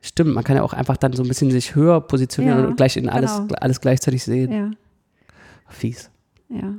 Stimmt, 0.01 0.33
man 0.33 0.43
kann 0.43 0.55
ja 0.55 0.63
auch 0.63 0.73
einfach 0.73 0.97
dann 0.97 1.13
so 1.13 1.23
ein 1.23 1.27
bisschen 1.27 1.51
sich 1.51 1.75
höher 1.75 2.01
positionieren 2.01 2.59
Ja, 2.59 2.67
und 2.67 2.75
gleich 2.77 2.97
in 2.97 3.09
alles, 3.09 3.35
genau. 3.37 3.55
alles 3.59 3.81
gleichzeitig 3.81 4.23
sehen. 4.23 4.51
Ja, 4.51 4.71
Fies. 5.67 6.09
ja. 6.49 6.75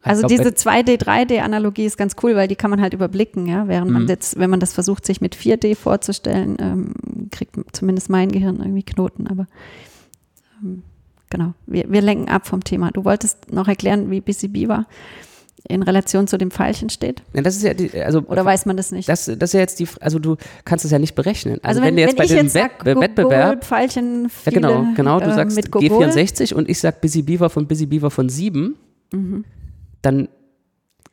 Also 0.00 0.20
glaub, 0.22 0.30
diese 0.30 0.44
wenn- 0.44 0.54
2D, 0.54 0.96
3D-Analogie 0.96 1.84
ist 1.84 1.96
ganz 1.96 2.14
cool, 2.22 2.36
weil 2.36 2.46
die 2.48 2.54
kann 2.56 2.70
man 2.70 2.80
halt 2.80 2.94
überblicken, 2.94 3.46
ja. 3.46 3.66
Während 3.68 3.90
man 3.90 4.02
Mhm. 4.04 4.08
jetzt, 4.08 4.38
wenn 4.38 4.48
man 4.48 4.60
das 4.60 4.72
versucht, 4.72 5.04
sich 5.04 5.20
mit 5.20 5.34
4D 5.34 5.74
vorzustellen, 5.74 6.56
ähm, 6.60 6.94
kriegt 7.30 7.56
zumindest 7.72 8.08
mein 8.08 8.30
Gehirn 8.30 8.58
irgendwie 8.60 8.84
Knoten, 8.84 9.26
aber 9.26 9.46
ähm, 10.62 10.82
genau, 11.30 11.52
wir, 11.66 11.90
wir 11.90 12.00
lenken 12.00 12.28
ab 12.28 12.46
vom 12.46 12.62
Thema. 12.64 12.90
Du 12.92 13.04
wolltest 13.04 13.52
noch 13.52 13.66
erklären, 13.68 14.10
wie 14.10 14.20
Busy 14.20 14.48
Beaver 14.48 14.86
in 15.68 15.82
Relation 15.82 16.26
zu 16.26 16.38
dem 16.38 16.50
Pfeilchen 16.50 16.88
steht? 16.90 17.22
Ja, 17.34 17.42
das 17.42 17.56
ist 17.56 17.62
ja 17.62 17.74
die, 17.74 17.92
also 18.02 18.20
Oder 18.22 18.44
weiß 18.44 18.66
man 18.66 18.76
das 18.76 18.90
nicht? 18.90 19.08
das, 19.08 19.26
das 19.26 19.50
ist 19.50 19.52
ja 19.54 19.60
jetzt 19.60 19.78
die, 19.78 19.86
also 20.00 20.18
du 20.18 20.36
kannst 20.64 20.84
es 20.84 20.90
ja 20.90 20.98
nicht 20.98 21.14
berechnen. 21.14 21.54
Also, 21.62 21.80
Also 21.80 21.80
wenn, 21.82 21.88
wenn, 21.88 21.96
du 21.96 22.00
jetzt 22.02 22.10
wenn 22.12 22.16
bei 22.16 22.26
dem 22.26 22.44
jetzt 22.46 22.52
sag, 22.54 22.84
Wett- 22.84 22.98
Wettbewerb, 23.00 23.64
Pfeilchen 23.64 24.22
ja 24.24 24.28
viele, 24.30 24.54
genau, 24.54 24.86
genau, 24.96 25.20
du 25.20 25.26
äh, 25.30 25.34
sagst 25.34 25.56
mit 25.56 25.70
Gogol. 25.70 25.88
G64 25.88 26.54
und 26.54 26.68
ich 26.68 26.78
sag 26.80 27.00
Busy 27.00 27.22
Beaver 27.22 27.50
von 27.50 27.66
Busy 27.66 27.86
Beaver 27.86 28.10
von 28.10 28.28
7, 28.28 28.76
Mhm. 29.12 29.44
dann 30.02 30.28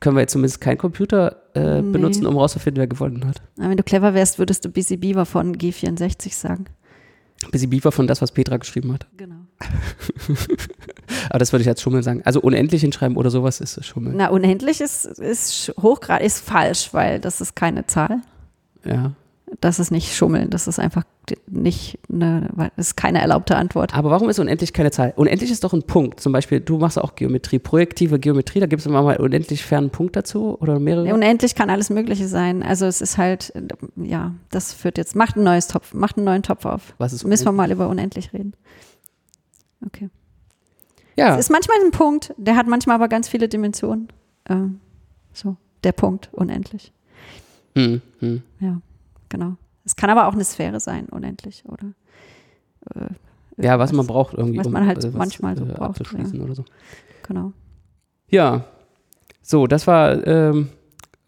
können 0.02 0.18
wir 0.18 0.22
jetzt 0.22 0.34
zumindest 0.34 0.60
keinen 0.62 0.78
Computer 0.78 1.38
äh, 1.56 1.82
Nee. 1.82 1.92
benutzen, 1.92 2.26
um 2.26 2.38
rauszufinden, 2.38 2.80
wer 2.82 2.88
gewonnen 2.88 3.26
hat. 3.26 3.42
Aber 3.58 3.70
wenn 3.70 3.78
du 3.78 3.84
clever 3.84 4.14
wärst, 4.14 4.38
würdest 4.40 4.66
du 4.66 4.70
Busy 4.70 4.98
Beaver 4.98 5.26
von 5.26 5.56
G64 5.56 6.34
sagen. 6.34 6.66
Busy 7.52 7.68
Beaver 7.68 7.92
von 7.92 8.08
das, 8.08 8.22
was 8.22 8.32
Petra 8.32 8.58
geschrieben 8.58 8.94
hat. 8.94 9.08
Genau. 9.18 9.36
Aber 11.30 11.40
das 11.40 11.52
würde 11.52 11.62
ich 11.62 11.70
als 11.70 11.82
Schummel 11.82 12.04
sagen. 12.04 12.22
Also 12.26 12.42
unendlich 12.42 12.82
hinschreiben 12.82 13.18
oder 13.18 13.30
sowas 13.30 13.62
ist 13.62 13.86
Schummel. 13.86 14.14
Na, 14.16 14.30
unendlich 14.30 14.82
ist, 14.82 15.06
ist 15.06 15.74
hochgrad, 15.80 16.22
ist 16.22 16.40
falsch, 16.40 16.94
weil 16.94 17.20
das 17.20 17.42
ist 17.42 17.56
keine 17.56 17.86
Zahl. 17.86 18.22
Ja. 18.84 19.14
Das 19.62 19.80
ist 19.80 19.92
nicht 19.92 20.16
Schummeln, 20.16 20.50
das 20.50 20.68
ist 20.68 20.80
einfach 20.80 21.04
nicht 21.48 22.00
eine, 22.12 22.50
das 22.76 22.88
ist 22.88 22.96
keine 22.98 23.22
erlaubte 23.22 23.56
Antwort. 23.56 23.96
Aber 23.96 24.10
warum 24.10 24.28
ist 24.30 24.40
unendlich 24.40 24.74
keine 24.74 24.90
Zahl? 24.90 25.14
Unendlich 25.16 25.52
ist 25.52 25.64
doch 25.64 25.72
ein 25.74 25.84
Punkt. 25.84 26.20
Zum 26.20 26.34
Beispiel, 26.34 26.60
du 26.60 26.78
machst 26.80 26.98
auch 27.00 27.16
Geometrie, 27.16 27.60
projektive 27.60 28.20
Geometrie, 28.20 28.60
da 28.60 28.66
gibt 28.66 28.80
es 28.80 28.86
immer 28.88 29.04
mal 29.04 29.18
unendlich 29.18 29.64
fernen 29.64 29.92
Punkt 29.92 30.16
dazu 30.16 30.58
oder 30.60 30.80
mehrere. 30.80 31.14
Unendlich 31.14 31.54
kann 31.54 31.70
alles 31.70 31.92
Mögliche 31.92 32.28
sein. 32.28 32.64
Also 32.64 32.86
es 32.88 33.02
ist 33.02 33.18
halt, 33.20 33.54
ja, 33.96 34.34
das 34.50 34.74
führt 34.74 34.98
jetzt, 34.98 35.16
macht 35.16 35.36
ein 35.38 35.44
neues 35.44 35.68
Topf, 35.68 35.94
macht 35.94 36.18
einen 36.18 36.26
neuen 36.26 36.44
Topf 36.44 36.66
auf. 36.66 36.96
Was 36.98 37.14
ist 37.14 37.26
Müssen 37.26 37.46
wir 37.46 37.52
mal 37.52 37.72
über 37.72 37.88
unendlich 37.88 38.34
reden. 38.34 38.54
Okay. 39.86 40.10
Ja, 41.18 41.36
Es 41.36 41.42
ist 41.46 41.52
manchmal 41.52 41.78
ein 41.86 41.92
Punkt, 41.92 42.34
der 42.38 42.56
hat 42.56 42.68
manchmal 42.68 42.96
aber 42.96 43.08
ganz 43.08 43.30
viele 43.30 43.48
Dimensionen. 43.48 44.10
Ähm, 44.50 44.80
so, 45.34 45.56
der 45.84 45.92
Punkt, 45.92 46.30
unendlich. 46.34 46.92
hm, 47.76 48.02
hm. 48.20 48.42
Ja, 48.60 48.82
genau. 49.38 49.56
Es 49.84 49.96
kann 49.96 50.10
aber 50.10 50.28
auch 50.28 50.34
eine 50.34 50.44
Sphäre 50.44 50.80
sein, 50.80 51.06
unendlich, 51.10 51.64
oder? 51.68 51.94
Äh, 52.96 53.10
ja 53.64 53.80
was 53.80 53.94
man 53.94 54.06
braucht 54.08 54.34
irgendwie, 54.34 54.58
was 54.60 54.68
um 54.68 54.74
man 54.74 54.86
halt 54.88 54.98
äh, 55.04 55.08
was, 55.08 55.14
manchmal 55.14 55.58
so 55.58 55.64
äh, 55.66 55.68
braucht, 55.68 55.82
abzuschließen 56.02 56.42
oder 56.42 56.56
so. 56.56 56.66
Genau. 57.28 57.54
Ja, 58.30 58.66
so, 59.42 59.68
das 59.68 59.86
war 59.88 60.26
ähm, 60.26 60.70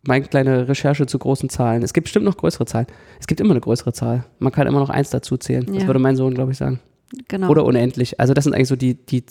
meine 0.06 0.26
kleine 0.26 0.68
Recherche 0.68 1.06
zu 1.06 1.20
großen 1.20 1.50
Zahlen. 1.50 1.84
Es 1.84 1.94
gibt 1.94 2.06
bestimmt 2.06 2.26
noch 2.26 2.38
größere 2.38 2.66
Zahlen. 2.66 2.88
Es 3.20 3.28
gibt 3.28 3.40
immer 3.42 3.52
eine 3.52 3.62
größere 3.62 3.94
Zahl. 3.94 4.24
Man 4.40 4.52
kann 4.52 4.66
immer 4.68 4.80
noch 4.80 4.90
eins 4.90 5.10
dazu 5.12 5.38
zählen. 5.38 5.66
Das 5.68 5.84
Ja. 5.84 5.88
würde 5.88 6.00
mein 6.00 6.16
Sohn, 6.16 6.34
glaube 6.34 6.52
ich, 6.52 6.58
sagen. 6.58 6.80
genau. 7.28 7.50
Oder 7.50 7.64
unendlich. 7.66 8.20
Also 8.20 8.34
das 8.34 8.44
sind 8.46 8.54
eigentlich 8.54 8.68
so 8.70 8.76
die, 8.76 8.96
die, 8.96 9.24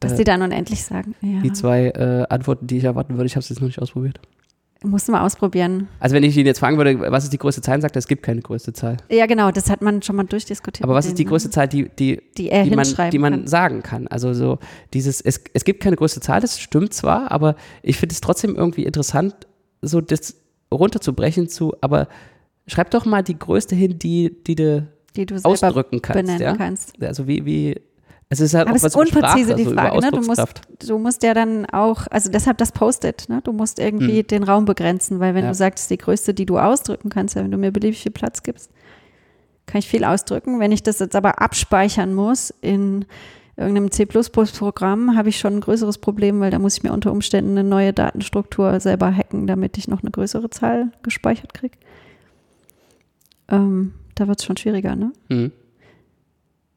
Dass 0.00 0.12
äh, 0.12 0.16
die 0.16 0.24
dann 0.24 0.42
unendlich 0.42 0.82
sagen. 0.82 1.14
Ja. 1.20 1.40
die 1.40 1.52
zwei 1.52 1.88
äh, 1.90 2.26
Antworten, 2.28 2.66
die 2.66 2.78
ich 2.78 2.84
erwarten 2.84 3.14
würde. 3.14 3.26
Ich 3.26 3.36
habe 3.36 3.40
es 3.42 3.48
jetzt 3.48 3.60
noch 3.60 3.68
nicht 3.68 3.80
ausprobiert. 3.80 4.20
Musst 4.84 5.08
du 5.08 5.12
mal 5.12 5.24
ausprobieren. 5.24 5.88
Also 6.00 6.14
wenn 6.14 6.22
ich 6.22 6.36
ihn 6.36 6.46
jetzt 6.46 6.58
fragen 6.58 6.76
würde, 6.76 6.98
was 7.10 7.24
ist 7.24 7.32
die 7.32 7.38
größte 7.38 7.62
Zahl, 7.62 7.80
sagt 7.80 7.96
er, 7.96 8.00
es 8.00 8.08
gibt 8.08 8.22
keine 8.22 8.40
größte 8.40 8.72
Zahl. 8.72 8.96
Ja, 9.10 9.26
genau, 9.26 9.50
das 9.50 9.70
hat 9.70 9.82
man 9.82 10.02
schon 10.02 10.16
mal 10.16 10.24
durchdiskutiert. 10.24 10.84
Aber 10.84 10.94
was 10.94 11.06
ist 11.06 11.18
die 11.18 11.24
größte 11.24 11.50
Zahl, 11.50 11.68
die, 11.68 11.88
die, 11.88 12.20
die 12.36 12.50
er 12.50 12.64
die, 12.64 12.74
man, 12.74 12.86
die 13.10 13.18
man 13.18 13.32
kann. 13.32 13.46
sagen 13.46 13.82
kann? 13.82 14.08
Also 14.08 14.34
so 14.34 14.58
dieses, 14.92 15.20
es, 15.20 15.42
es 15.54 15.64
gibt 15.64 15.82
keine 15.82 15.96
größte 15.96 16.20
Zahl, 16.20 16.40
das 16.40 16.60
stimmt 16.60 16.94
zwar, 16.94 17.30
aber 17.30 17.56
ich 17.82 17.96
finde 17.96 18.12
es 18.14 18.20
trotzdem 18.20 18.56
irgendwie 18.56 18.84
interessant, 18.84 19.34
so 19.80 20.00
das 20.00 20.36
runterzubrechen 20.72 21.48
zu, 21.48 21.74
aber 21.80 22.08
schreib 22.66 22.90
doch 22.90 23.04
mal 23.04 23.22
die 23.22 23.38
größte 23.38 23.74
hin, 23.74 23.98
die, 23.98 24.42
die 24.46 24.54
du 24.54 24.88
die 25.16 25.26
du 25.26 25.36
ausdrücken 25.42 26.00
kannst. 26.00 26.22
benennen 26.22 26.42
Ja? 26.42 26.56
kannst. 26.56 27.02
Also 27.02 27.26
wie, 27.26 27.44
wie, 27.44 27.80
es 28.32 28.40
ist 28.40 28.54
halt 28.54 28.66
Aber 28.66 28.72
auch 28.72 28.76
es 28.76 28.84
ist 28.84 28.96
unpräzise, 28.96 29.52
über 29.52 29.54
die 29.54 29.64
Sprache, 29.66 29.88
Frage, 30.00 30.00
ne? 30.00 30.10
Du 30.10 30.26
musst, 30.26 30.62
du 30.88 30.98
musst 30.98 31.22
ja 31.22 31.34
dann 31.34 31.66
auch, 31.66 32.06
also 32.10 32.30
deshalb 32.30 32.56
das 32.56 32.72
Post-it, 32.72 33.28
ne? 33.28 33.40
Du 33.44 33.52
musst 33.52 33.78
irgendwie 33.78 34.22
den 34.22 34.42
Raum 34.42 34.64
begrenzen, 34.64 35.20
weil 35.20 35.34
wenn 35.34 35.42
Hm. 35.42 35.46
Ja. 35.46 35.50
du 35.50 35.54
sagst, 35.54 35.90
die 35.90 35.98
größte, 35.98 36.32
die 36.32 36.46
du 36.46 36.58
ausdrücken 36.58 37.10
kannst, 37.10 37.34
ja, 37.34 37.42
wenn 37.44 37.50
du 37.50 37.58
mir 37.58 37.70
beliebig 37.72 38.00
viel 38.02 38.12
Platz 38.12 38.42
gibst, 38.42 38.70
kann 39.66 39.80
ich 39.80 39.88
viel 39.88 40.04
ausdrücken. 40.04 40.60
Wenn 40.60 40.72
ich 40.72 40.82
das 40.82 40.98
jetzt 40.98 41.14
aber 41.14 41.42
abspeichern 41.42 42.14
muss 42.14 42.54
in 42.62 43.04
irgendeinem 43.58 43.90
C++-Programm, 43.90 45.14
habe 45.14 45.28
ich 45.28 45.38
schon 45.38 45.56
ein 45.56 45.60
größeres 45.60 45.98
Problem, 45.98 46.40
weil 46.40 46.50
da 46.50 46.58
muss 46.58 46.78
ich 46.78 46.82
mir 46.82 46.92
unter 46.92 47.12
Umständen 47.12 47.50
eine 47.52 47.68
neue 47.68 47.92
Datenstruktur 47.92 48.80
selber 48.80 49.14
hacken, 49.14 49.46
damit 49.46 49.76
ich 49.76 49.88
noch 49.88 50.00
eine 50.00 50.10
größere 50.10 50.48
Zahl 50.48 50.90
gespeichert 51.02 51.52
kriege. 51.52 51.76
Ähm, 53.48 53.92
da 54.14 54.26
wird 54.26 54.40
es 54.40 54.46
schon 54.46 54.56
schwieriger, 54.56 54.96
ne? 54.96 55.12
Hm. 55.28 55.52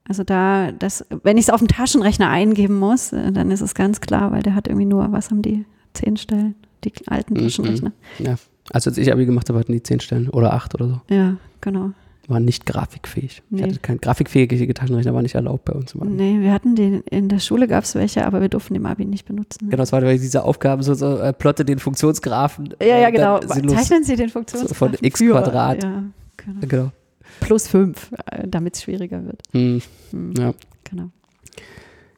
Also 0.08 0.24
da, 0.24 0.72
das, 0.72 1.06
wenn 1.24 1.38
ich 1.38 1.46
es 1.46 1.50
auf 1.50 1.60
dem 1.60 1.68
Taschenrechner 1.68 2.30
eingeben 2.30 2.78
muss, 2.78 3.12
äh, 3.12 3.32
dann 3.32 3.50
ist 3.52 3.62
es 3.62 3.74
ganz 3.74 4.02
klar, 4.02 4.32
weil 4.32 4.44
der 4.44 4.54
hat 4.56 4.68
irgendwie 4.68 4.86
nur, 4.86 5.12
was 5.12 5.32
haben 5.32 5.42
die? 5.42 5.66
Zehn 5.94 6.18
Stellen, 6.18 6.56
die 6.84 6.92
alten 7.08 7.34
Mhm. 7.36 7.40
Taschenrechner. 7.44 7.92
Ja. 8.20 8.36
Also 8.72 8.90
als 8.90 8.98
ich 8.98 9.12
Abi 9.12 9.26
gemacht 9.26 9.48
habe, 9.50 9.60
hatten 9.60 9.72
die 9.72 9.82
zehn 9.82 10.00
Stellen 10.00 10.30
oder 10.30 10.54
acht 10.54 10.74
oder 10.76 10.88
so. 10.90 11.02
Ja, 11.10 11.38
genau. 11.62 11.92
Waren 12.28 12.44
nicht 12.44 12.66
grafikfähig. 12.66 13.26
Ich 13.38 13.44
Nee. 13.52 13.64
hatte 13.64 13.80
kein 13.80 14.00
grafikfähige 14.00 14.74
Taschenrechner, 14.74 15.14
war 15.14 15.22
nicht 15.22 15.36
erlaubt 15.36 15.66
bei 15.66 15.74
uns. 15.74 15.94
Im 15.94 16.02
Abi. 16.02 16.10
Nee, 16.12 16.40
wir 16.42 16.52
hatten 16.52 16.76
die, 16.76 17.02
in 17.10 17.30
der 17.30 17.38
Schule 17.40 17.68
gab 17.68 17.84
es 17.84 17.94
welche, 17.96 18.26
aber 18.26 18.42
wir 18.42 18.50
durften 18.50 18.74
im 18.76 18.86
Abi 18.88 19.06
nicht 19.06 19.26
benutzen. 19.26 19.70
Genau, 19.70 19.78
das 19.78 19.92
war 19.92 20.02
diese 20.02 20.44
Aufgaben, 20.44 20.82
so, 20.84 20.94
so 20.96 21.18
äh, 21.18 21.34
plotte 21.34 21.64
den 21.66 21.78
Funktionsgraphen. 21.80 22.74
Ja, 22.82 22.98
ja, 22.98 23.08
äh, 23.08 23.12
genau. 23.12 23.40
Zeichnen 23.40 24.04
Sie 24.04 24.16
den 24.16 24.30
Funktionsgraphen 24.30 24.76
von 24.98 25.06
x. 25.06 25.20
Quadrat. 25.20 25.84
Ja, 25.84 26.04
genau. 26.38 26.60
Genau. 26.68 26.92
Plus 27.40 27.68
fünf, 27.68 28.12
damit 28.46 28.76
es 28.76 28.84
schwieriger 28.84 29.24
wird. 29.26 29.42
Hm. 29.52 29.82
Hm, 30.12 30.34
Ja. 30.38 30.54
Genau. 30.84 31.10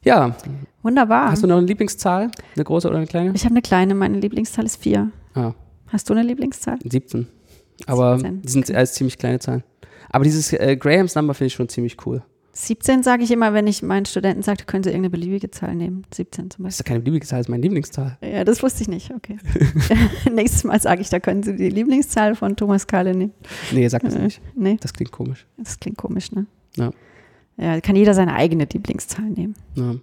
ja, 0.02 0.36
Wunderbar. 0.82 1.30
hast 1.30 1.42
du 1.42 1.46
noch 1.46 1.56
eine 1.58 1.66
Lieblingszahl? 1.66 2.30
Eine 2.54 2.64
große 2.64 2.88
oder 2.88 2.98
eine 2.98 3.06
kleine? 3.06 3.32
ich 3.34 3.44
habe 3.44 3.52
eine 3.54 3.62
kleine, 3.62 3.94
meine 3.94 4.18
Lieblingszahl 4.18 4.64
ist 4.66 4.82
vier. 4.82 5.10
Ah, 5.34 5.52
Hast 5.88 6.08
du 6.10 6.14
eine 6.14 6.22
Lieblingszahl? 6.22 6.78
17. 6.84 7.26
Aber 7.86 8.18
17, 8.18 8.42
die 8.42 8.48
sind 8.48 8.70
alles 8.74 8.92
ziemlich 8.94 9.16
kleine 9.18 9.38
Zahlen. 9.38 9.62
Aber 10.10 10.24
dieses 10.24 10.52
äh, 10.52 10.76
Grahams 10.76 11.14
Number 11.14 11.32
finde 11.34 11.46
ich 11.48 11.54
schon 11.54 11.68
ziemlich 11.68 11.96
cool. 12.06 12.22
17 12.60 13.02
sage 13.04 13.22
ich 13.22 13.30
immer, 13.30 13.54
wenn 13.54 13.66
ich 13.68 13.82
meinen 13.82 14.04
Studenten 14.04 14.42
sage, 14.42 14.64
können 14.64 14.82
sie 14.82 14.90
irgendeine 14.90 15.10
beliebige 15.10 15.50
Zahl 15.50 15.74
nehmen. 15.76 16.02
17 16.12 16.50
zum 16.50 16.64
Das 16.64 16.68
Beispiel. 16.68 16.68
ist 16.70 16.78
ja 16.78 16.84
keine 16.84 17.04
Lieblingszahl, 17.04 17.38
das 17.38 17.46
ist 17.46 17.50
meine 17.50 17.62
Lieblingszahl. 17.62 18.18
Ja, 18.20 18.44
das 18.44 18.62
wusste 18.62 18.82
ich 18.82 18.88
nicht, 18.88 19.12
okay. 19.14 19.36
Nächstes 20.32 20.64
Mal 20.64 20.80
sage 20.80 21.00
ich, 21.02 21.08
da 21.08 21.20
können 21.20 21.42
Sie 21.44 21.54
die 21.54 21.68
Lieblingszahl 21.70 22.34
von 22.34 22.56
Thomas 22.56 22.86
Kahle 22.86 23.14
nehmen. 23.14 23.32
Nee, 23.70 23.86
sag 23.88 24.02
das 24.02 24.14
Äh, 24.16 24.22
nicht. 24.22 24.40
Nee, 24.56 24.76
Das 24.80 24.92
klingt 24.92 25.12
komisch. 25.12 25.46
das 25.56 25.78
klingt 25.78 25.98
komisch, 25.98 26.32
ne? 26.32 26.46
Ja. 26.76 26.90
Ja, 27.56 27.80
kann 27.80 27.96
jeder 27.96 28.14
seine 28.14 28.34
eigene 28.34 28.64
Lieblingszahl 28.72 29.26
nehmen. 29.30 29.54
Ja. 29.74 29.94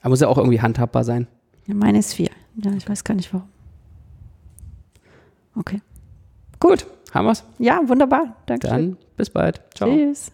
Aber 0.00 0.10
muss 0.10 0.20
ja 0.20 0.28
auch 0.28 0.38
irgendwie 0.38 0.60
handhabbar 0.60 1.04
sein. 1.04 1.26
Ja, 1.66 1.74
meine 1.74 1.98
ist 1.98 2.14
vier. 2.14 2.30
Ja, 2.56 2.72
ich 2.76 2.88
weiß 2.88 3.04
gar 3.04 3.14
nicht 3.14 3.32
warum. 3.32 3.48
Okay. 5.54 5.80
Gut, 6.58 6.86
haben 7.12 7.26
wir's. 7.26 7.44
Ja, 7.58 7.80
wunderbar. 7.86 8.36
Danke. 8.46 8.68
Dann 8.68 8.96
bis 9.16 9.30
bald. 9.30 9.60
Ciao. 9.74 9.90
Tschüss. 9.90 10.32